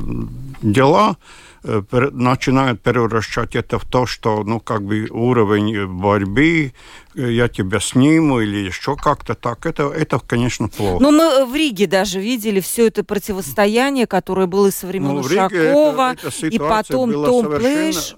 дела, 0.61 1.17
э, 1.65 2.09
начинают 2.11 2.81
превращать 2.81 3.55
это 3.55 3.79
в 3.79 3.85
то, 3.85 4.05
что, 4.05 4.43
ну, 4.43 4.59
как 4.59 4.83
бы 4.83 5.07
уровень 5.09 5.87
борьбы, 5.87 6.73
э, 7.15 7.31
я 7.31 7.47
тебя 7.47 7.79
сниму 7.79 8.39
или 8.39 8.57
еще 8.57 8.95
как-то 8.95 9.35
так, 9.35 9.65
это, 9.65 9.83
это, 9.89 10.19
конечно, 10.19 10.67
плохо. 10.67 11.01
Но 11.01 11.11
мы 11.11 11.45
в 11.45 11.55
Риге 11.55 11.87
даже 11.87 12.19
видели 12.19 12.59
все 12.59 12.87
это 12.87 13.03
противостояние, 13.03 14.07
которое 14.07 14.47
было 14.47 14.69
со 14.69 14.87
времен 14.87 15.15
ну, 15.15 15.19
Ушакова, 15.19 16.13
это, 16.13 16.27
это 16.27 16.47
и 16.47 16.59
потом 16.59 17.11
Том 17.11 17.45
Плэш 17.45 18.15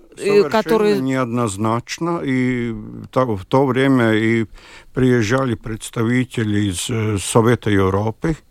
которые... 0.49 0.99
неоднозначно. 0.99 2.21
И 2.23 2.71
в 2.71 3.45
то 3.45 3.65
время 3.65 4.13
и 4.13 4.45
приезжали 4.93 5.55
представители 5.55 6.69
из 6.69 6.89
э, 6.89 7.17
Совета 7.19 7.69
Европы, 7.69 8.29
э, 8.29 8.46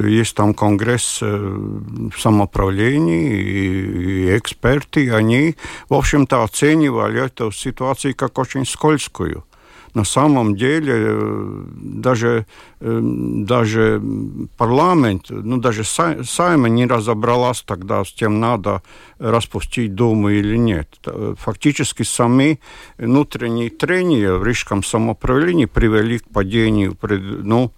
есть 0.00 0.34
там 0.34 0.54
конгресс 0.54 1.18
э, 1.22 1.58
самоуправлений 2.16 3.40
и, 3.40 4.36
эксперты, 4.36 5.12
они, 5.12 5.56
в 5.88 5.94
общем-то, 5.94 6.42
оценивали 6.42 7.24
эту 7.24 7.52
ситуацию 7.52 8.14
как 8.14 8.38
очень 8.38 8.64
скользкую 8.64 9.44
на 9.94 10.04
самом 10.04 10.56
деле 10.56 10.94
э, 10.96 11.64
даже, 11.76 12.46
э, 12.80 13.00
даже 13.02 14.00
парламент, 14.56 15.26
ну 15.28 15.58
даже 15.58 15.84
Сайма 15.84 16.68
не 16.68 16.86
разобралась 16.86 17.62
тогда 17.62 18.04
с 18.04 18.12
тем, 18.12 18.40
надо 18.40 18.82
распустить 19.18 19.94
Думу 19.94 20.30
или 20.30 20.56
нет. 20.56 20.88
Фактически 21.38 22.04
сами 22.04 22.58
внутренние 22.96 23.70
трения 23.70 24.32
в 24.32 24.44
Рижском 24.44 24.82
самоуправлении 24.82 25.66
привели 25.66 26.18
к 26.18 26.28
падению 26.28 26.96
ну, 27.42 27.72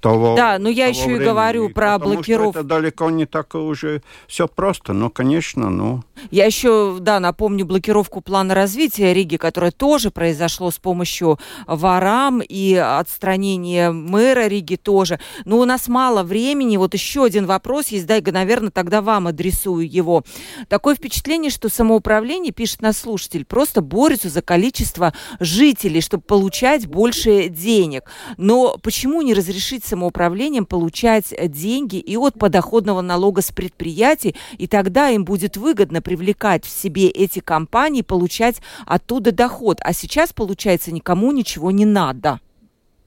того 0.00 0.34
Да, 0.34 0.58
но 0.58 0.68
я 0.68 0.86
еще 0.86 1.04
времени. 1.04 1.22
и 1.22 1.24
говорю 1.24 1.68
про 1.70 1.98
Потому 1.98 2.14
блокировку. 2.14 2.58
это 2.58 2.62
далеко 2.64 3.10
не 3.10 3.26
так 3.26 3.54
уже 3.54 4.02
все 4.26 4.48
просто, 4.48 4.92
но, 4.92 5.10
конечно, 5.10 5.70
ну... 5.70 6.02
Я 6.30 6.46
еще, 6.46 6.98
да, 7.00 7.20
напомню 7.20 7.64
блокировку 7.64 8.20
плана 8.20 8.54
развития 8.54 9.12
Риги, 9.14 9.36
которое 9.36 9.70
тоже 9.70 10.10
произошло 10.10 10.70
с 10.70 10.78
помощью 10.78 11.38
ворам 11.66 12.40
и 12.40 12.74
отстранение 12.74 13.90
мэра 13.90 14.46
Риги 14.46 14.76
тоже. 14.76 15.18
Но 15.44 15.58
у 15.58 15.64
нас 15.64 15.88
мало 15.88 16.22
времени. 16.22 16.76
Вот 16.76 16.94
еще 16.94 17.24
один 17.24 17.46
вопрос 17.46 17.88
есть, 17.88 18.06
да, 18.06 18.18
и, 18.18 18.30
наверное, 18.30 18.70
тогда 18.70 19.02
вам 19.02 19.26
адресую 19.26 19.90
его. 19.90 20.24
Такое 20.68 20.94
впечатление, 20.94 21.50
что 21.50 21.68
самоуправление, 21.68 22.52
пишет 22.52 22.82
наш 22.82 22.96
слушатель, 22.96 23.44
просто 23.44 23.80
борется 23.80 24.28
за 24.28 24.42
количество 24.42 25.12
жителей, 25.38 26.00
чтобы 26.00 26.22
получать 26.22 26.86
больше 26.86 27.48
денег. 27.48 28.04
Но 28.36 28.76
почему 28.82 29.22
не 29.22 29.34
разрешить 29.34 29.84
самоуправлением 29.90 30.66
получать 30.66 31.34
деньги 31.50 31.96
и 31.96 32.16
от 32.16 32.38
подоходного 32.38 33.00
налога 33.00 33.42
с 33.42 33.50
предприятий, 33.50 34.36
и 34.56 34.66
тогда 34.66 35.10
им 35.10 35.24
будет 35.24 35.56
выгодно 35.56 36.00
привлекать 36.00 36.64
в 36.64 36.70
себе 36.70 37.08
эти 37.08 37.40
компании, 37.40 38.02
получать 38.02 38.62
оттуда 38.86 39.32
доход. 39.32 39.80
А 39.82 39.92
сейчас, 39.92 40.32
получается, 40.32 40.92
никому 40.92 41.32
ничего 41.32 41.70
не 41.70 41.84
надо. 41.84 42.40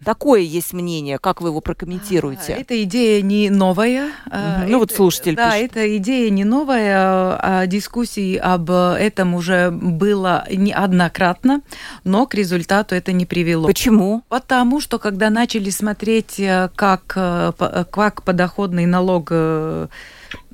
Такое 0.03 0.41
есть 0.41 0.73
мнение. 0.73 1.17
Как 1.19 1.41
вы 1.41 1.49
его 1.49 1.61
прокомментируете? 1.61 2.53
Эта 2.53 2.83
идея 2.83 3.21
не 3.21 3.49
новая. 3.49 4.07
Угу. 4.27 4.67
Ну 4.67 4.79
вот 4.79 4.91
слушатель 4.91 5.35
Да, 5.35 5.51
пишет. 5.51 5.71
эта 5.71 5.97
идея 5.97 6.29
не 6.29 6.43
новая. 6.43 7.37
А 7.41 7.65
дискуссии 7.67 8.35
об 8.35 8.69
этом 8.71 9.35
уже 9.35 9.71
было 9.71 10.45
неоднократно, 10.51 11.61
но 12.03 12.25
к 12.25 12.33
результату 12.35 12.95
это 12.95 13.11
не 13.11 13.25
привело. 13.25 13.67
Почему? 13.67 14.23
Потому 14.29 14.81
что 14.81 14.99
когда 14.99 15.29
начали 15.29 15.69
смотреть, 15.69 16.39
э, 16.39 16.69
как, 16.75 17.13
э, 17.15 17.51
как 17.91 18.23
подоходный 18.23 18.85
налог 18.85 19.27
э, 19.31 19.87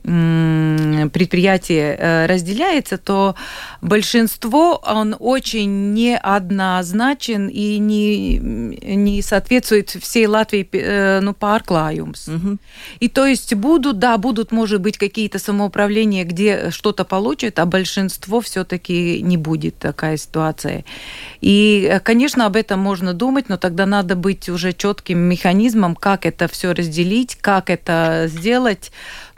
предприятие 0.09 1.95
э, 1.97 2.25
разделяется, 2.25 2.97
то 2.97 3.35
большинство, 3.81 4.81
он 4.85 5.15
очень 5.19 5.93
неоднозначен 5.93 7.47
и 7.47 7.77
не, 7.77 8.37
не 8.37 9.21
соответствует 9.21 9.89
всей 9.89 10.25
Латвии 10.25 10.67
э, 10.71 11.19
ну, 11.21 11.31
pārklājums. 11.31 12.33
Угу. 12.33 12.57
И 12.99 13.09
то 13.09 13.25
есть 13.25 13.53
будут, 13.53 13.99
да, 13.99 14.17
будут, 14.17 14.51
может 14.51 14.81
быть, 14.81 14.97
какие-то 14.97 15.37
самоуправления, 15.37 16.25
где 16.25 16.71
что-то 16.71 17.05
получат, 17.05 17.59
а 17.59 17.65
большинство 17.65 18.41
все-таки 18.41 19.21
не 19.21 19.37
будет 19.37 19.77
такая 19.77 20.17
ситуация. 20.17 20.85
И, 21.41 21.87
э, 21.89 21.99
конечно, 21.99 22.47
об 22.47 22.55
этом 22.55 22.79
можно 22.79 23.13
думать, 23.13 23.49
но 23.49 23.57
тогда 23.57 23.85
надо 23.85 24.15
быть 24.15 24.49
уже 24.49 24.73
четким 24.73 25.19
механизмом, 25.19 25.95
как 25.95 26.25
это 26.25 26.47
все 26.47 26.73
разделить, 26.73 27.35
как 27.35 27.69
это 27.69 28.25
сделать. 28.27 28.91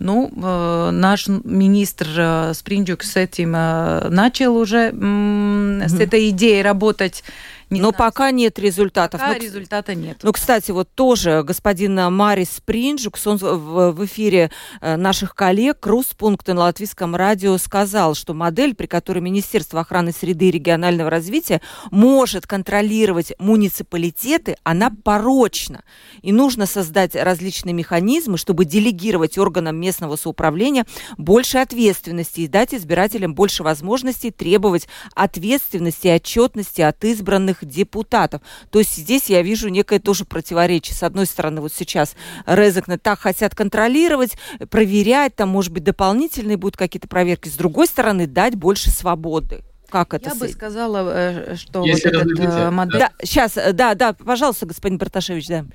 Ну, 0.03 0.31
э, 0.35 0.89
наш 0.91 1.27
министр 1.27 2.07
э, 2.17 2.53
Спринджук 2.55 3.03
с 3.03 3.15
этим 3.15 3.53
э, 3.55 4.09
начал 4.09 4.57
уже, 4.57 4.89
с 4.89 5.93
этой 5.99 6.29
идеей 6.29 6.63
работать 6.63 7.23
не 7.71 7.79
Но 7.79 7.89
знаю. 7.89 7.97
пока 7.97 8.31
нет 8.31 8.59
результатов. 8.59 9.21
Пока 9.21 9.33
ну, 9.33 9.39
результата 9.39 9.95
нет. 9.95 10.19
Ну, 10.23 10.33
кстати, 10.33 10.71
вот 10.71 10.89
тоже 10.93 11.41
господин 11.43 11.95
Марис 12.13 12.61
Принджукс, 12.65 13.25
он 13.25 13.37
в, 13.37 14.05
эфире 14.05 14.51
э, 14.81 14.97
наших 14.97 15.35
коллег 15.35 15.79
Круспункта 15.79 16.53
на 16.53 16.63
латвийском 16.63 17.15
радио 17.15 17.57
сказал, 17.57 18.13
что 18.13 18.33
модель, 18.33 18.75
при 18.75 18.87
которой 18.87 19.19
Министерство 19.19 19.79
охраны 19.79 20.11
среды 20.11 20.49
и 20.49 20.51
регионального 20.51 21.09
развития 21.09 21.61
может 21.91 22.45
контролировать 22.45 23.31
муниципалитеты, 23.39 24.57
она 24.63 24.91
порочна. 24.91 25.83
И 26.21 26.33
нужно 26.33 26.65
создать 26.65 27.15
различные 27.15 27.73
механизмы, 27.73 28.37
чтобы 28.37 28.65
делегировать 28.65 29.37
органам 29.37 29.77
местного 29.77 30.17
самоуправления 30.17 30.85
больше 31.17 31.59
ответственности 31.59 32.41
и 32.41 32.47
дать 32.49 32.73
избирателям 32.73 33.33
больше 33.33 33.63
возможностей 33.63 34.31
требовать 34.31 34.89
ответственности 35.15 36.07
и 36.07 36.15
отчетности 36.15 36.81
от 36.81 37.01
избранных 37.05 37.60
народных 37.61 37.65
депутатов. 37.65 38.41
То 38.69 38.79
есть 38.79 38.95
здесь 38.95 39.29
я 39.29 39.41
вижу 39.41 39.69
некое 39.69 39.99
тоже 39.99 40.25
противоречие. 40.25 40.95
С 40.95 41.03
одной 41.03 41.25
стороны, 41.25 41.61
вот 41.61 41.73
сейчас 41.73 42.15
Резекна 42.45 42.97
так 42.97 43.19
хотят 43.19 43.55
контролировать, 43.55 44.37
проверять, 44.69 45.35
там, 45.35 45.49
может 45.49 45.71
быть, 45.71 45.83
дополнительные 45.83 46.57
будут 46.57 46.77
какие-то 46.77 47.07
проверки. 47.07 47.49
С 47.49 47.55
другой 47.55 47.87
стороны, 47.87 48.27
дать 48.27 48.55
больше 48.55 48.91
свободы. 48.91 49.63
Как 49.89 50.13
это? 50.13 50.29
Я 50.29 50.35
бы 50.35 50.47
сказала, 50.47 51.11
э, 51.13 51.55
что 51.55 51.83
Если 51.83 52.15
вот 52.15 52.25
этот 52.25 52.39
э, 52.39 52.69
модель... 52.69 52.99
Да, 52.99 53.11
сейчас, 53.21 53.57
э, 53.57 53.73
да, 53.73 53.93
да, 53.93 54.13
пожалуйста, 54.13 54.65
господин 54.65 54.97
Барташевич, 54.97 55.47
да. 55.47 55.65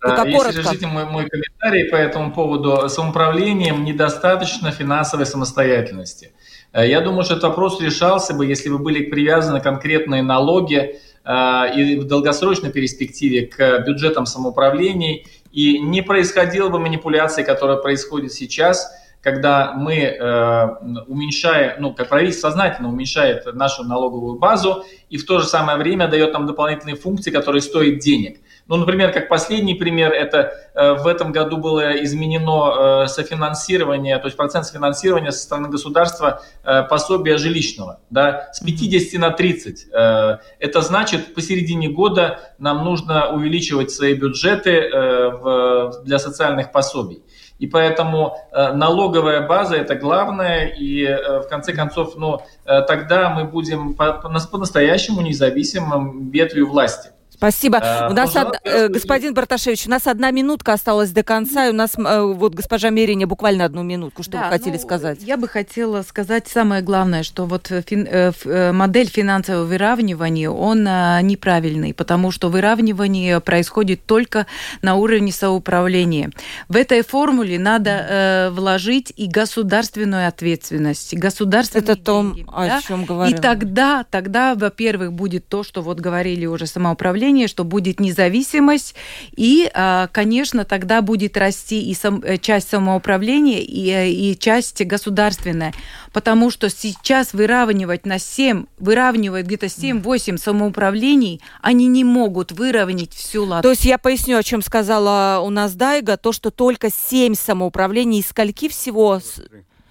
Только 0.00 0.22
Если 0.22 0.32
коротко. 0.38 0.60
разрешите 0.60 0.86
мой, 0.86 1.04
мой 1.04 1.28
комментарий 1.28 1.90
по 1.90 1.96
этому 1.96 2.32
поводу, 2.32 2.88
самоуправлением 2.88 3.84
недостаточно 3.84 4.70
финансовой 4.72 5.26
самостоятельности. 5.26 6.32
Я 6.72 7.02
думаю, 7.02 7.24
что 7.24 7.34
этот 7.34 7.50
вопрос 7.50 7.82
решался 7.82 8.32
бы, 8.32 8.46
если 8.46 8.70
бы 8.70 8.78
были 8.78 9.10
привязаны 9.10 9.60
конкретные 9.60 10.22
налоги 10.22 11.00
и 11.22 11.96
в 12.00 12.06
долгосрочной 12.06 12.72
перспективе 12.72 13.46
к 13.46 13.84
бюджетам 13.86 14.26
самоуправлений, 14.26 15.26
и 15.52 15.78
не 15.78 16.02
происходила 16.02 16.68
бы 16.68 16.78
манипуляции, 16.78 17.42
которая 17.42 17.76
происходит 17.76 18.32
сейчас, 18.32 18.90
когда 19.20 19.74
мы 19.74 19.96
э, 19.96 20.68
уменьшаем, 21.06 21.74
ну, 21.80 21.92
как 21.92 22.08
правительство 22.08 22.48
сознательно 22.48 22.88
уменьшает 22.88 23.44
нашу 23.54 23.84
налоговую 23.84 24.38
базу 24.38 24.84
и 25.10 25.18
в 25.18 25.26
то 25.26 25.40
же 25.40 25.46
самое 25.46 25.76
время 25.76 26.08
дает 26.08 26.32
нам 26.32 26.46
дополнительные 26.46 26.96
функции, 26.96 27.30
которые 27.30 27.60
стоят 27.60 27.98
денег. 27.98 28.38
Ну, 28.70 28.76
например, 28.76 29.12
как 29.12 29.26
последний 29.26 29.74
пример, 29.74 30.12
это 30.12 30.52
э, 30.76 30.92
в 30.92 31.08
этом 31.08 31.32
году 31.32 31.56
было 31.56 32.04
изменено 32.04 33.02
э, 33.02 33.06
софинансирование, 33.08 34.16
то 34.18 34.26
есть 34.26 34.36
процент 34.36 34.64
софинансирования 34.64 35.32
со 35.32 35.40
стороны 35.40 35.68
государства 35.68 36.40
э, 36.62 36.84
пособия 36.84 37.36
жилищного, 37.36 37.98
да, 38.10 38.48
с 38.52 38.60
50 38.60 39.20
на 39.20 39.30
30. 39.30 39.86
Э, 39.92 40.38
это 40.60 40.82
значит, 40.82 41.34
посередине 41.34 41.88
года 41.88 42.38
нам 42.58 42.84
нужно 42.84 43.30
увеличивать 43.32 43.90
свои 43.90 44.14
бюджеты 44.14 44.70
э, 44.70 45.90
для 46.04 46.20
социальных 46.20 46.70
пособий. 46.70 47.24
И 47.58 47.66
поэтому 47.66 48.36
э, 48.52 48.72
налоговая 48.72 49.48
база 49.48 49.74
это 49.74 49.96
главное, 49.96 50.66
и 50.68 51.02
э, 51.02 51.40
в 51.40 51.48
конце 51.48 51.72
концов, 51.72 52.14
ну, 52.16 52.38
э, 52.66 52.82
тогда 52.82 53.30
мы 53.30 53.46
будем 53.46 53.94
по- 53.94 54.12
по-настоящему 54.12 55.22
независимым 55.22 56.30
ветвью 56.30 56.68
власти. 56.68 57.10
Спасибо. 57.40 57.78
А, 57.82 58.08
у 58.10 58.12
нас 58.12 58.36
од... 58.36 58.60
Э, 58.64 58.88
господин 58.88 59.32
Барташевич, 59.32 59.86
у 59.86 59.90
нас 59.90 60.06
одна 60.06 60.30
минутка 60.30 60.74
осталась 60.74 61.10
до 61.10 61.22
конца, 61.22 61.68
и 61.68 61.70
у 61.70 61.72
нас 61.72 61.96
э, 61.96 62.20
вот 62.20 62.54
госпожа 62.54 62.90
Мериня 62.90 63.26
буквально 63.26 63.64
одну 63.64 63.82
минутку, 63.82 64.22
что 64.22 64.32
да, 64.32 64.44
вы 64.44 64.50
хотели 64.50 64.74
ну, 64.74 64.82
сказать? 64.82 65.20
Я 65.22 65.38
бы 65.38 65.48
хотела 65.48 66.02
сказать 66.02 66.48
самое 66.48 66.82
главное, 66.82 67.22
что 67.22 67.46
вот 67.46 67.72
фин... 67.86 68.06
Э, 68.10 68.72
модель 68.72 69.08
финансового 69.08 69.64
выравнивания, 69.64 70.50
он 70.50 70.82
неправильный, 70.82 71.94
потому 71.94 72.30
что 72.30 72.50
выравнивание 72.50 73.40
происходит 73.40 74.04
только 74.04 74.46
на 74.82 74.96
уровне 74.96 75.32
соуправления. 75.32 76.30
В 76.68 76.76
этой 76.76 77.02
формуле 77.02 77.58
надо 77.58 77.90
э, 77.90 78.50
вложить 78.50 79.14
и 79.16 79.26
государственную 79.26 80.28
ответственность, 80.28 81.16
государственные 81.16 81.84
Это 81.84 81.96
том, 81.96 82.34
деньги, 82.34 82.46
о 82.52 82.66
да? 82.66 82.80
чем 82.86 83.06
говорим. 83.06 83.34
И 83.34 83.40
тогда, 83.40 84.04
тогда, 84.10 84.54
во-первых, 84.54 85.14
будет 85.14 85.48
то, 85.48 85.62
что 85.62 85.80
вот 85.80 86.00
говорили 86.00 86.44
уже 86.44 86.66
самоуправление, 86.66 87.29
управления, 87.30 87.48
что 87.48 87.64
будет 87.64 88.00
независимость, 88.00 88.94
и, 89.36 89.70
а, 89.74 90.08
конечно, 90.08 90.64
тогда 90.64 91.00
будет 91.00 91.36
расти 91.36 91.80
и 91.80 91.94
сам, 91.94 92.22
э, 92.24 92.38
часть 92.38 92.68
самоуправления, 92.68 93.60
и, 93.60 93.90
э, 93.90 94.10
и 94.10 94.38
часть 94.38 94.84
государственная, 94.84 95.72
потому 96.12 96.50
что 96.50 96.68
сейчас 96.68 97.32
выравнивать 97.32 98.06
на 98.06 98.18
7, 98.18 98.66
выравнивать 98.78 99.46
где-то 99.46 99.68
7-8 99.68 100.38
самоуправлений, 100.38 101.40
они 101.62 101.86
не 101.86 102.04
могут 102.04 102.52
выровнять 102.52 103.14
всю 103.14 103.44
Латвию. 103.44 103.62
То 103.62 103.70
есть 103.70 103.84
я 103.84 103.98
поясню, 103.98 104.36
о 104.36 104.42
чем 104.42 104.62
сказала 104.62 105.40
у 105.40 105.50
нас 105.50 105.74
Дайга, 105.74 106.16
то, 106.16 106.32
что 106.32 106.50
только 106.50 106.90
7 106.90 107.34
самоуправлений, 107.34 108.20
из 108.20 108.28
скольки 108.28 108.68
всего? 108.68 109.20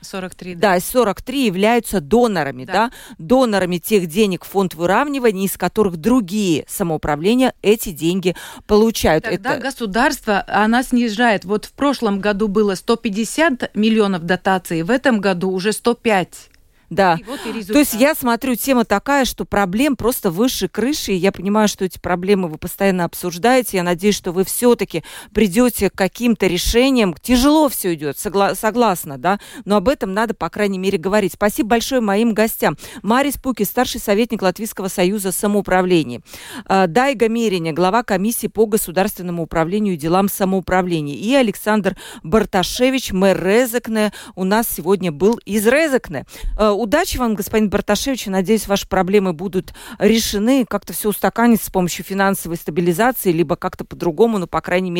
43, 0.02 0.56
да. 0.56 0.76
Да, 0.76 0.80
43 0.80 1.46
являются 1.46 2.02
донорами, 2.02 2.66
да. 2.66 2.74
да, 2.74 2.92
донорами 3.18 3.78
тех 3.78 4.08
денег 4.08 4.46
фонд 4.46 4.76
выравнивания, 4.76 5.46
из 5.46 5.58
которых 5.58 5.98
другие 5.98 6.66
самоуправления 6.68 7.54
эти 7.62 7.90
деньги 7.92 8.36
получают. 8.68 9.26
Тогда 9.26 9.54
Это... 9.56 9.62
государство, 9.62 10.44
она 10.48 10.84
снижает. 10.84 11.46
Вот 11.46 11.66
в 11.66 11.74
прошлом 11.74 12.20
году 12.20 12.48
было 12.48 12.76
150 12.76 13.76
миллионов 13.76 14.24
дотаций, 14.24 14.84
в 14.84 14.92
этом 14.92 15.20
году 15.20 15.52
уже 15.52 15.72
105. 15.74 16.50
Да. 16.90 17.18
И 17.20 17.24
вот 17.24 17.40
и 17.46 17.64
То 17.64 17.80
есть 17.80 17.94
я 17.94 18.16
смотрю, 18.16 18.56
тема 18.56 18.86
такая, 18.86 19.26
что 19.26 19.46
проблем 19.46 19.96
просто 19.96 20.32
выше 20.32 20.68
крыши. 20.68 21.12
И 21.12 21.16
я 21.16 21.32
понимаю, 21.32 21.68
что 21.68 21.86
эти 21.86 22.00
проблемы 22.00 22.48
вы 22.48 22.58
постоянно 22.58 23.06
обсуждаете. 23.06 23.78
Я 23.78 23.84
надеюсь, 23.84 24.16
что 24.16 24.32
вы 24.32 24.44
все-таки 24.44 25.04
придете 25.34 25.90
к 25.90 25.94
каким-то 25.96 26.48
решениям. 26.48 27.14
Тяжело 27.22 27.70
все 27.70 27.94
идет, 27.94 28.18
согла- 28.18 28.56
согласна, 28.56 29.18
да. 29.18 29.40
Но 29.66 29.78
об 29.78 29.88
этом 29.88 30.14
надо, 30.14 30.34
по 30.34 30.50
крайней 30.50 30.80
мере, 30.80 30.98
говорить. 30.98 31.34
Спасибо 31.34 31.70
большое 31.70 32.02
моим 32.02 32.34
гостям. 32.34 32.78
Марис 33.04 33.36
Пуки, 33.36 33.64
старший 33.64 34.02
советник 34.02 34.42
Латвийского 34.42 34.88
союза 34.88 35.32
самоуправления. 35.32 36.22
А, 36.66 36.88
Дайга 36.88 37.30
Мериня, 37.30 37.74
глава 37.74 38.04
комиссии 38.04 38.48
по 38.48 38.66
государственному 38.66 39.44
управлению 39.44 39.94
и 39.94 39.98
делам 39.98 40.30
самоуправления. 40.30 41.16
И 41.16 41.34
Александр 41.36 41.96
Барташевич, 42.24 43.12
мэр 43.12 43.42
Резекне, 43.44 44.12
у 44.36 44.44
нас 44.44 44.68
сегодня 44.68 45.12
был 45.12 45.40
из 45.46 45.68
Резекне 45.68 46.26
а, 46.58 46.79
удачи 46.80 47.18
вам, 47.18 47.36
господин 47.36 47.70
Барташевич. 47.70 48.28
Надеюсь, 48.28 48.68
ваши 48.68 48.88
проблемы 48.88 49.34
будут 49.34 49.74
решены, 50.00 50.66
как-то 50.68 50.94
все 50.94 51.10
устаканится 51.10 51.68
с 51.68 51.70
помощью 51.70 52.06
финансовой 52.06 52.58
стабилизации, 52.58 53.32
либо 53.32 53.56
как-то 53.56 53.86
по-другому, 53.86 54.38
но, 54.38 54.48
по 54.48 54.62
крайней 54.62 54.92
мере, 54.92 54.98